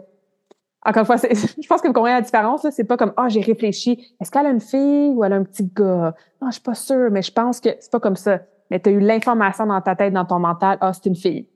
Encore 0.86 1.02
une 1.02 1.06
fois, 1.06 1.16
je 1.24 1.68
pense 1.68 1.82
que 1.82 1.88
vous 1.88 1.94
comprenez 1.94 2.16
la 2.16 2.22
différence. 2.22 2.70
C'est 2.72 2.84
pas 2.84 2.98
comme, 2.98 3.14
ah, 3.16 3.30
j'ai 3.30 3.42
réfléchi. 3.42 4.14
Est-ce 4.20 4.30
qu'elle 4.30 4.46
a 4.46 4.50
une 4.50 4.60
fille 4.60 5.12
ou 5.16 5.24
elle 5.24 5.34
a 5.34 5.38
un 5.38 5.44
petit 5.44 5.64
gars? 5.64 6.14
Non, 6.42 6.50
je 6.50 6.54
suis 6.54 6.62
pas 6.62 6.76
sûre, 6.76 7.10
mais 7.10 7.22
je 7.22 7.32
pense 7.32 7.62
que 7.62 7.70
c'est 7.80 7.92
pas 7.92 8.02
comme 8.02 8.18
ça. 8.18 8.42
Mais 8.70 8.82
tu 8.82 8.90
as 8.90 8.92
eu 8.92 9.00
l'information 9.00 9.66
dans 9.66 9.82
ta 9.82 9.96
tête, 9.96 10.14
dans 10.14 10.26
ton 10.26 10.40
mental. 10.40 10.78
Ah, 10.82 10.92
c'est 10.92 11.06
une 11.06 11.16
fille. 11.16 11.48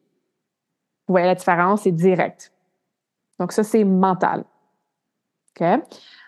Vous 1.08 1.14
voyez 1.14 1.28
la 1.28 1.36
différence? 1.36 1.82
C'est 1.82 1.92
direct. 1.92 2.55
Donc, 3.40 3.52
ça, 3.52 3.64
c'est 3.64 3.84
mental. 3.84 4.44
OK? 5.60 5.68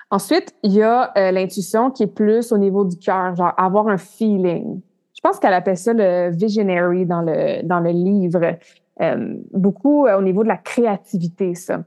Ensuite, 0.09 0.55
il 0.63 0.73
y 0.73 0.81
a 0.81 1.11
euh, 1.17 1.31
l'intuition 1.31 1.91
qui 1.91 2.03
est 2.03 2.07
plus 2.07 2.51
au 2.51 2.57
niveau 2.57 2.85
du 2.85 2.97
cœur, 2.97 3.35
genre 3.35 3.53
avoir 3.57 3.89
un 3.89 3.97
feeling. 3.97 4.81
Je 5.13 5.21
pense 5.21 5.39
qu'elle 5.39 5.53
appelle 5.53 5.77
ça 5.77 5.93
le 5.93 6.29
visionary 6.31 7.05
dans 7.05 7.21
le, 7.21 7.91
livre. 7.91 8.57
Euh, 9.01 9.35
beaucoup 9.51 10.05
euh, 10.07 10.17
au 10.17 10.21
niveau 10.21 10.43
de 10.43 10.47
la 10.47 10.57
créativité, 10.57 11.55
ça. 11.55 11.83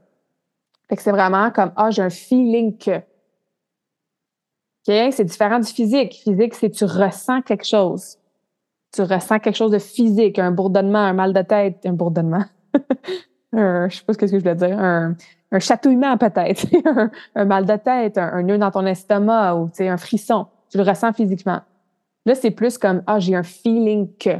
Fait 0.87 0.95
que 0.97 1.01
c'est 1.01 1.11
vraiment 1.11 1.49
comme, 1.51 1.71
ah, 1.75 1.89
j'ai 1.89 2.03
un 2.03 2.09
feeling. 2.09 2.75
OK? 2.75 3.01
C'est 4.85 5.25
différent 5.25 5.59
du 5.59 5.71
physique. 5.71 6.21
Physique, 6.23 6.53
c'est 6.53 6.69
tu 6.69 6.85
ressens 6.85 7.41
quelque 7.41 7.65
chose. 7.65 8.17
Tu 8.93 9.01
ressens 9.01 9.39
quelque 9.39 9.55
chose 9.55 9.71
de 9.71 9.79
physique, 9.79 10.37
un 10.37 10.51
bourdonnement, 10.51 10.99
un 10.99 11.13
mal 11.13 11.33
de 11.33 11.41
tête, 11.41 11.85
un 11.85 11.93
bourdonnement. 11.93 12.43
un, 13.53 13.89
je 13.89 13.97
sais 13.97 14.03
pas 14.03 14.13
ce 14.13 14.17
que 14.17 14.27
je 14.27 14.37
voulais 14.37 14.55
dire, 14.55 14.79
un, 14.79 15.15
un 15.51 15.59
chatouillement 15.59 16.17
peut-être, 16.17 16.65
un, 17.35 17.45
mal 17.45 17.65
de 17.65 17.75
tête, 17.75 18.17
un, 18.17 18.41
nœud 18.43 18.57
dans 18.57 18.71
ton 18.71 18.85
estomac 18.85 19.55
ou 19.55 19.69
un 19.79 19.97
frisson. 19.97 20.47
Tu 20.69 20.77
le 20.77 20.83
ressens 20.83 21.13
physiquement. 21.13 21.61
Là, 22.25 22.35
c'est 22.35 22.51
plus 22.51 22.77
comme 22.77 23.03
ah, 23.07 23.19
j'ai 23.19 23.35
un 23.35 23.43
feeling 23.43 24.09
que. 24.17 24.37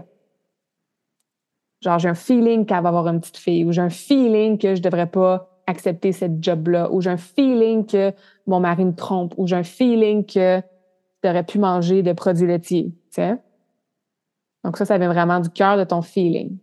Genre, 1.82 2.00
j'ai 2.00 2.10
un 2.10 2.15
feeling 2.15 2.65
qu'elle 2.65 2.84
va 2.84 2.89
avoir 2.89 3.08
une 3.08 3.19
petite 3.19 3.38
fille, 3.38 3.65
ou 3.65 3.71
j'ai 3.71 3.82
un 3.82 3.89
feeling 3.89 4.58
que 4.58 4.76
je 4.76 4.82
devrais 4.82 5.08
pas 5.08 5.50
accepter 5.65 6.12
cette 6.12 6.43
job-là, 6.43 6.91
ou 6.91 7.02
j'ai 7.02 7.10
un 7.10 7.17
feeling 7.17 7.86
que 7.86 8.13
mon 8.45 8.60
mari 8.60 8.86
me 8.86 8.93
trompe, 8.93 9.34
ou 9.38 9.47
j'ai 9.47 9.56
un 9.56 9.63
feeling 9.63 10.26
que 10.26 10.62
j'aurais 11.24 11.43
pu 11.43 11.58
manger 11.58 12.04
de 12.04 12.13
produits 12.13 12.45
laitiers, 12.45 12.91
tu 12.91 13.15
sais. 13.15 13.38
Donc 14.63 14.78
ça, 14.78 14.86
ça 14.86 14.97
vient 15.00 15.12
vraiment 15.12 15.39
du 15.39 15.50
cœur 15.50 15.76
de 15.76 15.84
ton 15.84 16.04
feeling. 16.04 16.58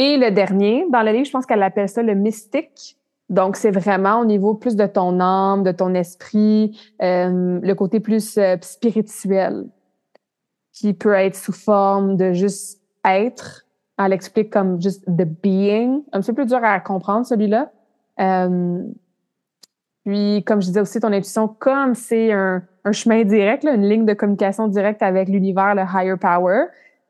Et 0.00 0.16
le 0.16 0.30
dernier, 0.30 0.86
dans 0.92 1.02
le 1.02 1.10
livre, 1.10 1.24
je 1.24 1.32
pense 1.32 1.44
qu'elle 1.44 1.64
appelle 1.64 1.88
ça 1.88 2.04
le 2.04 2.14
mystique. 2.14 2.96
Donc, 3.28 3.56
c'est 3.56 3.72
vraiment 3.72 4.20
au 4.20 4.24
niveau 4.24 4.54
plus 4.54 4.76
de 4.76 4.86
ton 4.86 5.18
âme, 5.18 5.64
de 5.64 5.72
ton 5.72 5.92
esprit, 5.92 6.78
euh, 7.02 7.58
le 7.60 7.74
côté 7.74 7.98
plus 7.98 8.38
euh, 8.38 8.54
spirituel, 8.60 9.66
qui 10.72 10.94
peut 10.94 11.14
être 11.14 11.34
sous 11.34 11.52
forme 11.52 12.16
de 12.16 12.32
juste 12.32 12.80
être. 13.04 13.66
Elle 13.98 14.12
explique 14.12 14.50
comme 14.50 14.80
juste 14.80 15.04
the 15.06 15.24
being. 15.24 16.04
Un 16.12 16.20
petit 16.20 16.30
peu 16.30 16.44
plus 16.44 16.46
dur 16.46 16.60
à 16.62 16.78
comprendre, 16.78 17.26
celui-là. 17.26 17.72
Euh, 18.20 18.80
puis, 20.04 20.44
comme 20.46 20.62
je 20.62 20.68
disais 20.68 20.80
aussi, 20.80 21.00
ton 21.00 21.12
intuition, 21.12 21.48
comme 21.48 21.96
c'est 21.96 22.30
un, 22.30 22.62
chemin 22.92 23.24
direct, 23.24 23.64
une 23.64 23.88
ligne 23.88 24.06
de 24.06 24.14
communication 24.14 24.68
directe 24.68 25.02
avec 25.02 25.28
l'univers, 25.28 25.74
le 25.74 25.82
higher 25.82 26.16
power, 26.16 26.66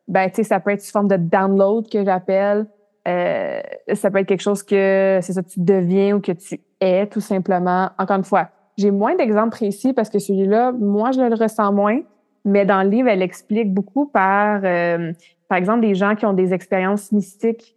ben, 0.08 0.30
tu 0.30 0.36
sais, 0.36 0.44
ça 0.44 0.58
peut 0.58 0.70
être 0.70 0.80
sous 0.80 0.90
forme 0.90 1.08
de 1.08 1.18
download 1.18 1.86
que 1.90 2.02
j'appelle. 2.02 2.66
Euh, 3.08 3.60
ça 3.94 4.10
peut 4.10 4.18
être 4.18 4.26
quelque 4.26 4.42
chose 4.42 4.62
que 4.62 5.18
c'est 5.22 5.32
ça 5.32 5.42
tu 5.42 5.60
deviens 5.60 6.16
ou 6.16 6.20
que 6.20 6.32
tu 6.32 6.60
es 6.80 7.06
tout 7.06 7.20
simplement. 7.20 7.90
Encore 7.98 8.16
une 8.16 8.24
fois, 8.24 8.50
j'ai 8.76 8.90
moins 8.90 9.16
d'exemples 9.16 9.50
précis 9.50 9.92
parce 9.92 10.10
que 10.10 10.18
celui-là, 10.18 10.72
moi, 10.72 11.10
je 11.12 11.20
le 11.20 11.34
ressens 11.34 11.72
moins. 11.72 12.00
Mais 12.44 12.64
dans 12.64 12.82
le 12.82 12.88
livre, 12.88 13.08
elle 13.08 13.22
explique 13.22 13.72
beaucoup 13.72 14.06
par, 14.06 14.60
euh, 14.64 15.12
par 15.48 15.58
exemple, 15.58 15.80
des 15.80 15.94
gens 15.94 16.14
qui 16.14 16.26
ont 16.26 16.32
des 16.32 16.52
expériences 16.52 17.12
mystiques. 17.12 17.76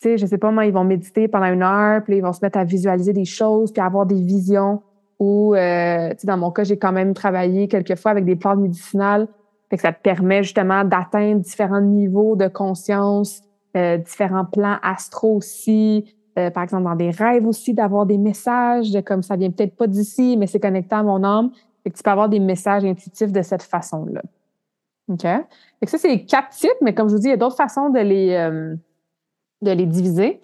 Tu 0.00 0.08
sais, 0.08 0.18
je 0.18 0.26
sais 0.26 0.38
pas 0.38 0.50
moi, 0.50 0.66
ils 0.66 0.72
vont 0.72 0.84
méditer 0.84 1.28
pendant 1.28 1.46
une 1.46 1.62
heure, 1.62 2.02
puis 2.02 2.16
ils 2.16 2.22
vont 2.22 2.32
se 2.32 2.40
mettre 2.42 2.58
à 2.58 2.64
visualiser 2.64 3.12
des 3.12 3.24
choses, 3.24 3.72
puis 3.72 3.82
avoir 3.82 4.06
des 4.06 4.20
visions. 4.20 4.82
Ou, 5.18 5.54
euh, 5.54 6.10
tu 6.10 6.20
sais, 6.20 6.26
dans 6.26 6.38
mon 6.38 6.50
cas, 6.50 6.64
j'ai 6.64 6.78
quand 6.78 6.92
même 6.92 7.14
travaillé 7.14 7.68
quelques 7.68 7.96
fois 7.96 8.10
avec 8.10 8.24
des 8.24 8.36
plantes 8.36 8.58
médicinales. 8.58 9.28
Fait 9.68 9.76
que 9.76 9.82
ça 9.82 9.92
te 9.92 10.02
permet 10.02 10.42
justement 10.42 10.84
d'atteindre 10.84 11.40
différents 11.40 11.80
niveaux 11.80 12.34
de 12.34 12.48
conscience, 12.48 13.42
euh, 13.76 13.98
différents 13.98 14.44
plans 14.44 14.78
astro 14.82 15.36
aussi. 15.36 16.14
Euh, 16.38 16.50
par 16.50 16.62
exemple, 16.62 16.84
dans 16.84 16.94
des 16.94 17.10
rêves 17.10 17.46
aussi, 17.46 17.74
d'avoir 17.74 18.06
des 18.06 18.18
messages 18.18 18.90
de 18.90 19.00
comme 19.00 19.22
ça 19.22 19.36
vient 19.36 19.50
peut-être 19.50 19.76
pas 19.76 19.86
d'ici, 19.86 20.36
mais 20.36 20.46
c'est 20.46 20.60
connecté 20.60 20.94
à 20.94 21.02
mon 21.02 21.22
âme. 21.24 21.50
Fait 21.82 21.90
que 21.90 21.96
tu 21.96 22.02
peux 22.02 22.10
avoir 22.10 22.28
des 22.28 22.40
messages 22.40 22.84
intuitifs 22.84 23.32
de 23.32 23.42
cette 23.42 23.62
façon-là. 23.62 24.22
OK? 25.08 25.22
Fait 25.22 25.46
que 25.80 25.90
ça, 25.90 25.98
c'est 25.98 26.24
quatre 26.24 26.50
types, 26.50 26.70
mais 26.80 26.94
comme 26.94 27.08
je 27.08 27.14
vous 27.14 27.20
dis, 27.20 27.28
il 27.28 27.30
y 27.30 27.34
a 27.34 27.36
d'autres 27.36 27.56
façons 27.56 27.90
de 27.90 28.00
les, 28.00 28.34
euh, 28.34 28.74
de 29.62 29.70
les 29.70 29.86
diviser. 29.86 30.40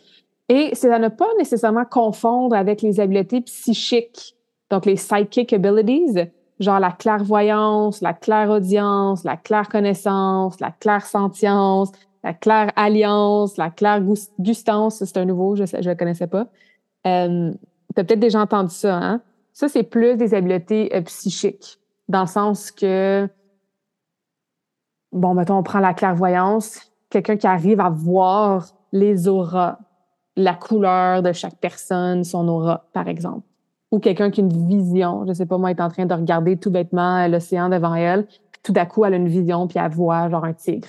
Et 0.48 0.70
c'est 0.74 0.92
à 0.92 0.98
ne 0.98 1.08
pas 1.08 1.28
nécessairement 1.38 1.84
confondre 1.84 2.56
avec 2.56 2.82
les 2.82 3.00
habiletés 3.00 3.40
psychiques, 3.40 4.36
donc 4.70 4.86
les 4.86 4.94
psychic 4.94 5.52
abilities, 5.52 6.28
genre 6.60 6.80
la 6.80 6.92
clairvoyance, 6.92 8.00
la 8.00 8.14
clairaudience, 8.14 9.24
la 9.24 9.36
claire-connaissance, 9.36 10.60
la 10.60 10.70
clair-sentience, 10.70 11.92
la 12.22 12.34
claire 12.34 12.72
alliance, 12.76 13.56
la 13.56 13.70
claire 13.70 14.02
gustance, 14.38 15.04
c'est 15.04 15.16
un 15.16 15.24
nouveau, 15.24 15.56
je 15.56 15.62
ne 15.62 15.88
le 15.88 15.94
connaissais 15.94 16.26
pas. 16.26 16.48
Euh, 17.06 17.52
tu 17.94 18.00
as 18.00 18.04
peut-être 18.04 18.20
déjà 18.20 18.40
entendu 18.40 18.74
ça, 18.74 18.96
hein? 18.96 19.20
Ça, 19.52 19.68
c'est 19.68 19.84
plus 19.84 20.16
des 20.16 20.34
habiletés 20.34 20.94
euh, 20.94 21.00
psychiques, 21.02 21.78
dans 22.08 22.20
le 22.20 22.26
sens 22.26 22.70
que, 22.70 23.26
bon, 25.12 25.32
mettons, 25.34 25.56
on 25.56 25.62
prend 25.62 25.80
la 25.80 25.94
clairvoyance, 25.94 26.92
quelqu'un 27.08 27.36
qui 27.36 27.46
arrive 27.46 27.80
à 27.80 27.88
voir 27.88 28.66
les 28.92 29.28
auras, 29.28 29.78
la 30.36 30.52
couleur 30.54 31.22
de 31.22 31.32
chaque 31.32 31.56
personne, 31.56 32.22
son 32.22 32.48
aura, 32.48 32.84
par 32.92 33.08
exemple. 33.08 33.46
Ou 33.92 33.98
quelqu'un 33.98 34.30
qui 34.30 34.40
a 34.40 34.44
une 34.44 34.68
vision, 34.68 35.24
je 35.26 35.32
sais 35.32 35.46
pas, 35.46 35.56
moi, 35.56 35.70
est 35.70 35.80
en 35.80 35.88
train 35.88 36.04
de 36.04 36.14
regarder 36.14 36.58
tout 36.58 36.70
bêtement 36.70 37.24
euh, 37.24 37.28
l'océan 37.28 37.70
devant 37.70 37.94
elle, 37.94 38.26
puis 38.26 38.60
tout 38.62 38.72
d'un 38.72 38.84
coup, 38.84 39.04
elle 39.04 39.14
a 39.14 39.16
une 39.16 39.28
vision, 39.28 39.66
puis 39.68 39.78
elle 39.78 39.90
voit 39.90 40.28
genre 40.28 40.44
un 40.44 40.52
tigre 40.52 40.88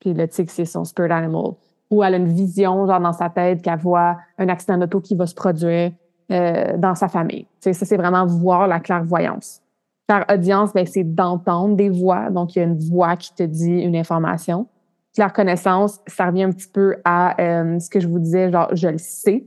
puis 0.00 0.14
le 0.14 0.28
tigre, 0.28 0.50
c'est 0.50 0.64
son 0.64 0.84
spirit 0.84 1.12
animal. 1.12 1.52
Ou 1.90 2.02
elle 2.04 2.14
a 2.14 2.16
une 2.18 2.32
vision, 2.32 2.86
genre 2.86 3.00
dans 3.00 3.12
sa 3.12 3.30
tête, 3.30 3.62
qu'elle 3.62 3.78
voit 3.78 4.16
un 4.38 4.48
accident 4.48 4.78
d'auto 4.78 5.00
qui 5.00 5.14
va 5.14 5.26
se 5.26 5.34
produire 5.34 5.92
euh, 6.30 6.76
dans 6.76 6.94
sa 6.94 7.08
famille. 7.08 7.46
sais, 7.60 7.72
ça, 7.72 7.86
c'est 7.86 7.96
vraiment 7.96 8.26
voir 8.26 8.68
la 8.68 8.80
clairvoyance. 8.80 9.62
Claire 10.06 10.26
audience, 10.30 10.72
ben, 10.72 10.86
c'est 10.86 11.04
d'entendre 11.04 11.76
des 11.76 11.88
voix. 11.88 12.30
Donc, 12.30 12.54
il 12.54 12.58
y 12.58 12.62
a 12.62 12.64
une 12.64 12.78
voix 12.78 13.16
qui 13.16 13.34
te 13.34 13.42
dit 13.42 13.80
une 13.80 13.96
information. 13.96 14.66
Claire 15.14 15.32
connaissance, 15.32 16.00
ça 16.06 16.26
revient 16.26 16.44
un 16.44 16.50
petit 16.50 16.68
peu 16.68 16.96
à 17.04 17.40
euh, 17.40 17.78
ce 17.78 17.88
que 17.88 18.00
je 18.00 18.08
vous 18.08 18.18
disais, 18.18 18.50
genre, 18.50 18.68
je 18.74 18.88
le 18.88 18.98
sais. 18.98 19.46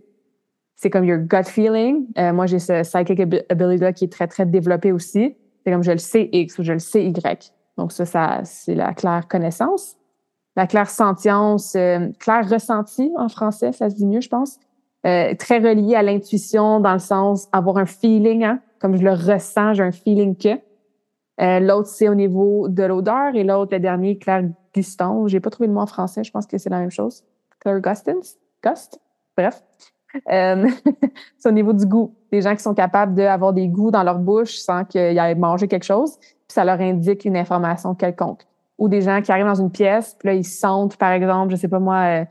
C'est 0.75 0.89
comme 0.89 1.05
your 1.05 1.19
gut 1.19 1.43
feeling. 1.45 2.07
Euh, 2.17 2.33
moi, 2.33 2.47
j'ai 2.47 2.57
ce 2.57 2.81
psychic 2.81 3.19
ability-là 3.49 3.93
qui 3.93 4.05
est 4.05 4.11
très, 4.11 4.27
très 4.27 4.47
développé 4.47 4.91
aussi. 4.91 5.35
C'est 5.63 5.71
comme 5.71 5.83
je 5.83 5.91
le 5.91 5.99
sais 5.99 6.29
X 6.31 6.57
ou 6.57 6.63
je 6.63 6.73
le 6.73 6.79
sais 6.79 7.05
Y. 7.05 7.53
Donc, 7.77 7.91
ça, 7.91 8.05
ça 8.05 8.41
c'est 8.43 8.73
la 8.73 8.93
claire 8.95 9.27
connaissance 9.27 9.95
la 10.55 10.67
claire 10.67 10.89
sentience, 10.89 11.75
euh, 11.75 12.09
claire 12.19 12.49
ressenti 12.49 13.11
en 13.17 13.29
français, 13.29 13.71
ça 13.71 13.89
se 13.89 13.95
dit 13.95 14.05
mieux, 14.05 14.21
je 14.21 14.29
pense. 14.29 14.59
Euh, 15.05 15.33
très 15.35 15.57
relié 15.57 15.95
à 15.95 16.03
l'intuition 16.03 16.79
dans 16.79 16.93
le 16.93 16.99
sens 16.99 17.47
avoir 17.51 17.77
un 17.77 17.85
feeling, 17.85 18.43
hein, 18.43 18.59
comme 18.79 18.95
je 18.95 19.03
le 19.03 19.13
ressens, 19.13 19.73
j'ai 19.73 19.83
un 19.83 19.91
feeling 19.91 20.35
que. 20.35 20.59
Euh, 21.39 21.59
l'autre, 21.59 21.87
c'est 21.87 22.07
au 22.07 22.13
niveau 22.13 22.67
de 22.67 22.83
l'odeur 22.83 23.33
et 23.33 23.43
l'autre, 23.43 23.73
le 23.73 23.79
dernier, 23.79 24.19
claire 24.19 24.43
guston. 24.75 25.27
J'ai 25.27 25.39
pas 25.39 25.49
trouvé 25.49 25.67
le 25.67 25.73
mot 25.73 25.81
en 25.81 25.87
français, 25.87 26.23
je 26.23 26.31
pense 26.31 26.45
que 26.45 26.57
c'est 26.57 26.69
la 26.69 26.79
même 26.79 26.91
chose. 26.91 27.23
Claire 27.59 27.79
gustance, 27.79 28.35
gust, 28.63 28.99
bref. 29.35 29.63
Euh, 30.31 30.67
c'est 31.37 31.49
au 31.49 31.53
niveau 31.53 31.73
du 31.73 31.85
goût. 31.85 32.13
Des 32.31 32.41
gens 32.41 32.55
qui 32.55 32.61
sont 32.61 32.75
capables 32.75 33.15
d'avoir 33.15 33.53
des 33.53 33.67
goûts 33.69 33.91
dans 33.91 34.03
leur 34.03 34.19
bouche 34.19 34.57
sans 34.57 34.83
qu'ils 34.83 35.17
aient 35.17 35.35
mangé 35.35 35.67
quelque 35.67 35.85
chose, 35.85 36.17
puis 36.19 36.35
ça 36.49 36.63
leur 36.63 36.79
indique 36.79 37.25
une 37.25 37.37
information 37.37 37.95
quelconque 37.95 38.45
ou 38.81 38.89
des 38.89 39.01
gens 39.01 39.21
qui 39.21 39.31
arrivent 39.31 39.45
dans 39.45 39.61
une 39.61 39.69
pièce, 39.69 40.15
puis 40.17 40.27
là, 40.27 40.33
ils 40.33 40.43
sentent, 40.43 40.97
par 40.97 41.11
exemple, 41.11 41.51
je 41.51 41.55
sais 41.55 41.67
pas 41.67 41.77
moi, 41.77 41.97
euh, 41.97 42.25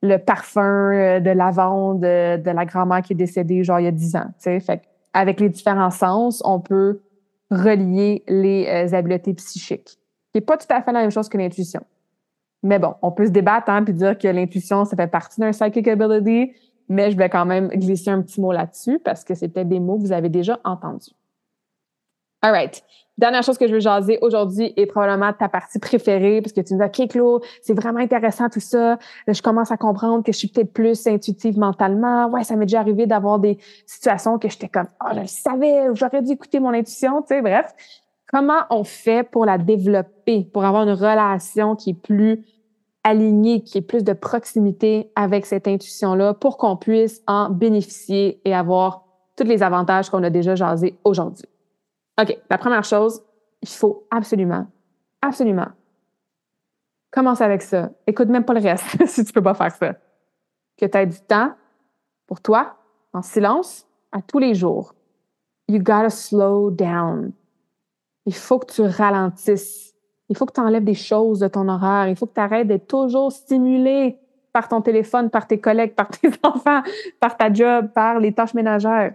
le 0.00 0.16
parfum 0.16 0.92
euh, 0.92 1.18
de 1.18 1.30
lavande 1.30 2.02
de, 2.02 2.50
la 2.50 2.64
grand-mère 2.64 3.02
qui 3.02 3.14
est 3.14 3.16
décédée, 3.16 3.64
genre, 3.64 3.80
il 3.80 3.84
y 3.84 3.88
a 3.88 3.90
dix 3.90 4.14
ans, 4.14 4.28
tu 4.38 4.44
sais. 4.44 4.60
Fait 4.60 4.82
avec 5.12 5.40
les 5.40 5.48
différents 5.48 5.90
sens, 5.90 6.40
on 6.44 6.60
peut 6.60 7.00
relier 7.50 8.22
les 8.28 8.68
euh, 8.68 8.96
habiletés 8.96 9.34
psychiques. 9.34 9.98
Qui 10.30 10.36
n'est 10.36 10.40
pas 10.40 10.56
tout 10.56 10.68
à 10.70 10.82
fait 10.82 10.92
la 10.92 11.00
même 11.00 11.10
chose 11.10 11.28
que 11.28 11.36
l'intuition. 11.36 11.82
Mais 12.62 12.78
bon, 12.78 12.94
on 13.02 13.10
peut 13.10 13.26
se 13.26 13.32
débattre, 13.32 13.68
hein, 13.68 13.82
puis 13.82 13.92
dire 13.92 14.16
que 14.16 14.28
l'intuition, 14.28 14.84
ça 14.84 14.94
fait 14.94 15.08
partie 15.08 15.40
d'un 15.40 15.50
psychic 15.50 15.88
ability, 15.88 16.52
mais 16.88 17.10
je 17.10 17.16
vais 17.16 17.28
quand 17.28 17.44
même 17.44 17.70
glisser 17.70 18.10
un 18.10 18.22
petit 18.22 18.40
mot 18.40 18.52
là-dessus 18.52 19.00
parce 19.00 19.24
que 19.24 19.34
c'est 19.34 19.48
peut-être 19.48 19.68
des 19.68 19.80
mots 19.80 19.96
que 19.96 20.02
vous 20.02 20.12
avez 20.12 20.28
déjà 20.28 20.60
entendus. 20.62 21.10
All 22.42 22.52
right. 22.52 22.82
Dernière 23.18 23.42
chose 23.42 23.58
que 23.58 23.66
je 23.66 23.72
veux 23.72 23.80
jaser 23.80 24.16
aujourd'hui 24.22 24.72
est 24.76 24.86
probablement 24.86 25.32
ta 25.32 25.48
partie 25.48 25.80
préférée 25.80 26.40
parce 26.40 26.52
que 26.52 26.60
tu 26.60 26.74
me 26.74 26.78
dis, 26.78 27.02
OK, 27.02 27.08
Claude, 27.08 27.42
c'est 27.62 27.74
vraiment 27.74 27.98
intéressant 27.98 28.48
tout 28.48 28.60
ça. 28.60 28.96
Je 29.26 29.42
commence 29.42 29.72
à 29.72 29.76
comprendre 29.76 30.22
que 30.22 30.30
je 30.30 30.38
suis 30.38 30.46
peut-être 30.46 30.72
plus 30.72 31.04
intuitive 31.08 31.58
mentalement. 31.58 32.28
Ouais, 32.28 32.44
ça 32.44 32.54
m'est 32.54 32.66
déjà 32.66 32.78
arrivé 32.78 33.06
d'avoir 33.06 33.40
des 33.40 33.58
situations 33.86 34.38
que 34.38 34.48
j'étais 34.48 34.68
comme, 34.68 34.86
oh, 35.04 35.08
je 35.14 35.20
le 35.20 35.26
savais, 35.26 35.88
j'aurais 35.94 36.22
dû 36.22 36.30
écouter 36.30 36.60
mon 36.60 36.72
intuition, 36.72 37.22
tu 37.22 37.34
sais, 37.34 37.42
bref. 37.42 37.74
Comment 38.30 38.60
on 38.70 38.84
fait 38.84 39.28
pour 39.28 39.44
la 39.44 39.58
développer, 39.58 40.44
pour 40.52 40.64
avoir 40.64 40.84
une 40.84 40.94
relation 40.94 41.74
qui 41.74 41.90
est 41.90 42.00
plus 42.00 42.44
alignée, 43.02 43.62
qui 43.64 43.78
est 43.78 43.82
plus 43.82 44.04
de 44.04 44.12
proximité 44.12 45.10
avec 45.16 45.44
cette 45.44 45.66
intuition-là 45.66 46.34
pour 46.34 46.56
qu'on 46.56 46.76
puisse 46.76 47.20
en 47.26 47.50
bénéficier 47.50 48.40
et 48.44 48.54
avoir 48.54 49.06
tous 49.36 49.44
les 49.44 49.64
avantages 49.64 50.08
qu'on 50.08 50.22
a 50.22 50.30
déjà 50.30 50.54
jasés 50.54 50.96
aujourd'hui? 51.02 51.48
OK, 52.20 52.38
la 52.50 52.58
première 52.58 52.84
chose, 52.84 53.22
il 53.62 53.68
faut 53.68 54.06
absolument, 54.10 54.66
absolument 55.22 55.68
commence 57.10 57.40
avec 57.40 57.62
ça. 57.62 57.90
Écoute 58.06 58.28
même 58.28 58.44
pas 58.44 58.54
le 58.54 58.60
reste 58.60 59.06
si 59.06 59.24
tu 59.24 59.32
peux 59.32 59.42
pas 59.42 59.54
faire 59.54 59.72
ça. 59.72 59.94
Que 60.76 60.86
tu 60.86 60.96
aies 60.98 61.06
du 61.06 61.20
temps 61.20 61.52
pour 62.26 62.40
toi, 62.40 62.76
en 63.12 63.22
silence, 63.22 63.86
à 64.12 64.22
tous 64.22 64.38
les 64.38 64.54
jours. 64.54 64.94
You 65.68 65.78
gotta 65.78 66.10
slow 66.10 66.70
down. 66.70 67.32
Il 68.26 68.34
faut 68.34 68.58
que 68.58 68.72
tu 68.72 68.82
ralentisses. 68.82 69.94
Il 70.28 70.36
faut 70.36 70.46
que 70.46 70.52
tu 70.52 70.60
enlèves 70.60 70.84
des 70.84 70.94
choses 70.94 71.40
de 71.40 71.48
ton 71.48 71.68
horaire. 71.68 72.08
Il 72.08 72.16
faut 72.16 72.26
que 72.26 72.34
tu 72.34 72.40
arrêtes 72.40 72.68
d'être 72.68 72.86
toujours 72.86 73.32
stimulé 73.32 74.18
par 74.52 74.68
ton 74.68 74.80
téléphone, 74.80 75.30
par 75.30 75.46
tes 75.46 75.60
collègues, 75.60 75.94
par 75.94 76.08
tes 76.08 76.30
enfants, 76.42 76.82
par 77.20 77.36
ta 77.36 77.52
job, 77.52 77.88
par 77.94 78.18
les 78.18 78.32
tâches 78.32 78.54
ménagères 78.54 79.14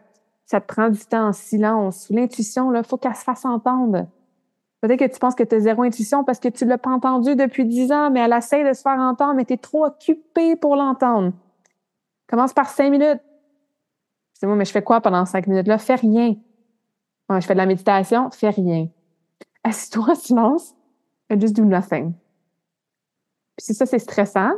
ça 0.53 0.61
te 0.61 0.71
prend 0.71 0.89
du 0.89 0.99
temps 0.99 1.29
en 1.29 1.33
silence. 1.33 2.07
L'intuition, 2.11 2.71
il 2.75 2.83
faut 2.83 2.97
qu'elle 2.97 3.15
se 3.15 3.23
fasse 3.23 3.43
entendre. 3.43 4.05
Peut-être 4.81 4.99
que 4.99 5.11
tu 5.11 5.17
penses 5.17 5.33
que 5.33 5.41
tu 5.41 5.55
as 5.55 5.61
zéro 5.61 5.81
intuition 5.81 6.23
parce 6.23 6.39
que 6.39 6.47
tu 6.47 6.65
ne 6.65 6.69
l'as 6.69 6.77
pas 6.77 6.91
entendue 6.91 7.35
depuis 7.35 7.65
dix 7.65 7.91
ans, 7.91 8.11
mais 8.11 8.19
elle 8.19 8.33
essaie 8.33 8.63
de 8.63 8.71
se 8.73 8.83
faire 8.83 8.99
entendre, 8.99 9.33
mais 9.33 9.45
tu 9.45 9.53
es 9.53 9.57
trop 9.57 9.83
occupé 9.83 10.55
pour 10.55 10.75
l'entendre. 10.75 11.33
Commence 12.27 12.53
par 12.53 12.69
cinq 12.69 12.91
minutes. 12.91 13.19
C'est 14.35 14.45
moi, 14.45 14.55
mais 14.55 14.65
je 14.65 14.71
fais 14.71 14.83
quoi 14.83 15.01
pendant 15.01 15.25
cinq 15.25 15.47
minutes? 15.47 15.67
Là? 15.67 15.79
Fais 15.79 15.95
rien. 15.95 16.35
je 17.31 17.39
fais 17.39 17.55
de 17.55 17.57
la 17.57 17.65
méditation, 17.65 18.29
fais 18.29 18.51
rien. 18.51 18.89
Assis-toi 19.63 20.11
en 20.11 20.15
silence 20.15 20.75
and 21.31 21.39
just 21.39 21.55
do 21.55 21.65
nothing. 21.65 22.13
Puis 23.57 23.65
si 23.65 23.73
ça, 23.73 23.87
c'est 23.87 23.97
stressant, 23.97 24.51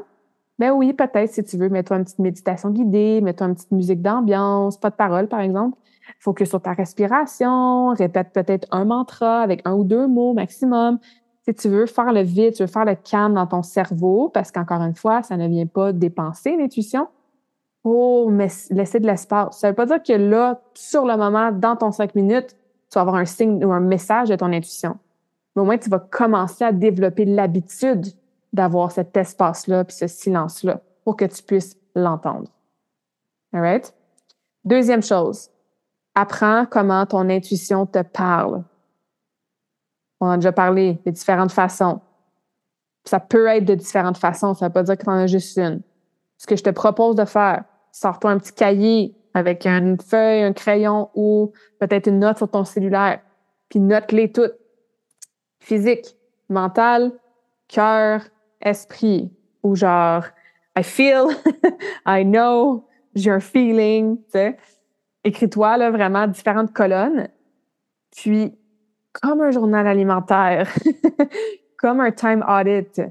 Ben 0.57 0.71
oui, 0.71 0.93
peut-être, 0.93 1.33
si 1.33 1.43
tu 1.43 1.57
veux, 1.57 1.69
mets-toi 1.69 1.97
une 1.97 2.05
petite 2.05 2.19
méditation 2.19 2.69
guidée, 2.69 3.19
mets-toi 3.21 3.47
une 3.47 3.55
petite 3.55 3.71
musique 3.71 4.01
d'ambiance, 4.01 4.77
pas 4.77 4.89
de 4.89 4.95
parole, 4.95 5.27
par 5.27 5.41
exemple. 5.41 5.77
Focus 6.19 6.49
sur 6.49 6.61
ta 6.61 6.73
respiration, 6.73 7.89
répète 7.89 8.31
peut-être 8.31 8.67
un 8.71 8.85
mantra 8.85 9.41
avec 9.41 9.61
un 9.65 9.73
ou 9.73 9.83
deux 9.83 10.07
mots 10.07 10.33
maximum. 10.33 10.99
Si 11.47 11.53
tu 11.53 11.67
veux 11.67 11.85
faire 11.85 12.13
le 12.13 12.21
vide, 12.21 12.53
tu 12.53 12.63
veux 12.63 12.67
faire 12.67 12.85
le 12.85 12.95
calme 12.95 13.33
dans 13.33 13.47
ton 13.47 13.63
cerveau, 13.63 14.29
parce 14.29 14.51
qu'encore 14.51 14.81
une 14.81 14.95
fois, 14.95 15.23
ça 15.23 15.35
ne 15.35 15.47
vient 15.47 15.67
pas 15.67 15.91
dépenser 15.91 16.55
l'intuition, 16.55 17.07
pour 17.83 18.31
laisser 18.31 18.99
de 18.99 19.05
l'espace. 19.05 19.59
Ça 19.59 19.69
veut 19.69 19.75
pas 19.75 19.85
dire 19.85 20.01
que 20.01 20.13
là, 20.13 20.59
sur 20.73 21.05
le 21.05 21.17
moment, 21.17 21.51
dans 21.51 21.75
ton 21.75 21.91
cinq 21.91 22.15
minutes, 22.15 22.55
tu 22.89 22.95
vas 22.95 23.01
avoir 23.01 23.17
un 23.17 23.25
signe 23.25 23.63
ou 23.63 23.71
un 23.71 23.79
message 23.79 24.29
de 24.29 24.35
ton 24.35 24.51
intuition. 24.51 24.97
Mais 25.55 25.61
au 25.61 25.65
moins, 25.65 25.77
tu 25.77 25.89
vas 25.89 25.99
commencer 25.99 26.63
à 26.63 26.71
développer 26.71 27.25
l'habitude 27.25 28.07
d'avoir 28.55 28.91
cet 28.91 29.15
espace-là 29.15 29.83
puis 29.83 29.95
ce 29.95 30.07
silence-là 30.07 30.81
pour 31.03 31.17
que 31.17 31.25
tu 31.25 31.43
puisses 31.43 31.77
l'entendre. 31.93 32.49
All 33.53 33.61
right? 33.61 33.93
Deuxième 34.63 35.03
chose, 35.03 35.49
apprends 36.15 36.65
comment 36.65 37.05
ton 37.05 37.29
intuition 37.29 37.85
te 37.85 38.01
parle. 38.01 38.63
On 40.19 40.29
a 40.29 40.37
déjà 40.37 40.51
parlé 40.51 40.99
de 41.05 41.11
différentes 41.11 41.51
façons. 41.51 41.99
Ça 43.03 43.19
peut 43.19 43.45
être 43.47 43.65
de 43.65 43.75
différentes 43.75 44.17
façons, 44.17 44.55
ça 44.55 44.65
ne 44.65 44.69
veut 44.69 44.73
pas 44.73 44.83
dire 44.83 44.97
que 44.97 45.03
tu 45.03 45.09
en 45.09 45.13
as 45.13 45.27
juste 45.27 45.57
une. 45.57 45.81
Ce 46.37 46.47
que 46.47 46.55
je 46.55 46.63
te 46.63 46.71
propose 46.71 47.15
de 47.15 47.25
faire, 47.25 47.65
sors-toi 47.91 48.31
un 48.31 48.39
petit 48.39 48.53
cahier 48.53 49.15
avec 49.33 49.67
une 49.67 49.99
feuille, 49.99 50.43
un 50.43 50.53
crayon 50.53 51.09
ou 51.13 51.51
peut-être 51.79 52.07
une 52.07 52.19
note 52.19 52.37
sur 52.37 52.49
ton 52.49 52.63
cellulaire, 52.63 53.19
puis 53.69 53.79
note-les 53.79 54.31
toutes. 54.31 54.55
Physique, 55.59 56.15
mental, 56.49 57.11
cœur, 57.67 58.21
esprit, 58.61 59.31
ou 59.63 59.75
genre 59.75 60.23
I 60.77 60.83
feel, 60.83 61.27
I 62.05 62.23
know, 62.23 62.87
j'ai 63.15 63.31
un 63.31 63.39
feeling, 63.39 64.17
tu 64.17 64.31
sais. 64.31 64.57
Écris-toi 65.23 65.77
là 65.77 65.89
vraiment 65.89 66.27
différentes 66.27 66.73
colonnes, 66.73 67.29
puis 68.11 68.53
comme 69.21 69.41
un 69.41 69.51
journal 69.51 69.87
alimentaire, 69.87 70.71
comme 71.77 71.99
un 71.99 72.11
time 72.11 72.43
audit, 72.47 73.01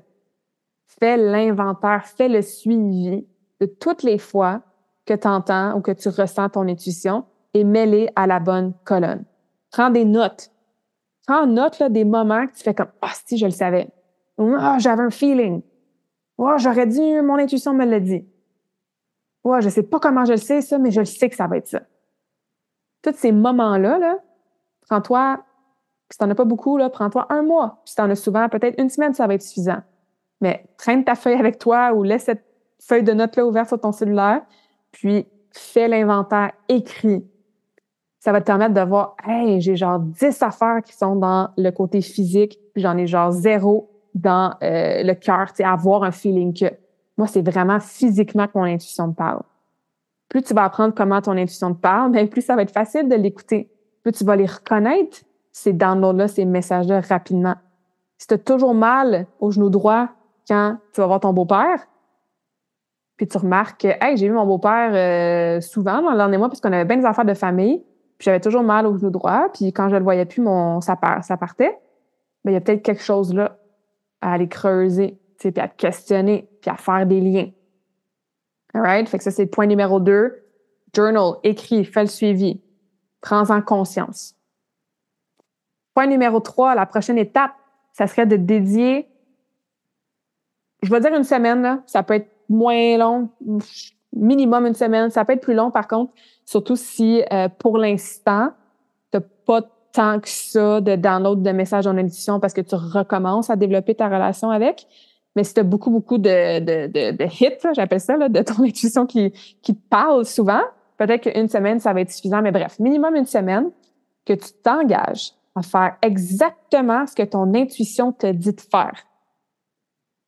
fais 0.87 1.17
l'inventaire, 1.17 2.07
fais 2.07 2.29
le 2.29 2.43
suivi 2.43 3.27
de 3.61 3.67
toutes 3.67 4.03
les 4.03 4.19
fois 4.19 4.63
que 5.07 5.15
tu 5.15 5.29
entends 5.29 5.77
ou 5.77 5.81
que 5.81 5.93
tu 5.93 6.09
ressens 6.09 6.51
ton 6.51 6.69
intuition 6.69 7.25
et 7.53 7.65
mets-les 7.65 8.09
à 8.17 8.27
la 8.27 8.41
bonne 8.41 8.75
colonne. 8.85 9.25
Prends 9.71 9.91
des 9.91 10.05
notes. 10.05 10.51
Prends 11.27 11.47
note 11.47 11.79
là, 11.79 11.89
des 11.89 12.05
moments 12.05 12.47
que 12.47 12.55
tu 12.55 12.63
fais 12.63 12.75
comme 12.75 12.93
Ah, 13.01 13.13
si, 13.27 13.39
je 13.39 13.47
le 13.47 13.51
savais. 13.51 13.89
Ah, 14.39 14.79
j'avais 14.79 15.03
un 15.03 15.11
feeling. 15.11 15.63
Ah, 16.39 16.57
j'aurais 16.59 16.87
dit, 16.87 17.21
mon 17.23 17.37
intuition 17.37 17.75
me 17.75 17.85
l'a 17.85 18.01
dit. 18.01 18.27
Ouais, 19.45 19.61
je 19.61 19.69
sais 19.69 19.83
pas 19.83 20.01
comment 20.01 20.25
je 20.25 20.33
le 20.33 20.39
sais, 20.39 20.61
ça, 20.63 20.79
mais 20.79 20.91
je 20.91 21.01
le 21.01 21.07
sais 21.07 21.29
que 21.29 21.37
ça 21.37 21.47
va 21.47 21.59
être 21.59 21.69
ça. 21.69 21.83
Tous 23.03 23.15
ces 23.15 23.33
moments-là, 23.33 23.99
là, 23.99 24.19
prends-toi 24.89 25.45
si 26.11 26.19
t'en 26.19 26.31
as 26.31 26.35
pas 26.35 26.45
beaucoup, 26.45 26.77
là, 26.77 26.91
prends-toi 26.91 27.27
un 27.31 27.43
mois. 27.43 27.83
Si 27.85 27.97
t'en 27.97 28.09
as 28.11 28.15
souvent, 28.15 28.49
peut-être 28.49 28.81
une 28.81 28.89
semaine, 28.89 29.15
ça 29.15 29.27
va 29.27 29.35
être 29.35 29.43
suffisant. 29.43 29.83
Mais 30.41 30.67
traîne 30.77 31.05
ta 31.05 31.15
feuille 31.15 31.39
avec 31.39 31.59
toi 31.59 31.93
ou 31.93 32.03
laisse 32.03 32.25
cette 32.25 32.45
feuille 32.81 33.03
de 33.03 33.13
notes-là 33.13 33.47
ouverte 33.47 33.69
sur 33.69 33.81
ton 33.81 33.93
cellulaire, 33.93 34.43
puis 34.93 35.27
fais 35.51 35.89
l'inventaire, 35.89 36.53
écrit. 36.69 37.27
Ça 38.21 38.33
va 38.33 38.41
te 38.41 38.47
permettre 38.47 38.75
de 38.75 38.81
voir, 38.81 39.17
hey, 39.27 39.61
j'ai 39.61 39.77
genre 39.77 39.99
10 39.99 40.43
affaires 40.43 40.83
qui 40.85 40.93
sont 40.93 41.17
dans 41.17 41.51
le 41.57 41.71
côté 41.71 42.01
physique, 42.01 42.61
puis 42.73 42.83
j'en 42.83 42.97
ai 42.97 43.07
genre 43.07 43.33
zéro 43.33 43.91
dans 44.15 44.55
euh, 44.63 45.03
le 45.03 45.15
cœur, 45.15 45.53
avoir 45.61 46.05
un 46.05 46.13
feeling 46.13 46.55
que 46.55 46.67
moi, 47.17 47.27
c'est 47.27 47.49
vraiment 47.49 47.81
physiquement 47.81 48.47
que 48.47 48.53
mon 48.57 48.65
intuition 48.65 49.09
me 49.09 49.13
parle. 49.13 49.43
Plus 50.29 50.43
tu 50.43 50.55
vas 50.55 50.65
apprendre 50.65 50.95
comment 50.95 51.21
ton 51.21 51.33
intuition 51.33 51.75
te 51.75 51.81
parle, 51.81 52.11
bien 52.11 52.27
plus 52.27 52.43
ça 52.43 52.57
va 52.57 52.63
être 52.63 52.73
facile 52.73 53.09
de 53.09 53.15
l'écouter. 53.15 53.71
Plus 54.03 54.13
tu 54.13 54.25
vas 54.25 54.37
les 54.37 54.47
reconnaître, 54.47 55.19
ces 55.53 55.73
downloads-là, 55.73 56.29
ces 56.29 56.45
messages-là 56.45 57.01
rapidement. 57.01 57.55
Si 58.19 58.27
tu 58.27 58.35
as 58.35 58.39
toujours 58.39 58.75
mal 58.75 59.27
au 59.39 59.51
genou 59.51 59.71
droit 59.71 60.09
quand 60.49 60.77
tu 60.93 61.01
vas 61.01 61.07
voir 61.07 61.21
ton 61.21 61.33
beau-père, 61.33 61.87
puis 63.17 63.29
tu 63.29 63.39
remarques 63.39 63.83
que 63.83 63.89
hey, 64.05 64.17
j'ai 64.17 64.29
vu 64.29 64.35
mon 64.35 64.47
beau-père 64.47 64.91
euh, 64.93 65.61
souvent 65.61 66.03
dans 66.03 66.11
le 66.11 66.17
dernier 66.17 66.37
mois 66.37 66.49
parce 66.49 66.61
qu'on 66.61 66.73
avait 66.73 66.85
bien 66.85 66.97
des 66.97 67.05
affaires 67.05 67.25
de 67.25 67.35
famille, 67.35 67.85
puis 68.19 68.25
j'avais 68.25 68.41
toujours 68.41 68.65
mal 68.65 68.87
au 68.87 68.97
genou 68.97 69.11
droit, 69.11 69.49
puis 69.53 69.73
quand 69.73 69.89
je 69.89 69.97
le 69.97 70.03
voyais 70.03 70.25
plus, 70.25 70.43
mon 70.43 70.81
ça, 70.81 70.99
ça 71.23 71.37
partait. 71.37 71.79
Ben, 72.45 72.51
il 72.51 72.55
y 72.55 72.57
a 72.57 72.61
peut-être 72.61 72.83
quelque 72.83 73.03
chose 73.03 73.33
là 73.33 73.57
à 74.25 74.33
aller 74.33 74.49
creuser, 74.49 75.19
puis 75.39 75.53
à 75.57 75.69
te 75.69 75.77
questionner, 75.77 76.49
puis 76.63 76.71
à 76.71 76.77
faire 76.77 77.07
des 77.07 77.21
liens. 77.21 77.51
Alright? 78.73 79.07
Fait 79.09 79.19
que 79.19 79.25
ça, 79.25 79.31
c'est 79.31 79.45
le 79.45 79.51
point 79.51 79.67
numéro 79.67 80.01
deux. 80.01 80.43
Journal, 80.97 81.35
écris, 81.43 81.85
fais 81.85 82.01
le 82.01 82.09
suivi. 82.09 82.63
Prends-en 83.21 83.61
conscience. 83.61 84.35
Point 85.95 86.07
numéro 86.07 86.41
trois, 86.41 86.75
la 86.75 86.87
prochaine 86.87 87.19
étape, 87.19 87.53
ça 87.93 88.07
serait 88.07 88.27
de 88.27 88.37
dédier, 88.37 89.09
je 90.83 90.91
vais 90.91 91.01
dire 91.01 91.15
une 91.15 91.25
semaine, 91.25 91.63
là, 91.63 91.83
ça 91.87 92.03
peut 92.03 92.15
être 92.15 92.31
moins 92.49 92.97
long, 92.97 93.29
minimum 94.13 94.67
une 94.67 94.75
semaine, 94.75 95.11
ça 95.11 95.25
peut 95.25 95.35
être 95.35 95.43
plus 95.43 95.55
long 95.55 95.71
par 95.71 95.87
contre, 95.87 96.13
surtout 96.45 96.77
si 96.77 97.23
euh, 97.33 97.49
pour 97.49 97.79
l'instant, 97.79 98.53
tu 99.13 99.19
n'as 99.19 99.25
pas 99.47 99.63
tant 99.95 100.19
que 100.19 100.29
ça 100.29 100.81
de 100.81 100.97
download 100.97 101.43
de 101.43 101.51
messages 101.53 101.87
en 101.87 101.97
édition 101.97 102.41
parce 102.41 102.53
que 102.53 102.61
tu 102.61 102.75
recommences 102.75 103.49
à 103.49 103.57
développer 103.57 103.95
ta 103.95 104.07
relation 104.07 104.51
avec. 104.51 104.87
Mais 105.37 105.45
si 105.45 105.55
tu 105.55 105.61
as 105.61 105.63
beaucoup, 105.63 105.91
beaucoup 105.91 106.19
de, 106.19 106.59
de, 106.59 107.13
de, 107.13 107.25
hits, 107.25 107.75
j'appelle 107.75 108.01
ça, 108.01 108.17
là, 108.17 108.29
de 108.29 108.43
ton 108.43 108.63
intuition 108.65 109.07
qui, 109.07 109.31
qui 109.63 109.75
te 109.75 109.89
parle 109.89 110.27
souvent, 110.27 110.63
peut-être 110.99 111.31
qu'une 111.31 111.49
semaine, 111.49 111.79
ça 111.79 111.93
va 111.93 112.01
être 112.01 112.11
suffisant. 112.11 112.43
Mais 112.43 112.53
bref, 112.53 112.79
minimum 112.81 113.15
une 113.15 113.27
semaine 113.27 113.71
que 114.27 114.33
tu 114.33 114.53
t'engages 114.63 115.33
à 115.55 115.63
faire 115.63 115.97
exactement 116.03 117.07
ce 117.07 117.15
que 117.15 117.23
ton 117.23 117.55
intuition 117.55 118.13
te 118.13 118.27
dit 118.27 118.53
de 118.53 118.61
faire. 118.61 119.07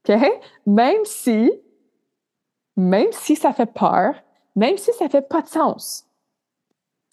OK? 0.08 0.16
Même 0.66 1.04
si, 1.04 1.50
même 2.76 3.08
si 3.10 3.34
ça 3.34 3.52
fait 3.52 3.72
peur, 3.72 4.14
même 4.54 4.76
si 4.76 4.92
ça 4.92 5.08
fait 5.08 5.28
pas 5.28 5.42
de 5.42 5.48
sens. 5.48 6.06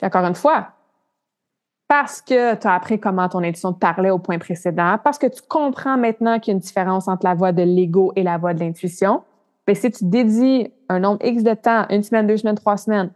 encore 0.02 0.26
une 0.26 0.36
fois, 0.36 0.74
parce 1.88 2.22
que 2.22 2.56
tu 2.56 2.68
as 2.68 2.74
appris 2.74 3.00
comment 3.00 3.30
ton 3.30 3.40
intuition 3.40 3.74
te 3.74 3.80
parlait 3.80 4.10
au 4.10 4.20
point 4.20 4.40
précédent, 4.40 4.98
parce 5.04 5.18
que 5.18 5.28
tu 5.28 5.42
comprends 5.48 5.98
maintenant 5.98 6.40
qu'il 6.40 6.52
y 6.52 6.54
a 6.54 6.56
une 6.56 6.62
différence 6.62 7.08
entre 7.08 7.26
la 7.26 7.36
voix 7.36 7.52
de 7.52 7.64
l'ego 7.64 8.14
et 8.16 8.24
la 8.24 8.38
voix 8.38 8.54
de 8.54 8.60
l'intuition, 8.60 9.24
bien, 9.66 9.76
si 9.76 9.92
tu 9.92 10.06
dédies 10.06 10.72
un 10.90 11.00
nombre 11.00 11.24
X 11.26 11.44
de 11.44 11.54
temps, 11.54 11.86
une 11.90 12.04
semaine, 12.04 12.28
deux 12.28 12.38
semaines, 12.38 12.56
trois 12.56 12.78
semaines, 12.78 13.12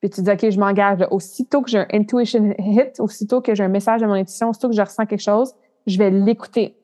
puis 0.00 0.10
tu 0.10 0.22
dis, 0.22 0.30
OK, 0.30 0.50
je 0.50 0.60
m'engage. 0.60 1.04
Aussitôt 1.10 1.62
que 1.62 1.70
j'ai 1.70 1.78
un 1.78 1.86
intuition 1.92 2.54
hit, 2.58 3.00
aussitôt 3.00 3.40
que 3.40 3.54
j'ai 3.54 3.64
un 3.64 3.68
message 3.68 4.00
de 4.00 4.06
mon 4.06 4.12
intuition, 4.12 4.50
aussitôt 4.50 4.68
que 4.68 4.76
je 4.76 4.82
ressens 4.82 5.06
quelque 5.06 5.22
chose, 5.22 5.54
je 5.86 5.98
vais 5.98 6.10
l'écouter. 6.10 6.76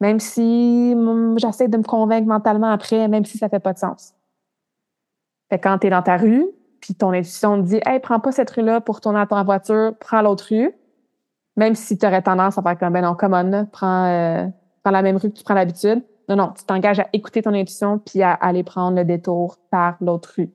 Même 0.00 0.20
si 0.20 0.94
j'essaie 1.38 1.68
de 1.68 1.76
me 1.76 1.82
convaincre 1.82 2.28
mentalement 2.28 2.70
après, 2.70 3.08
même 3.08 3.24
si 3.24 3.38
ça 3.38 3.48
fait 3.48 3.60
pas 3.60 3.72
de 3.72 3.78
sens. 3.78 4.14
Fait 5.50 5.58
quand 5.58 5.78
tu 5.78 5.86
es 5.86 5.90
dans 5.90 6.02
ta 6.02 6.16
rue, 6.16 6.46
puis 6.86 6.94
ton 6.94 7.12
intuition 7.12 7.60
te 7.60 7.66
dit, 7.66 7.80
hey, 7.84 7.98
prends 7.98 8.20
pas 8.20 8.30
cette 8.30 8.48
rue-là 8.50 8.80
pour 8.80 9.00
tourner 9.00 9.18
à 9.18 9.26
ta 9.26 9.42
voiture, 9.42 9.92
prends 9.98 10.22
l'autre 10.22 10.46
rue. 10.50 10.72
Même 11.56 11.74
si 11.74 11.98
tu 11.98 12.06
aurais 12.06 12.22
tendance 12.22 12.58
à 12.58 12.62
faire 12.62 12.78
comme, 12.78 12.92
ben 12.92 13.02
non, 13.02 13.16
common, 13.16 13.66
prends, 13.72 14.04
euh, 14.06 14.46
prends 14.84 14.92
la 14.92 15.02
même 15.02 15.16
rue 15.16 15.30
que 15.30 15.36
tu 15.36 15.42
prends 15.42 15.54
l'habitude. 15.54 16.04
Non, 16.28 16.36
non, 16.36 16.52
tu 16.56 16.64
t'engages 16.64 17.00
à 17.00 17.08
écouter 17.12 17.42
ton 17.42 17.54
intuition 17.54 17.98
puis 17.98 18.22
à 18.22 18.34
aller 18.34 18.62
prendre 18.62 18.96
le 18.96 19.04
détour 19.04 19.56
par 19.70 19.96
l'autre 20.00 20.34
rue. 20.36 20.50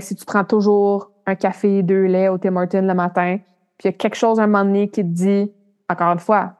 Si 0.00 0.14
tu 0.14 0.24
prends 0.26 0.44
toujours 0.44 1.10
un 1.26 1.36
café, 1.36 1.82
deux 1.82 2.04
laits 2.04 2.30
au 2.30 2.38
Tim 2.38 2.56
Hortons 2.56 2.82
le 2.82 2.94
matin, 2.94 3.38
puis 3.78 3.84
il 3.84 3.86
y 3.86 3.88
a 3.88 3.92
quelque 3.92 4.14
chose 4.14 4.38
à 4.40 4.44
un 4.44 4.46
moment 4.46 4.64
donné 4.64 4.88
qui 4.88 5.02
te 5.02 5.06
dit, 5.06 5.52
encore 5.88 6.12
une 6.12 6.18
fois, 6.18 6.54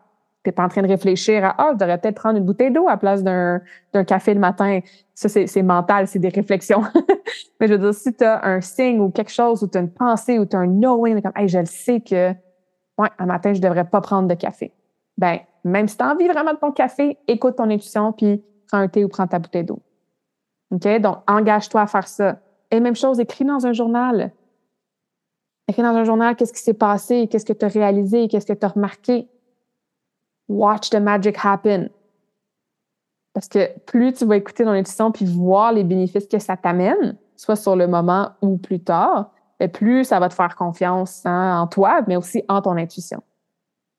tu 0.44 0.50
n'es 0.50 0.52
pas 0.52 0.64
en 0.64 0.68
train 0.68 0.82
de 0.82 0.88
réfléchir 0.88 1.44
à 1.44 1.54
Ah, 1.58 1.70
je 1.72 1.78
devrais 1.78 1.98
peut-être 1.98 2.16
prendre 2.16 2.38
une 2.38 2.44
bouteille 2.44 2.70
d'eau 2.70 2.86
à 2.86 2.92
la 2.92 2.96
place 2.98 3.22
d'un, 3.22 3.60
café 4.06 4.34
le 4.34 4.40
matin. 4.40 4.80
Ça, 5.14 5.28
c'est, 5.28 5.62
mental, 5.62 6.06
c'est 6.06 6.18
des 6.18 6.28
réflexions. 6.28 6.82
Mais 7.60 7.66
je 7.66 7.72
veux 7.74 7.78
dire, 7.78 7.94
si 7.94 8.12
tu 8.14 8.24
as 8.24 8.44
un 8.44 8.60
signe 8.60 9.00
ou 9.00 9.10
quelque 9.10 9.32
chose, 9.32 9.62
ou 9.62 9.68
tu 9.68 9.78
as 9.78 9.80
une 9.80 9.90
pensée, 9.90 10.38
ou 10.38 10.44
tu 10.44 10.54
as 10.54 10.60
un 10.60 10.66
knowing, 10.66 11.22
comme 11.22 11.32
hey, 11.34 11.48
je 11.48 11.58
le 11.58 11.66
sais 11.66 12.00
que 12.00 12.32
ouais, 12.98 13.08
un 13.18 13.26
matin, 13.26 13.54
je 13.54 13.60
devrais 13.60 13.84
pas 13.84 14.00
prendre 14.00 14.28
de 14.28 14.34
café. 14.34 14.72
Ben, 15.16 15.38
même 15.64 15.88
si 15.88 15.96
tu 15.96 16.04
as 16.04 16.12
envie 16.12 16.28
vraiment 16.28 16.52
de 16.52 16.58
ton 16.58 16.72
café, 16.72 17.18
écoute 17.26 17.56
ton 17.56 17.70
intuition, 17.70 18.12
puis 18.12 18.42
prends 18.68 18.78
un 18.78 18.88
thé 18.88 19.04
ou 19.04 19.08
prends 19.08 19.26
ta 19.26 19.38
bouteille 19.38 19.64
d'eau. 19.64 19.80
OK? 20.70 21.00
Donc, 21.00 21.18
engage-toi 21.26 21.80
à 21.80 21.86
faire 21.86 22.08
ça. 22.08 22.38
Et 22.70 22.80
même 22.80 22.96
chose, 22.96 23.20
écris 23.20 23.44
dans 23.44 23.66
un 23.66 23.72
journal. 23.72 24.32
Écris 25.68 25.82
dans 25.82 25.94
un 25.94 26.04
journal 26.04 26.36
qu'est-ce 26.36 26.52
qui 26.52 26.62
s'est 26.62 26.74
passé, 26.74 27.28
qu'est-ce 27.28 27.46
que 27.46 27.52
tu 27.52 27.64
as 27.64 27.68
réalisé, 27.68 28.28
qu'est-ce 28.28 28.46
que 28.46 28.52
tu 28.52 28.66
as 28.66 28.68
remarqué. 28.68 29.28
Watch 30.48 30.90
the 30.90 31.00
magic 31.00 31.36
happen. 31.42 31.88
Parce 33.32 33.48
que 33.48 33.78
plus 33.80 34.12
tu 34.12 34.24
vas 34.24 34.36
écouter 34.36 34.64
ton 34.64 34.70
intuition 34.70 35.10
puis 35.10 35.24
voir 35.24 35.72
les 35.72 35.84
bénéfices 35.84 36.26
que 36.26 36.38
ça 36.38 36.56
t'amène, 36.56 37.16
soit 37.36 37.56
sur 37.56 37.74
le 37.74 37.86
moment 37.86 38.30
ou 38.42 38.58
plus 38.58 38.80
tard, 38.80 39.32
et 39.58 39.68
plus 39.68 40.04
ça 40.04 40.20
va 40.20 40.28
te 40.28 40.34
faire 40.34 40.54
confiance 40.54 41.22
hein, 41.24 41.58
en 41.60 41.66
toi, 41.66 42.02
mais 42.06 42.16
aussi 42.16 42.44
en 42.48 42.62
ton 42.62 42.76
intuition. 42.76 43.22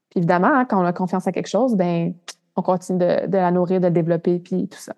Puis 0.09 0.19
évidemment, 0.19 0.53
hein, 0.53 0.65
quand 0.65 0.81
on 0.81 0.85
a 0.85 0.93
confiance 0.93 1.27
à 1.27 1.31
quelque 1.31 1.49
chose, 1.49 1.75
ben 1.75 2.13
on 2.55 2.61
continue 2.61 2.99
de, 2.99 3.27
de 3.27 3.37
la 3.37 3.51
nourrir, 3.51 3.79
de 3.79 3.85
la 3.85 3.91
développer, 3.91 4.39
puis 4.39 4.67
tout 4.69 4.79
ça. 4.79 4.93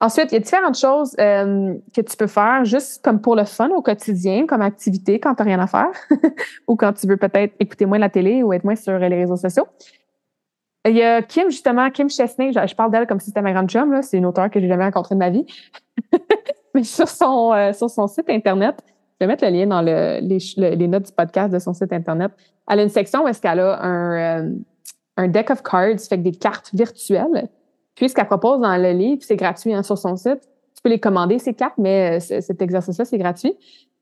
Ensuite, 0.00 0.30
il 0.30 0.34
y 0.34 0.36
a 0.36 0.40
différentes 0.40 0.78
choses 0.78 1.16
euh, 1.18 1.74
que 1.92 2.00
tu 2.00 2.16
peux 2.16 2.28
faire 2.28 2.64
juste 2.64 3.02
comme 3.02 3.20
pour 3.20 3.34
le 3.34 3.44
fun 3.44 3.68
au 3.70 3.82
quotidien, 3.82 4.46
comme 4.46 4.62
activité 4.62 5.18
quand 5.18 5.34
tu 5.34 5.42
n'as 5.42 5.46
rien 5.46 5.58
à 5.58 5.66
faire 5.66 5.90
ou 6.68 6.76
quand 6.76 6.92
tu 6.92 7.08
veux 7.08 7.16
peut-être 7.16 7.54
écouter 7.58 7.84
moins 7.84 7.98
la 7.98 8.08
télé 8.08 8.44
ou 8.44 8.52
être 8.52 8.62
moins 8.62 8.76
sur 8.76 8.96
les 8.96 9.08
réseaux 9.08 9.36
sociaux. 9.36 9.66
Il 10.88 10.96
y 10.96 11.02
a 11.02 11.22
Kim, 11.22 11.50
justement, 11.50 11.90
Kim 11.90 12.08
Chesney, 12.08 12.52
je, 12.52 12.74
parle 12.74 12.90
d'elle 12.90 13.06
comme 13.06 13.20
si 13.20 13.26
c'était 13.26 13.42
ma 13.42 13.52
grande 13.52 13.68
chum, 13.68 14.00
c'est 14.02 14.18
une 14.18 14.26
auteure 14.26 14.50
que 14.50 14.60
j'ai 14.60 14.68
jamais 14.68 14.84
rencontrée 14.84 15.14
de 15.14 15.20
ma 15.20 15.30
vie. 15.30 15.46
Mais 16.74 16.84
sur 16.84 17.08
son, 17.08 17.52
euh, 17.52 17.72
sur 17.72 17.90
son 17.90 18.06
site 18.06 18.28
Internet, 18.28 18.76
je 19.20 19.24
vais 19.24 19.26
mettre 19.26 19.44
le 19.44 19.50
lien 19.50 19.66
dans 19.66 19.82
le, 19.82 20.20
les, 20.20 20.88
notes 20.88 21.06
du 21.06 21.12
podcast 21.12 21.52
de 21.52 21.58
son 21.58 21.72
site 21.74 21.92
Internet. 21.92 22.32
Elle 22.68 22.80
a 22.80 22.82
une 22.82 22.88
section 22.88 23.24
où 23.24 23.28
est-ce 23.28 23.40
qu'elle 23.40 23.60
a 23.60 23.82
un, 23.82 24.42
euh, 24.42 24.52
un 25.16 25.28
deck 25.28 25.50
of 25.50 25.62
cards, 25.62 26.00
fait 26.08 26.18
des 26.18 26.32
cartes 26.32 26.70
virtuelles 26.72 27.48
puis, 27.98 28.08
ce 28.08 28.14
qu'elle 28.14 28.26
propose 28.26 28.60
dans 28.60 28.76
le 28.76 28.92
livre, 28.92 29.22
c'est 29.26 29.34
gratuit 29.34 29.74
hein, 29.74 29.82
sur 29.82 29.98
son 29.98 30.14
site. 30.14 30.48
Tu 30.76 30.82
peux 30.84 30.88
les 30.88 31.00
commander, 31.00 31.40
ces 31.40 31.52
cartes, 31.52 31.78
mais 31.78 32.18
euh, 32.18 32.40
cet 32.40 32.62
exercice-là, 32.62 33.04
c'est 33.04 33.18
gratuit. 33.18 33.56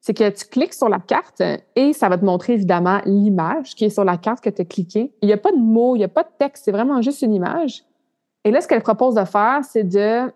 C'est 0.07 0.15
que 0.15 0.31
tu 0.31 0.47
cliques 0.47 0.73
sur 0.73 0.89
la 0.89 1.01
carte 1.01 1.43
et 1.75 1.93
ça 1.93 2.09
va 2.09 2.17
te 2.17 2.25
montrer 2.25 2.53
évidemment 2.53 3.01
l'image 3.07 3.75
qui 3.75 3.87
est 3.87 3.91
sur 3.91 4.05
la 4.05 4.17
carte 4.17 4.41
que 4.41 4.51
tu 4.51 4.63
as 4.63 4.65
cliquée. 4.65 5.13
Il 5.21 5.27
n'y 5.27 5.33
a 5.33 5.37
pas 5.37 5.51
de 5.51 5.57
mots, 5.57 5.97
il 5.97 5.99
n'y 5.99 6.05
a 6.05 6.09
pas 6.09 6.23
de 6.23 6.29
texte, 6.39 6.65
c'est 6.65 6.71
vraiment 6.71 7.03
juste 7.03 7.23
une 7.23 7.35
image. 7.35 7.83
Et 8.45 8.53
là, 8.53 8.61
ce 8.61 8.69
qu'elle 8.69 8.83
propose 8.83 9.17
de 9.17 9.25
faire, 9.25 9.65
c'est 9.65 9.83
de 9.83 10.33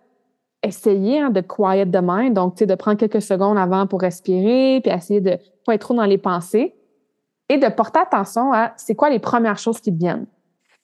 essayer 0.64 1.20
hein, 1.20 1.30
de 1.30 1.40
quiet 1.40 1.86
the 1.86 2.00
mind, 2.02 2.34
donc 2.34 2.56
de 2.56 2.74
prendre 2.74 2.98
quelques 2.98 3.22
secondes 3.22 3.56
avant 3.58 3.86
pour 3.86 4.00
respirer, 4.00 4.80
puis 4.82 4.92
essayer 4.92 5.20
de 5.20 5.38
pas 5.64 5.76
être 5.76 5.82
trop 5.82 5.94
dans 5.94 6.04
les 6.04 6.18
pensées 6.18 6.74
et 7.48 7.56
de 7.56 7.68
porter 7.68 8.00
attention 8.00 8.52
à 8.52 8.72
c'est 8.76 8.96
quoi 8.96 9.08
les 9.08 9.20
premières 9.20 9.58
choses 9.58 9.80
qui 9.80 9.92
te 9.92 9.98
viennent. 9.98 10.26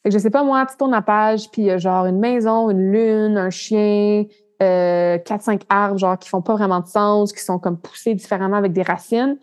Fait 0.04 0.10
que 0.10 0.14
je 0.14 0.18
sais 0.20 0.30
pas, 0.30 0.44
moi, 0.44 0.64
tu 0.64 0.76
tournes 0.76 0.92
la 0.92 1.02
page, 1.02 1.50
puis 1.50 1.62
il 1.62 1.64
y 1.64 1.70
a 1.72 1.78
genre 1.78 2.06
une 2.06 2.20
maison, 2.20 2.70
une 2.70 2.92
lune, 2.92 3.36
un 3.36 3.50
chien, 3.50 4.26
euh, 4.62 5.18
quatre, 5.18 5.42
cinq 5.42 5.62
arbres, 5.68 5.98
genre, 5.98 6.18
qui 6.18 6.28
font 6.28 6.42
pas 6.42 6.54
vraiment 6.54 6.80
de 6.80 6.86
sens, 6.86 7.32
qui 7.32 7.42
sont 7.42 7.58
comme 7.58 7.78
poussés 7.78 8.14
différemment 8.14 8.56
avec 8.56 8.72
des 8.72 8.82
racines. 8.82 9.36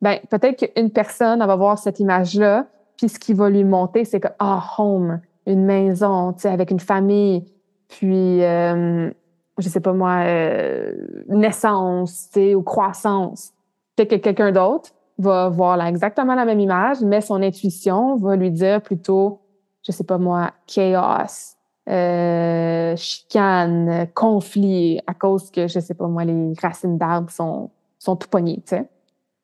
Ben, 0.00 0.18
peut-être 0.30 0.66
qu'une 0.66 0.90
personne, 0.90 1.44
va 1.44 1.56
voir 1.56 1.78
cette 1.78 2.00
image-là, 2.00 2.66
puis 2.96 3.08
ce 3.08 3.18
qui 3.18 3.34
va 3.34 3.50
lui 3.50 3.64
monter, 3.64 4.04
c'est 4.04 4.20
que, 4.20 4.28
ah, 4.38 4.62
home, 4.78 5.20
une 5.46 5.64
maison, 5.64 6.32
tu 6.32 6.42
sais, 6.42 6.48
avec 6.48 6.70
une 6.70 6.80
famille, 6.80 7.44
puis, 7.88 8.44
euh, 8.44 9.10
je 9.58 9.68
sais 9.68 9.80
pas 9.80 9.92
moi, 9.92 10.18
euh, 10.24 10.92
naissance, 11.28 12.28
tu 12.32 12.40
sais, 12.40 12.54
ou 12.54 12.62
croissance. 12.62 13.52
Peut-être 13.96 14.10
que 14.10 14.16
quelqu'un 14.16 14.52
d'autre 14.52 14.90
va 15.18 15.48
voir 15.48 15.84
exactement 15.84 16.34
la 16.34 16.44
même 16.44 16.60
image, 16.60 17.00
mais 17.02 17.20
son 17.20 17.42
intuition 17.42 18.16
va 18.16 18.36
lui 18.36 18.50
dire 18.50 18.80
plutôt 18.82 19.40
je 19.88 19.92
sais 19.92 20.04
pas 20.04 20.18
moi, 20.18 20.52
chaos, 20.66 21.56
euh, 21.88 22.96
chicane, 22.96 24.08
conflit, 24.14 25.00
à 25.06 25.14
cause 25.14 25.50
que, 25.50 25.66
je 25.68 25.80
sais 25.80 25.94
pas 25.94 26.06
moi, 26.06 26.24
les 26.24 26.52
racines 26.60 26.98
d'arbres 26.98 27.30
sont, 27.30 27.70
sont 27.98 28.16
tout 28.16 28.28
poignées, 28.28 28.62
tu 28.66 28.76
sais. 28.76 28.88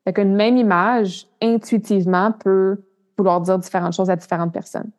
Fait 0.04 0.12
qu'une 0.12 0.34
même 0.34 0.56
image, 0.58 1.26
intuitivement, 1.40 2.32
peut 2.32 2.82
vouloir 3.16 3.40
dire 3.40 3.58
différentes 3.58 3.94
choses 3.94 4.10
à 4.10 4.16
différentes 4.16 4.52
personnes. 4.52 4.90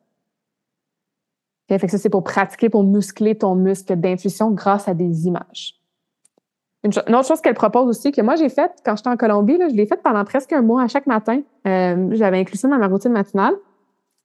Fait 1.68 1.78
que 1.78 1.90
ça, 1.90 1.98
c'est 1.98 2.10
pour 2.10 2.24
pratiquer, 2.24 2.68
pour 2.68 2.84
muscler 2.84 3.36
ton 3.36 3.54
muscle 3.54 3.96
d'intuition 3.96 4.50
grâce 4.50 4.88
à 4.88 4.94
des 4.94 5.26
images. 5.26 5.74
Une, 6.84 7.14
autre 7.14 7.26
chose 7.26 7.40
qu'elle 7.40 7.54
propose 7.54 7.88
aussi, 7.88 8.12
que 8.12 8.22
moi 8.22 8.36
j'ai 8.36 8.48
faite 8.48 8.80
quand 8.84 8.94
j'étais 8.96 9.08
en 9.08 9.16
Colombie, 9.16 9.58
là, 9.58 9.68
je 9.68 9.74
l'ai 9.74 9.86
faite 9.86 10.02
pendant 10.02 10.24
presque 10.24 10.52
un 10.52 10.62
mois 10.62 10.82
à 10.82 10.88
chaque 10.88 11.08
matin. 11.08 11.40
Euh, 11.66 12.08
J'avais 12.12 12.38
inclus 12.38 12.58
ça 12.58 12.68
dans 12.68 12.78
ma 12.78 12.86
routine 12.86 13.10
matinale. 13.10 13.54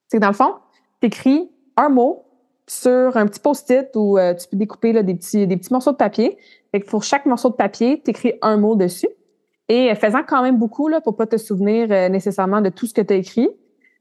C'est 0.07 0.17
que 0.17 0.21
dans 0.21 0.27
le 0.27 0.33
fond, 0.33 0.55
tu 1.01 1.09
un 1.77 1.89
mot 1.89 2.25
sur 2.71 3.17
un 3.17 3.25
petit 3.25 3.41
post-it 3.41 3.89
où 3.95 4.17
euh, 4.17 4.33
tu 4.33 4.47
peux 4.47 4.55
découper 4.55 4.93
des, 5.03 5.13
petits, 5.13 5.45
des 5.45 5.57
petits 5.57 5.73
morceaux 5.73 5.91
de 5.91 5.97
papier. 5.97 6.37
Pour 6.87 7.03
chaque 7.03 7.25
morceau 7.25 7.49
de 7.49 7.55
papier, 7.55 8.01
tu 8.03 8.11
écris 8.11 8.35
un 8.41 8.55
mot 8.55 8.77
dessus. 8.77 9.09
Et 9.67 9.91
euh, 9.91 9.95
faisant 9.95 10.21
quand 10.25 10.41
même 10.41 10.57
beaucoup 10.57 10.87
là, 10.87 11.01
pour 11.01 11.17
pas 11.17 11.27
te 11.27 11.35
souvenir 11.35 11.89
euh, 11.91 12.07
nécessairement 12.07 12.61
de 12.61 12.69
tout 12.69 12.85
ce 12.87 12.93
que 12.93 13.01
tu 13.01 13.13
as 13.13 13.17
écrit. 13.17 13.49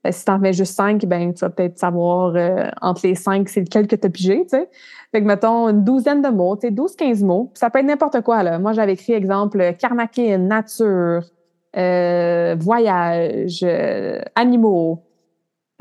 si 0.09 0.25
tu 0.25 0.31
en 0.31 0.39
mets 0.39 0.53
juste 0.53 0.77
cinq, 0.77 1.05
ben, 1.05 1.35
tu 1.35 1.41
vas 1.41 1.51
peut-être 1.51 1.81
savoir 1.81 2.37
entre 2.81 3.09
les 3.09 3.17
cinq, 3.17 3.49
c'est 3.49 3.63
lequel 3.63 3.89
que 3.89 3.97
tu 3.97 4.07
as 4.07 4.11
pigé. 4.11 4.47
Que 4.47 5.19
mettons 5.19 5.69
une 5.69 5.83
douzaine 5.83 6.23
de 6.23 6.29
mots, 6.29 6.55
12-15 6.55 7.25
mots. 7.25 7.51
Ça 7.55 7.71
peut 7.71 7.81
être 7.81 7.87
n'importe 7.87 8.21
quoi. 8.21 8.45
Là. 8.45 8.61
Moi, 8.61 8.73
j'avais 8.73 8.93
écrit 8.93 9.15
exemple 9.15 9.75
karmakin, 9.81 10.39
nature, 10.39 11.25
voyage, 11.75 13.67
animaux, 14.37 15.03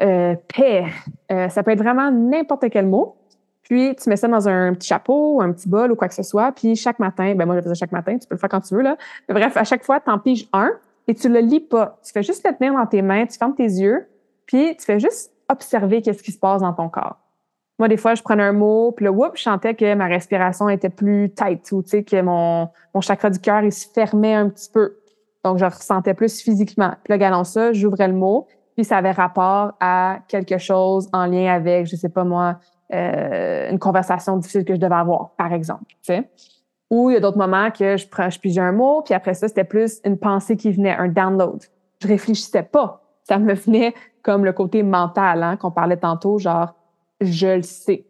euh, 0.02 0.36
paix. 0.54 0.86
Euh, 1.32 1.50
ça 1.50 1.64
peut 1.64 1.72
être 1.72 1.82
vraiment 1.82 2.12
n'importe 2.12 2.70
quel 2.70 2.88
mot. 2.88 3.16
Puis, 3.64 3.96
tu 3.96 4.10
mets 4.10 4.16
ça 4.16 4.28
dans 4.28 4.48
un 4.48 4.74
petit 4.74 4.88
chapeau, 4.88 5.42
un 5.42 5.52
petit 5.52 5.70
bol 5.70 5.92
ou 5.92 5.96
quoi 5.96 6.08
que 6.08 6.16
ce 6.16 6.24
soit. 6.24 6.52
Puis, 6.52 6.76
chaque 6.76 6.98
matin, 7.00 7.36
ben 7.36 7.46
moi, 7.46 7.56
je 7.56 7.60
le 7.60 7.64
faisais 7.64 7.76
chaque 7.76 7.92
matin. 7.92 8.18
Tu 8.18 8.28
peux 8.28 8.36
le 8.36 8.40
faire 8.40 8.50
quand 8.50 8.62
tu 8.62 8.74
veux, 8.74 8.82
là. 8.82 8.98
bref, 9.28 9.56
à 9.56 9.64
chaque 9.64 9.84
fois, 9.84 10.00
tu 10.00 10.10
en 10.10 10.18
piges 10.18 10.48
un 10.54 10.72
et 11.08 11.14
tu 11.14 11.30
le 11.30 11.40
lis 11.40 11.60
pas. 11.60 12.00
Tu 12.04 12.12
fais 12.12 12.24
juste 12.24 12.48
le 12.48 12.56
tenir 12.56 12.74
dans 12.74 12.86
tes 12.86 13.02
mains, 13.02 13.26
tu 13.26 13.38
fermes 13.38 13.56
tes 13.56 13.64
yeux, 13.64 14.08
puis 14.46 14.76
tu 14.78 14.86
fais 14.86 15.00
juste 15.00 15.32
observer 15.50 16.02
qu'est-ce 16.02 16.24
qui 16.24 16.32
se 16.32 16.40
passe 16.40 16.62
dans 16.62 16.74
ton 16.74 16.90
corps. 16.90 17.18
Moi, 17.80 17.88
des 17.88 17.98
fois, 17.98 18.14
je 18.14 18.22
prenais 18.22 18.44
un 18.44 18.52
mot, 18.52 18.92
puis 18.92 19.06
là, 19.06 19.12
whoop, 19.12 19.32
je 19.36 19.44
sentais 19.44 19.74
que 19.74 19.94
ma 19.96 20.06
respiration 20.08 20.68
était 20.70 20.90
plus 20.90 21.32
tight 21.34 21.72
ou, 21.72 21.82
tu 21.82 21.90
sais, 21.90 22.04
que 22.04 22.22
mon, 22.22 22.70
mon 22.94 23.02
chakra 23.02 23.30
du 23.30 23.40
cœur, 23.40 23.64
il 23.64 23.72
se 23.72 23.88
fermait 23.88 24.34
un 24.34 24.50
petit 24.50 24.70
peu. 24.70 24.98
Donc, 25.44 25.58
je 25.58 25.66
ressentais 25.66 26.14
plus 26.14 26.42
physiquement. 26.42 26.94
Puis 27.04 27.12
là, 27.12 27.18
galant 27.18 27.46
ça, 27.46 27.72
j'ouvrais 27.72 28.10
le 28.10 28.14
mot, 28.14 28.48
puis 28.80 28.86
ça 28.86 29.00
avait 29.00 29.12
rapport 29.12 29.74
à 29.82 30.20
quelque 30.30 30.58
chose 30.58 31.10
en 31.12 31.26
lien 31.26 31.54
avec, 31.54 31.86
je 31.86 31.98
sais 31.98 32.08
pas 32.08 32.24
moi, 32.24 32.60
euh, 32.94 33.70
une 33.70 33.78
conversation 33.78 34.38
difficile 34.38 34.64
que 34.64 34.74
je 34.74 34.80
devais 34.80 34.96
avoir, 34.96 35.32
par 35.32 35.52
exemple. 35.52 35.84
Ou 36.90 37.10
il 37.10 37.16
y 37.16 37.18
a 37.18 37.20
d'autres 37.20 37.38
moments 37.38 37.72
que 37.72 37.98
je, 37.98 38.08
prends, 38.08 38.30
je 38.30 38.40
pigeais 38.40 38.62
un 38.62 38.72
mot, 38.72 39.02
puis 39.02 39.14
après 39.14 39.34
ça, 39.34 39.50
c'était 39.50 39.66
plus 39.66 40.00
une 40.06 40.18
pensée 40.18 40.56
qui 40.56 40.72
venait, 40.72 40.96
un 40.96 41.10
download. 41.10 41.62
Je 42.02 42.08
réfléchissais 42.08 42.64
pas. 42.64 43.04
Ça 43.24 43.38
me 43.38 43.54
venait 43.54 43.94
comme 44.24 44.46
le 44.46 44.54
côté 44.54 44.82
mental 44.82 45.44
hein, 45.44 45.58
qu'on 45.58 45.72
parlait 45.72 45.98
tantôt, 45.98 46.38
genre, 46.38 46.74
je 47.20 47.58
le 47.58 47.64
sais. 47.64 48.06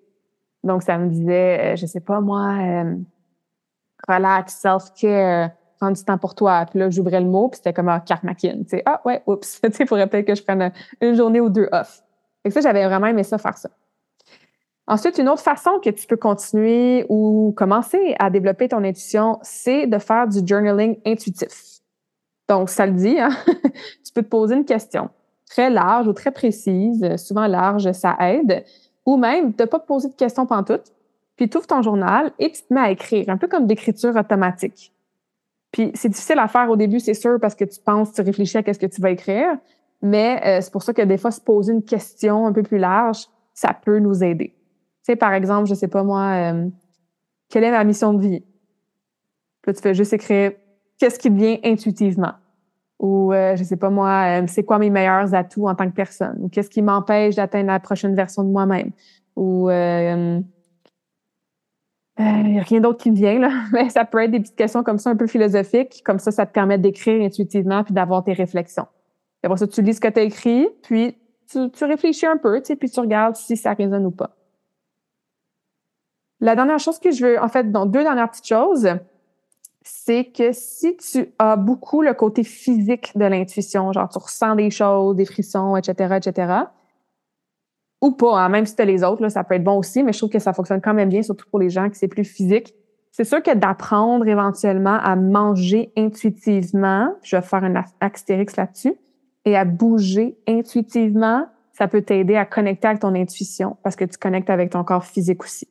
Donc, 0.63 0.83
ça 0.83 0.99
me 0.99 1.09
disait, 1.09 1.73
euh, 1.73 1.75
je 1.77 1.87
sais 1.87 1.99
pas 1.99 2.21
moi, 2.21 2.51
euh, 2.61 2.95
relax, 4.07 4.53
self-care, 4.53 5.49
prendre 5.79 5.95
du 5.95 6.03
temps 6.03 6.17
pour 6.17 6.35
toi. 6.35 6.65
Puis 6.69 6.79
là, 6.79 6.89
j'ouvrais 6.89 7.21
le 7.21 7.27
mot, 7.27 7.49
puis 7.49 7.57
c'était 7.57 7.73
comme 7.73 7.89
ah, 7.89 8.03
Tu 8.05 8.49
sais, 8.67 8.83
ah 8.85 9.01
ouais, 9.05 9.23
oups. 9.25 9.61
tu 9.63 9.71
sais, 9.71 9.85
faudrait 9.85 10.07
peut-être 10.07 10.27
que 10.27 10.35
je 10.35 10.43
prenne 10.43 10.71
une 11.01 11.15
journée 11.15 11.39
ou 11.39 11.49
deux 11.49 11.69
off. 11.71 12.03
Et 12.45 12.51
ça, 12.51 12.61
j'avais 12.61 12.85
vraiment 12.85 13.07
aimé 13.07 13.23
ça, 13.23 13.37
faire 13.37 13.57
ça. 13.57 13.69
Ensuite, 14.87 15.17
une 15.19 15.29
autre 15.29 15.41
façon 15.41 15.79
que 15.83 15.89
tu 15.91 16.07
peux 16.07 16.17
continuer 16.17 17.05
ou 17.09 17.53
commencer 17.55 18.15
à 18.17 18.29
développer 18.29 18.67
ton 18.67 18.83
intuition, 18.83 19.37
c'est 19.43 19.85
de 19.85 19.99
faire 19.99 20.27
du 20.27 20.39
journaling 20.45 20.97
intuitif. 21.05 21.81
Donc, 22.47 22.69
ça 22.69 22.87
le 22.87 22.93
dit, 22.93 23.19
hein? 23.19 23.29
tu 23.45 24.11
peux 24.13 24.23
te 24.23 24.29
poser 24.29 24.55
une 24.55 24.65
question 24.65 25.09
très 25.49 25.69
large 25.69 26.07
ou 26.07 26.13
très 26.13 26.31
précise. 26.31 27.15
Souvent 27.17 27.47
large, 27.47 27.91
ça 27.91 28.15
aide. 28.19 28.63
Ou 29.05 29.17
même 29.17 29.51
de 29.51 29.63
ne 29.63 29.67
pas 29.67 29.79
te 29.79 29.85
poser 29.85 30.09
de 30.09 30.15
questions 30.15 30.45
pantoute. 30.45 30.91
Puis 31.35 31.49
tu 31.49 31.57
ouvres 31.57 31.67
ton 31.67 31.81
journal 31.81 32.31
et 32.39 32.51
tu 32.51 32.63
te 32.63 32.73
mets 32.73 32.81
à 32.81 32.91
écrire, 32.91 33.29
un 33.29 33.37
peu 33.37 33.47
comme 33.47 33.65
d'écriture 33.65 34.15
automatique. 34.15 34.91
Puis 35.71 35.91
c'est 35.93 36.09
difficile 36.09 36.39
à 36.39 36.47
faire 36.47 36.69
au 36.69 36.75
début, 36.75 36.99
c'est 36.99 37.13
sûr, 37.13 37.39
parce 37.39 37.55
que 37.55 37.65
tu 37.65 37.79
penses, 37.79 38.13
tu 38.13 38.21
réfléchis 38.21 38.57
à 38.57 38.63
qu'est-ce 38.63 38.79
que 38.79 38.87
tu 38.87 39.01
vas 39.01 39.11
écrire. 39.11 39.57
Mais 40.01 40.41
euh, 40.45 40.61
c'est 40.61 40.71
pour 40.71 40.83
ça 40.83 40.93
que 40.93 41.01
des 41.01 41.17
fois, 41.17 41.31
se 41.31 41.41
poser 41.41 41.73
une 41.73 41.83
question 41.83 42.47
un 42.47 42.53
peu 42.53 42.63
plus 42.63 42.77
large, 42.77 43.25
ça 43.53 43.73
peut 43.73 43.99
nous 43.99 44.23
aider. 44.23 44.49
Tu 44.49 45.13
sais, 45.13 45.15
par 45.15 45.33
exemple, 45.33 45.67
je 45.67 45.73
sais 45.73 45.87
pas 45.87 46.03
moi, 46.03 46.53
euh, 46.53 46.67
quelle 47.49 47.63
est 47.63 47.71
ma 47.71 47.83
mission 47.83 48.13
de 48.13 48.21
vie? 48.21 48.43
Puis 49.61 49.73
tu 49.73 49.81
fais 49.81 49.93
juste 49.93 50.13
écrire 50.13 50.53
qu'est-ce 50.97 51.19
qui 51.19 51.29
vient 51.29 51.57
intuitivement? 51.63 52.33
Ou 52.99 53.33
euh, 53.33 53.55
je 53.55 53.63
sais 53.63 53.77
pas 53.77 53.89
moi, 53.89 54.45
c'est 54.47 54.63
quoi 54.63 54.77
mes 54.79 54.89
meilleurs 54.89 55.33
atouts 55.33 55.67
en 55.67 55.75
tant 55.75 55.89
que 55.89 55.95
personne? 55.95 56.37
Ou 56.41 56.49
qu'est-ce 56.49 56.69
qui 56.69 56.81
m'empêche 56.81 57.35
d'atteindre 57.35 57.67
la 57.67 57.79
prochaine 57.79 58.15
version 58.15 58.43
de 58.43 58.49
moi-même? 58.49 58.91
Ou 59.35 59.69
a 62.23 62.63
rien 62.63 62.79
d'autre 62.81 63.01
qui 63.01 63.11
me 63.11 63.15
vient, 63.15 63.39
là. 63.39 63.49
Mais 63.71 63.89
ça 63.89 64.05
peut 64.05 64.23
être 64.23 64.31
des 64.31 64.39
petites 64.39 64.55
questions 64.55 64.83
comme 64.83 64.97
ça, 64.97 65.09
un 65.09 65.15
peu 65.15 65.27
philosophiques. 65.27 66.01
Comme 66.05 66.19
ça, 66.19 66.31
ça 66.31 66.45
te 66.45 66.51
permet 66.51 66.77
d'écrire 66.77 67.23
intuitivement 67.23 67.83
puis 67.83 67.93
d'avoir 67.93 68.23
tes 68.23 68.33
réflexions. 68.33 68.87
Après 69.43 69.57
ça, 69.57 69.67
tu 69.67 69.81
lis 69.81 69.93
ce 69.93 70.01
que 70.01 70.07
tu 70.09 70.19
as 70.19 70.23
écrit, 70.23 70.67
puis 70.83 71.17
tu, 71.49 71.69
tu, 71.71 71.85
réfléchis 71.85 72.25
un 72.25 72.37
peu, 72.37 72.59
tu 72.59 72.67
sais, 72.67 72.75
puis 72.75 72.89
tu 72.89 72.99
regardes 72.99 73.35
si 73.35 73.55
ça 73.55 73.73
résonne 73.73 74.05
ou 74.05 74.11
pas. 74.11 74.35
La 76.41 76.55
dernière 76.55 76.79
chose 76.79 76.99
que 76.99 77.11
je 77.11 77.25
veux, 77.25 77.41
en 77.41 77.47
fait, 77.47 77.71
dans 77.71 77.85
deux 77.85 78.03
dernières 78.03 78.29
petites 78.29 78.47
choses, 78.47 78.89
c'est 79.81 80.25
que 80.25 80.51
si 80.51 80.97
tu 80.97 81.33
as 81.39 81.55
beaucoup 81.55 82.01
le 82.01 82.13
côté 82.13 82.43
physique 82.43 83.17
de 83.17 83.25
l'intuition, 83.25 83.91
genre 83.91 84.09
tu 84.09 84.19
ressens 84.19 84.55
des 84.55 84.69
choses, 84.69 85.15
des 85.15 85.25
frissons, 85.25 85.75
etc., 85.75 86.17
etc., 86.17 86.53
ou 88.01 88.11
pas, 88.11 88.39
hein, 88.39 88.49
même 88.49 88.65
si 88.65 88.75
tu 88.75 88.85
les 88.85 89.03
autres, 89.03 89.21
là, 89.21 89.29
ça 89.29 89.43
peut 89.43 89.55
être 89.55 89.63
bon 89.63 89.77
aussi, 89.77 90.03
mais 90.03 90.13
je 90.13 90.17
trouve 90.19 90.29
que 90.29 90.39
ça 90.39 90.53
fonctionne 90.53 90.81
quand 90.81 90.93
même 90.93 91.09
bien, 91.09 91.21
surtout 91.21 91.45
pour 91.49 91.59
les 91.59 91.69
gens 91.69 91.89
qui 91.89 91.97
c'est 91.97 92.07
plus 92.07 92.23
physique. 92.23 92.73
C'est 93.11 93.25
sûr 93.25 93.43
que 93.43 93.53
d'apprendre 93.53 94.27
éventuellement 94.27 94.97
à 95.01 95.15
manger 95.15 95.91
intuitivement, 95.97 97.13
je 97.23 97.35
vais 97.35 97.41
faire 97.41 97.63
un 97.63 97.83
astérix 97.99 98.55
là-dessus, 98.55 98.93
et 99.45 99.57
à 99.57 99.65
bouger 99.65 100.37
intuitivement, 100.47 101.47
ça 101.73 101.87
peut 101.87 102.01
t'aider 102.01 102.35
à 102.35 102.45
connecter 102.45 102.87
avec 102.87 102.99
ton 102.99 103.15
intuition 103.15 103.77
parce 103.83 103.95
que 103.95 104.05
tu 104.05 104.17
connectes 104.17 104.49
avec 104.49 104.69
ton 104.69 104.83
corps 104.83 105.05
physique 105.05 105.43
aussi. 105.43 105.67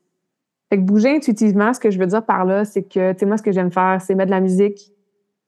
Fait 0.70 0.78
que 0.78 0.82
bouger 0.82 1.14
intuitivement, 1.14 1.72
ce 1.72 1.80
que 1.80 1.90
je 1.90 1.98
veux 1.98 2.06
dire 2.06 2.24
par 2.24 2.44
là, 2.44 2.64
c'est 2.64 2.82
que, 2.82 3.12
tu 3.12 3.20
sais, 3.20 3.26
moi, 3.26 3.36
ce 3.36 3.42
que 3.42 3.52
j'aime 3.52 3.70
faire, 3.70 4.00
c'est 4.00 4.14
mettre 4.14 4.30
de 4.30 4.34
la 4.34 4.40
musique. 4.40 4.92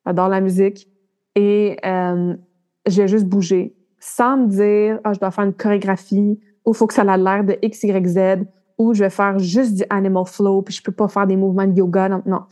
J'adore 0.06 0.28
la 0.28 0.40
musique. 0.40 0.88
Et 1.34 1.76
euh, 1.84 2.34
je 2.86 3.02
vais 3.02 3.08
juste 3.08 3.26
bouger 3.26 3.74
sans 3.98 4.38
me 4.38 4.46
dire, 4.48 4.98
ah, 5.04 5.12
je 5.12 5.20
dois 5.20 5.30
faire 5.30 5.44
une 5.44 5.52
chorégraphie 5.52 6.40
ou 6.64 6.72
faut 6.72 6.86
que 6.86 6.94
ça 6.94 7.02
ait 7.02 7.18
l'air 7.18 7.44
de 7.44 7.58
X, 7.62 7.82
Y, 7.82 8.06
Z 8.06 8.46
ou 8.78 8.94
je 8.94 9.04
vais 9.04 9.10
faire 9.10 9.38
juste 9.38 9.74
du 9.74 9.84
animal 9.90 10.24
flow 10.26 10.62
puis 10.62 10.74
je 10.74 10.82
peux 10.82 10.92
pas 10.92 11.08
faire 11.08 11.26
des 11.26 11.36
mouvements 11.36 11.66
de 11.66 11.76
yoga. 11.76 12.08
Non, 12.08 12.22
non. 12.26 12.42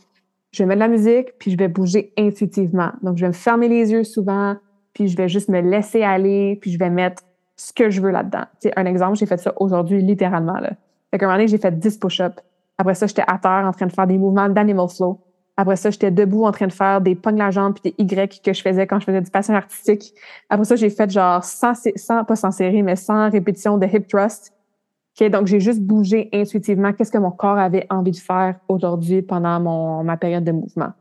Je 0.51 0.63
vais 0.63 0.67
mettre 0.67 0.79
de 0.79 0.85
la 0.85 0.87
musique 0.87 1.37
puis 1.39 1.51
je 1.51 1.57
vais 1.57 1.67
bouger 1.67 2.13
intuitivement. 2.17 2.91
Donc, 3.01 3.17
je 3.17 3.21
vais 3.21 3.29
me 3.29 3.33
fermer 3.33 3.67
les 3.67 3.91
yeux 3.91 4.03
souvent 4.03 4.55
puis 4.93 5.07
je 5.07 5.17
vais 5.17 5.29
juste 5.29 5.49
me 5.49 5.61
laisser 5.61 6.03
aller 6.03 6.57
puis 6.61 6.71
je 6.71 6.79
vais 6.79 6.89
mettre 6.89 7.23
ce 7.55 7.73
que 7.73 7.89
je 7.89 8.01
veux 8.01 8.11
là-dedans. 8.11 8.45
C'est 8.59 8.77
un 8.77 8.85
exemple, 8.85 9.17
j'ai 9.17 9.25
fait 9.25 9.37
ça 9.37 9.53
aujourd'hui 9.57 10.01
littéralement. 10.01 10.59
Là. 10.59 10.71
Fait 11.11 11.17
qu'à 11.17 11.25
un 11.25 11.29
moment 11.29 11.37
donné, 11.37 11.47
j'ai 11.47 11.57
fait 11.57 11.77
10 11.77 11.97
push-ups. 11.97 12.37
Après 12.77 12.95
ça, 12.95 13.07
j'étais 13.07 13.23
à 13.27 13.37
terre 13.37 13.65
en 13.65 13.71
train 13.71 13.87
de 13.87 13.91
faire 13.91 14.07
des 14.07 14.17
mouvements 14.17 14.47
d'animal 14.47 14.87
flow. 14.87 15.19
Après 15.59 15.75
ça, 15.75 15.89
j'étais 15.89 16.09
debout 16.09 16.45
en 16.45 16.53
train 16.53 16.67
de 16.67 16.71
faire 16.71 17.01
des 17.01 17.15
pognes 17.15 17.37
la 17.37 17.51
jambe 17.51 17.73
puis 17.77 17.91
des 17.91 18.01
Y 18.01 18.41
que 18.41 18.53
je 18.53 18.61
faisais 18.61 18.87
quand 18.87 19.01
je 19.01 19.03
faisais 19.03 19.19
du 19.19 19.29
passage 19.29 19.57
artistique. 19.57 20.13
Après 20.49 20.63
ça, 20.63 20.77
j'ai 20.77 20.89
fait 20.89 21.11
genre 21.11 21.43
100, 21.43 21.73
100, 21.97 22.23
pas 22.23 22.37
sans 22.37 22.51
série, 22.51 22.81
mais 22.81 22.95
100 22.95 23.31
répétitions 23.31 23.77
de 23.77 23.85
hip 23.85 24.07
thrust. 24.07 24.53
Okay, 25.17 25.29
donc, 25.29 25.47
j'ai 25.47 25.59
juste 25.59 25.81
bougé 25.81 26.29
intuitivement 26.31 26.93
qu'est-ce 26.93 27.11
que 27.11 27.17
mon 27.17 27.31
corps 27.31 27.57
avait 27.57 27.85
envie 27.89 28.11
de 28.11 28.17
faire 28.17 28.55
aujourd'hui 28.69 29.21
pendant 29.21 29.59
mon, 29.59 30.01
ma 30.05 30.15
période 30.15 30.45
de 30.45 30.53
mouvement? 30.53 30.93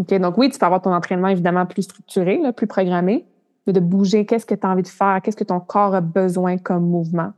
Okay, 0.00 0.18
donc, 0.18 0.36
oui, 0.38 0.50
tu 0.50 0.58
peux 0.58 0.66
avoir 0.66 0.82
ton 0.82 0.92
entraînement 0.92 1.28
évidemment 1.28 1.64
plus 1.64 1.82
structuré, 1.82 2.40
plus 2.56 2.66
programmé, 2.66 3.26
mais 3.64 3.72
de 3.72 3.78
bouger 3.78 4.26
qu'est-ce 4.26 4.44
que 4.44 4.56
tu 4.56 4.66
as 4.66 4.70
envie 4.70 4.82
de 4.82 4.88
faire, 4.88 5.20
qu'est-ce 5.22 5.36
que 5.36 5.44
ton 5.44 5.60
corps 5.60 5.94
a 5.94 6.00
besoin 6.00 6.58
comme 6.58 6.84
mouvement? 6.84 7.32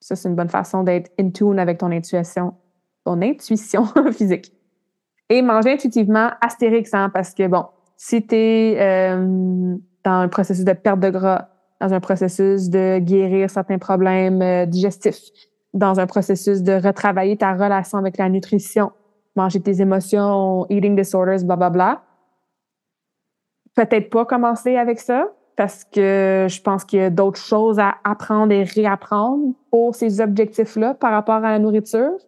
Ça, 0.00 0.16
c'est 0.16 0.30
une 0.30 0.36
bonne 0.36 0.48
façon 0.48 0.84
d'être 0.84 1.12
in 1.20 1.28
tune 1.28 1.58
avec 1.58 1.76
ton 1.76 1.92
intuition, 1.92 2.54
ton 3.04 3.20
intuition 3.20 3.84
physique. 4.12 4.54
Et 5.32 5.40
manger 5.40 5.72
intuitivement, 5.72 6.28
astérix, 6.42 6.92
hein, 6.92 7.08
parce 7.08 7.32
que 7.32 7.46
bon, 7.46 7.64
si 7.96 8.26
tu 8.26 8.34
es 8.34 8.76
euh, 8.78 9.74
dans 10.04 10.20
un 10.20 10.28
processus 10.28 10.62
de 10.62 10.74
perte 10.74 11.00
de 11.00 11.08
gras, 11.08 11.48
dans 11.80 11.94
un 11.94 12.00
processus 12.00 12.68
de 12.68 12.98
guérir 12.98 13.48
certains 13.48 13.78
problèmes 13.78 14.42
euh, 14.42 14.66
digestifs, 14.66 15.22
dans 15.72 15.98
un 15.98 16.06
processus 16.06 16.62
de 16.62 16.74
retravailler 16.74 17.38
ta 17.38 17.54
relation 17.54 17.96
avec 17.96 18.18
la 18.18 18.28
nutrition, 18.28 18.92
manger 19.34 19.62
tes 19.62 19.80
émotions, 19.80 20.66
eating 20.68 20.96
disorders, 20.96 21.44
bla 21.44 21.56
bla 21.56 21.70
bla. 21.70 22.02
Peut-être 23.74 24.10
pas 24.10 24.26
commencer 24.26 24.76
avec 24.76 25.00
ça 25.00 25.28
parce 25.56 25.84
que 25.84 26.46
je 26.46 26.60
pense 26.60 26.84
qu'il 26.84 26.98
y 26.98 27.02
a 27.04 27.08
d'autres 27.08 27.40
choses 27.40 27.78
à 27.78 27.94
apprendre 28.04 28.52
et 28.52 28.64
réapprendre 28.64 29.54
pour 29.70 29.94
ces 29.94 30.20
objectifs-là 30.20 30.92
par 30.92 31.12
rapport 31.12 31.36
à 31.36 31.52
la 31.52 31.58
nourriture. 31.58 32.18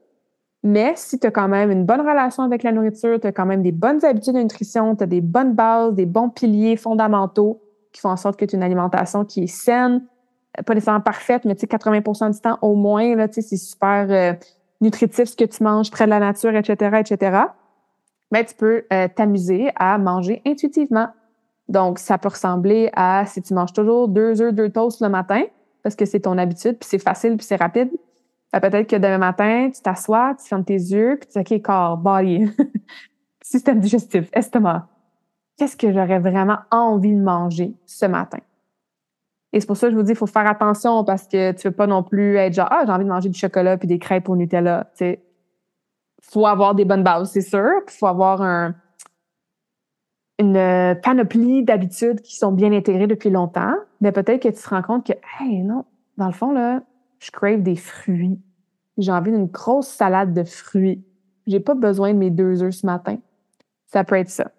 Mais 0.65 0.95
si 0.97 1.19
tu 1.21 1.27
as 1.27 1.31
quand 1.31 1.47
même 1.47 1.71
une 1.71 1.85
bonne 1.85 2.01
relation 2.01 2.43
avec 2.43 2.63
la 2.63 2.73
nourriture, 2.73 3.21
tu 3.21 3.27
as 3.27 3.33
quand 3.33 3.45
même 3.45 3.63
des 3.63 3.71
bonnes 3.71 4.03
habitudes 4.03 4.35
de 4.35 4.41
nutrition, 4.41 4.97
tu 4.97 5.05
as 5.05 5.07
des 5.07 5.21
bonnes 5.21 5.53
bases, 5.53 5.95
des 5.95 6.07
bons 6.07 6.31
piliers 6.31 6.79
fondamentaux 6.79 7.61
qui 7.93 8.01
font 8.01 8.09
en 8.09 8.17
sorte 8.17 8.39
que 8.39 8.47
tu 8.47 8.57
as 8.57 8.59
une 8.59 8.63
alimentation 8.63 9.27
qui 9.27 9.45
est 9.45 9.47
saine, 9.47 10.03
pas 10.67 10.73
nécessairement 10.73 11.03
parfaite, 11.03 11.45
mais 11.45 11.55
tu 11.55 11.61
sais, 11.61 11.67
80% 11.67 12.33
du 12.33 12.41
temps 12.41 12.59
au 12.63 12.75
moins, 12.75 13.15
c'est 13.31 13.43
super 13.57 14.07
euh, 14.09 14.33
nutritif 14.81 15.27
ce 15.29 15.37
que 15.37 15.45
tu 15.45 15.63
manges 15.63 15.91
près 15.91 16.07
de 16.07 16.11
la 16.11 16.19
nature, 16.19 16.57
etc., 16.57 16.97
etc. 17.01 17.43
Mais 18.33 18.45
tu 18.47 18.55
peux 18.55 18.85
euh, 18.91 19.07
t'amuser 19.15 19.71
à 19.77 19.99
manger 19.99 20.41
intuitivement. 20.47 21.09
Donc, 21.69 21.99
ça 21.99 22.17
peut 22.17 22.29
ressembler 22.29 22.91
à 22.95 23.27
si 23.27 23.43
tu 23.43 23.53
manges 23.53 23.75
toujours 23.75 24.09
deux 24.09 24.41
œufs, 24.41 24.55
deux 24.55 24.71
toasts 24.71 25.03
le 25.03 25.11
matin, 25.11 25.43
parce 25.83 25.95
que 25.95 26.07
c'est 26.07 26.21
ton 26.21 26.39
habitude, 26.39 26.79
puis 26.79 26.89
c'est 26.89 26.99
facile, 26.99 27.37
puis 27.37 27.47
c'est 27.47 27.57
rapide, 27.57 27.91
peut-être 28.61 28.89
que 28.89 28.97
demain 28.97 29.19
matin, 29.19 29.71
tu 29.75 29.81
t'assois, 29.81 30.35
tu 30.41 30.47
fermes 30.47 30.65
tes 30.65 30.75
yeux, 30.75 31.19
puis 31.21 31.29
tu 31.29 31.43
dis, 31.43 31.55
OK, 31.55 31.63
corps, 31.63 31.97
body, 31.97 32.51
système 33.43 33.81
digestif, 33.81 34.29
estomac. 34.33 34.89
Qu'est-ce 35.57 35.77
que 35.77 35.93
j'aurais 35.93 36.19
vraiment 36.19 36.59
envie 36.71 37.15
de 37.15 37.21
manger 37.21 37.75
ce 37.87 38.07
matin? 38.07 38.41
Et 39.53 39.61
c'est 39.61 39.67
pour 39.67 39.77
ça 39.77 39.87
que 39.87 39.93
je 39.93 39.97
vous 39.97 40.03
dis, 40.03 40.13
il 40.13 40.17
faut 40.17 40.27
faire 40.27 40.49
attention 40.49 41.05
parce 41.05 41.29
que 41.29 41.53
tu 41.53 41.69
veux 41.69 41.75
pas 41.75 41.87
non 41.87 42.03
plus 42.03 42.37
être 42.37 42.55
genre, 42.55 42.69
ah, 42.71 42.83
j'ai 42.85 42.91
envie 42.93 43.05
de 43.05 43.09
manger 43.09 43.29
du 43.29 43.39
chocolat 43.39 43.77
puis 43.77 43.87
des 43.87 44.01
crêpes 44.01 44.29
au 44.29 44.35
Nutella. 44.35 44.91
Tu 44.97 45.17
faut 46.21 46.47
avoir 46.47 46.75
des 46.75 46.85
bonnes 46.85 47.05
bases, 47.05 47.31
c'est 47.31 47.41
sûr. 47.41 47.71
Il 47.87 47.93
faut 47.93 48.07
avoir 48.07 48.43
un, 48.43 48.75
une 50.41 50.99
panoplie 51.03 51.63
d'habitudes 51.63 52.21
qui 52.21 52.37
sont 52.37 52.51
bien 52.51 52.73
intégrées 52.73 53.07
depuis 53.07 53.31
longtemps. 53.31 53.75
Mais 54.01 54.11
peut-être 54.11 54.43
que 54.43 54.49
tu 54.49 54.61
te 54.61 54.69
rends 54.69 54.83
compte 54.83 55.07
que, 55.07 55.13
hey, 55.41 55.63
non, 55.63 55.85
dans 56.17 56.27
le 56.27 56.33
fond, 56.33 56.53
là, 56.53 56.81
je 57.25 57.31
crave 57.31 57.63
des 57.63 57.77
fruits. 57.77 58.39
J'ai 58.99 59.13
envie 59.13 59.33
d'une 59.33 59.47
grosse 59.47 59.89
salade 59.89 60.35
de 60.35 60.45
fruits. 60.45 61.03
J'ai 61.47 61.61
pas 61.61 61.75
besoin 61.75 62.13
de 62.13 62.19
mes 62.19 62.31
deux 62.31 62.63
œufs 62.63 62.75
ce 62.75 62.87
matin. 62.87 63.17
Ça 63.87 64.05
peut 64.05 64.17
être 64.17 64.29
ça. 64.29 64.51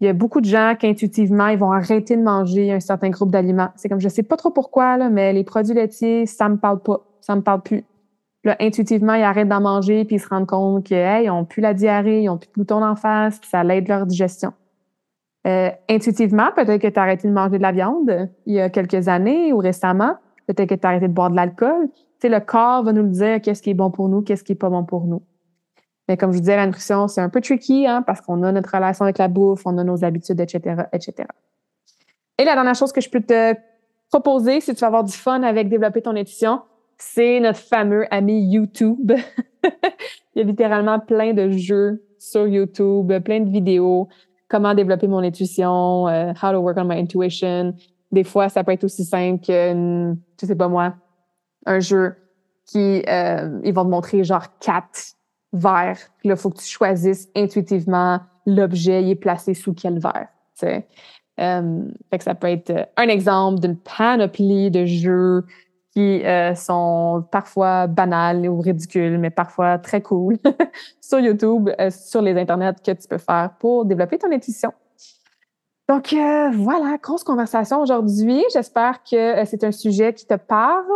Il 0.00 0.06
y 0.06 0.08
a 0.08 0.12
beaucoup 0.12 0.40
de 0.40 0.46
gens 0.46 0.74
qui 0.78 0.86
intuitivement, 0.86 1.48
ils 1.48 1.58
vont 1.58 1.72
arrêter 1.72 2.16
de 2.16 2.22
manger 2.22 2.72
un 2.72 2.80
certain 2.80 3.10
groupe 3.10 3.30
d'aliments. 3.30 3.70
C'est 3.76 3.88
comme 3.88 4.00
je 4.00 4.08
sais 4.08 4.22
pas 4.22 4.36
trop 4.36 4.50
pourquoi 4.50 4.96
là, 4.96 5.08
mais 5.08 5.32
les 5.32 5.44
produits 5.44 5.74
laitiers, 5.74 6.26
ça 6.26 6.48
me 6.48 6.56
parle 6.56 6.80
pas, 6.80 7.00
ça 7.20 7.36
me 7.36 7.42
parle 7.42 7.62
plus. 7.62 7.84
Là, 8.44 8.56
intuitivement, 8.60 9.14
ils 9.14 9.22
arrêtent 9.22 9.48
d'en 9.48 9.60
manger 9.60 10.04
puis 10.04 10.16
ils 10.16 10.20
se 10.20 10.28
rendent 10.28 10.46
compte 10.46 10.84
qu'ils 10.84 10.96
hey, 10.96 11.30
ont 11.30 11.44
plus 11.44 11.60
la 11.60 11.74
diarrhée, 11.74 12.22
ils 12.22 12.28
ont 12.28 12.38
plus 12.38 12.48
de 12.48 12.52
boutons 12.54 12.84
en 12.84 12.96
face, 12.96 13.40
ça 13.42 13.64
aide 13.64 13.88
leur 13.88 14.06
digestion. 14.06 14.52
Euh, 15.46 15.70
intuitivement, 15.88 16.48
peut-être 16.56 16.80
que 16.80 16.88
tu 16.88 16.98
as 16.98 17.02
arrêté 17.02 17.28
de 17.28 17.32
manger 17.32 17.58
de 17.58 17.62
la 17.62 17.72
viande 17.72 18.30
il 18.46 18.54
y 18.54 18.60
a 18.60 18.70
quelques 18.70 19.08
années 19.08 19.52
ou 19.52 19.58
récemment. 19.58 20.16
Peut-être 20.46 20.68
que 20.68 20.74
tu 20.74 20.86
as 20.86 20.90
arrêté 20.90 21.08
de 21.08 21.12
boire 21.12 21.30
de 21.30 21.36
l'alcool. 21.36 21.88
Tu 21.90 22.00
sais, 22.20 22.28
le 22.28 22.40
corps 22.40 22.82
va 22.82 22.92
nous 22.92 23.02
le 23.02 23.08
dire 23.08 23.40
qu'est-ce 23.40 23.62
qui 23.62 23.70
est 23.70 23.74
bon 23.74 23.90
pour 23.90 24.08
nous, 24.08 24.22
qu'est-ce 24.22 24.44
qui 24.44 24.52
est 24.52 24.56
pas 24.56 24.70
bon 24.70 24.84
pour 24.84 25.04
nous. 25.04 25.22
Mais 26.08 26.16
comme 26.16 26.32
je 26.32 26.36
vous 26.36 26.40
disais, 26.40 26.56
la 26.56 26.66
nutrition, 26.66 27.08
c'est 27.08 27.20
un 27.20 27.30
peu 27.30 27.40
tricky, 27.40 27.86
hein, 27.86 28.02
parce 28.02 28.20
qu'on 28.20 28.42
a 28.42 28.52
notre 28.52 28.74
relation 28.74 29.04
avec 29.04 29.18
la 29.18 29.28
bouffe, 29.28 29.62
on 29.64 29.78
a 29.78 29.84
nos 29.84 30.04
habitudes, 30.04 30.38
etc., 30.40 30.82
etc. 30.92 31.28
Et 32.38 32.44
la 32.44 32.54
dernière 32.54 32.74
chose 32.74 32.92
que 32.92 33.00
je 33.00 33.08
peux 33.08 33.22
te 33.22 33.54
proposer, 34.10 34.60
si 34.60 34.74
tu 34.74 34.80
veux 34.80 34.86
avoir 34.86 35.04
du 35.04 35.12
fun 35.12 35.42
avec 35.42 35.68
développer 35.68 36.02
ton 36.02 36.12
nutrition, 36.12 36.60
c'est 36.98 37.40
notre 37.40 37.58
fameux 37.58 38.06
ami 38.10 38.50
YouTube. 38.50 39.12
Il 40.34 40.38
y 40.38 40.40
a 40.40 40.44
littéralement 40.44 41.00
plein 41.00 41.32
de 41.32 41.50
jeux 41.50 42.02
sur 42.18 42.46
YouTube, 42.46 43.12
plein 43.24 43.40
de 43.40 43.50
vidéos, 43.50 44.08
comment 44.48 44.74
développer 44.74 45.06
mon 45.08 45.18
intuition, 45.18 46.08
uh, 46.08 46.32
how 46.40 46.52
to 46.52 46.58
work 46.58 46.76
on 46.76 46.84
my 46.84 46.98
intuition. 46.98 47.74
Des 48.14 48.24
fois, 48.24 48.48
ça 48.48 48.64
peut 48.64 48.72
être 48.72 48.84
aussi 48.84 49.04
simple 49.04 49.44
que, 49.44 50.14
je 50.40 50.46
sais 50.46 50.54
pas 50.54 50.68
moi, 50.68 50.94
un 51.66 51.80
jeu 51.80 52.14
qui, 52.66 53.02
euh, 53.08 53.60
ils 53.64 53.74
vont 53.74 53.84
te 53.84 53.90
montrer 53.90 54.24
genre 54.24 54.58
quatre 54.60 55.14
verres. 55.52 55.98
Là, 56.22 56.36
faut 56.36 56.50
que 56.50 56.58
tu 56.58 56.66
choisisses 56.66 57.28
intuitivement 57.36 58.20
l'objet, 58.46 59.02
il 59.02 59.10
est 59.10 59.16
placé 59.16 59.54
sous 59.54 59.74
quel 59.74 59.98
verre. 59.98 60.28
Tu. 60.58 60.66
Euh, 61.40 61.88
fait 62.10 62.18
que 62.18 62.24
ça 62.24 62.34
peut 62.36 62.46
être 62.46 62.88
un 62.96 63.08
exemple 63.08 63.58
d'une 63.60 63.76
panoplie 63.76 64.70
de 64.70 64.84
jeux 64.84 65.44
qui 65.94 66.24
euh, 66.24 66.54
sont 66.54 67.24
parfois 67.30 67.86
banals 67.86 68.48
ou 68.48 68.60
ridicules, 68.60 69.18
mais 69.18 69.30
parfois 69.30 69.78
très 69.78 70.00
cool 70.00 70.38
sur 71.00 71.20
YouTube, 71.20 71.70
euh, 71.80 71.90
sur 71.90 72.20
les 72.20 72.36
internets 72.36 72.74
que 72.84 72.90
tu 72.90 73.08
peux 73.08 73.18
faire 73.18 73.50
pour 73.58 73.84
développer 73.84 74.18
ton 74.18 74.32
intuition. 74.32 74.72
Donc 75.88 76.12
euh, 76.12 76.50
voilà, 76.54 76.96
grosse 77.02 77.24
conversation 77.24 77.80
aujourd'hui. 77.80 78.42
J'espère 78.52 79.02
que 79.02 79.44
c'est 79.44 79.64
un 79.64 79.72
sujet 79.72 80.14
qui 80.14 80.26
te 80.26 80.34
parle 80.34 80.86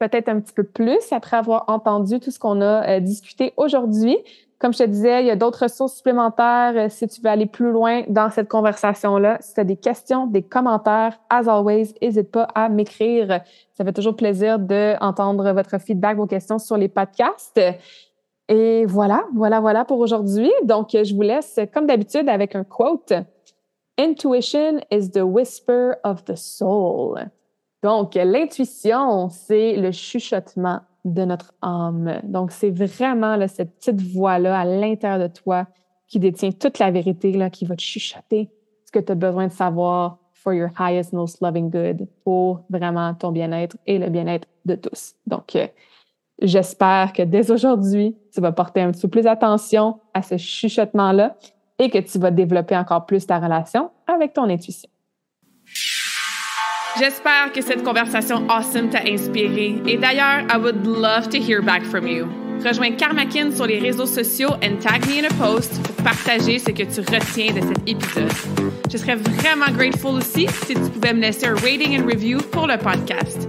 peut-être 0.00 0.28
un 0.28 0.40
petit 0.40 0.52
peu 0.52 0.64
plus 0.64 1.12
après 1.12 1.36
avoir 1.36 1.64
entendu 1.68 2.18
tout 2.20 2.30
ce 2.30 2.38
qu'on 2.38 2.60
a 2.60 3.00
discuté 3.00 3.54
aujourd'hui. 3.56 4.18
Comme 4.64 4.72
je 4.72 4.78
te 4.78 4.84
disais, 4.84 5.22
il 5.22 5.26
y 5.26 5.30
a 5.30 5.36
d'autres 5.36 5.64
ressources 5.64 5.96
supplémentaires 5.96 6.72
euh, 6.76 6.88
si 6.88 7.06
tu 7.06 7.20
veux 7.20 7.28
aller 7.28 7.44
plus 7.44 7.70
loin 7.70 8.02
dans 8.08 8.30
cette 8.30 8.48
conversation-là. 8.48 9.36
Si 9.40 9.52
tu 9.52 9.60
as 9.60 9.64
des 9.64 9.76
questions, 9.76 10.26
des 10.26 10.42
commentaires, 10.42 11.20
as 11.28 11.50
always, 11.50 11.92
n'hésite 12.00 12.30
pas 12.30 12.44
à 12.54 12.70
m'écrire. 12.70 13.40
Ça 13.74 13.84
fait 13.84 13.92
toujours 13.92 14.16
plaisir 14.16 14.58
d'entendre 14.58 15.52
votre 15.52 15.78
feedback, 15.78 16.16
vos 16.16 16.26
questions 16.26 16.58
sur 16.58 16.78
les 16.78 16.88
podcasts. 16.88 17.60
Et 18.48 18.86
voilà, 18.86 19.24
voilà, 19.34 19.60
voilà 19.60 19.84
pour 19.84 19.98
aujourd'hui. 19.98 20.50
Donc, 20.62 20.90
je 20.92 21.14
vous 21.14 21.22
laisse, 21.22 21.58
comme 21.74 21.86
d'habitude, 21.86 22.28
avec 22.28 22.54
un 22.54 22.64
quote. 22.64 23.12
Intuition 23.96 24.80
is 24.90 25.10
the 25.10 25.24
whisper 25.24 25.96
of 26.02 26.24
the 26.24 26.36
soul. 26.36 27.30
Donc, 27.82 28.14
l'intuition, 28.14 29.28
c'est 29.28 29.76
le 29.76 29.92
chuchotement 29.92 30.80
de 31.04 31.24
notre 31.24 31.52
âme. 31.62 32.20
Donc, 32.24 32.50
c'est 32.50 32.70
vraiment 32.70 33.36
là, 33.36 33.46
cette 33.46 33.76
petite 33.76 34.00
voix-là 34.00 34.60
à 34.60 34.64
l'intérieur 34.64 35.20
de 35.20 35.32
toi 35.32 35.66
qui 36.08 36.18
détient 36.18 36.50
toute 36.50 36.78
la 36.78 36.90
vérité, 36.90 37.32
là, 37.32 37.50
qui 37.50 37.66
va 37.66 37.76
te 37.76 37.82
chuchoter 37.82 38.50
ce 38.84 38.90
que 38.90 38.98
tu 38.98 39.12
as 39.12 39.14
besoin 39.14 39.46
de 39.46 39.52
savoir 39.52 40.18
for 40.32 40.52
your 40.52 40.70
highest, 40.78 41.12
most 41.12 41.40
loving 41.40 41.70
good, 41.70 42.06
pour 42.24 42.64
vraiment 42.70 43.14
ton 43.14 43.32
bien-être 43.32 43.76
et 43.86 43.98
le 43.98 44.10
bien-être 44.10 44.48
de 44.64 44.74
tous. 44.74 45.14
Donc, 45.26 45.54
euh, 45.56 45.66
j'espère 46.40 47.12
que 47.12 47.22
dès 47.22 47.50
aujourd'hui, 47.50 48.16
tu 48.32 48.40
vas 48.40 48.52
porter 48.52 48.80
un 48.80 48.90
petit 48.90 49.02
peu 49.02 49.08
plus 49.08 49.26
attention 49.26 50.00
à 50.12 50.22
ce 50.22 50.36
chuchotement-là 50.36 51.36
et 51.78 51.90
que 51.90 51.98
tu 51.98 52.18
vas 52.18 52.30
développer 52.30 52.76
encore 52.76 53.06
plus 53.06 53.26
ta 53.26 53.38
relation 53.38 53.90
avec 54.06 54.32
ton 54.32 54.48
intuition. 54.48 54.88
J'espère 56.98 57.52
que 57.52 57.60
cette 57.60 57.82
conversation 57.82 58.46
awesome 58.48 58.88
t'a 58.88 59.02
inspiré. 59.04 59.82
Et 59.86 59.96
d'ailleurs, 59.96 60.44
I 60.48 60.56
would 60.56 60.86
love 60.86 61.28
to 61.30 61.38
hear 61.38 61.60
back 61.60 61.82
from 61.82 62.06
you. 62.06 62.28
Rejoins 62.64 62.92
Karmakin 62.96 63.50
sur 63.50 63.66
les 63.66 63.80
réseaux 63.80 64.06
sociaux 64.06 64.50
and 64.62 64.78
tag 64.80 65.04
me 65.06 65.18
in 65.18 65.24
a 65.24 65.34
post 65.34 65.82
pour 65.82 66.04
partager 66.04 66.60
ce 66.60 66.70
que 66.70 66.84
tu 66.84 67.00
retiens 67.00 67.52
de 67.52 67.60
cet 67.60 67.88
épisode. 67.88 68.72
Je 68.90 68.96
serais 68.96 69.16
vraiment 69.16 69.72
grateful 69.72 70.14
aussi 70.14 70.46
si 70.66 70.74
tu 70.74 70.90
pouvais 70.90 71.12
me 71.12 71.20
laisser 71.20 71.46
un 71.46 71.56
rating 71.56 72.00
and 72.00 72.06
review 72.06 72.38
pour 72.52 72.68
le 72.68 72.78
podcast. 72.78 73.48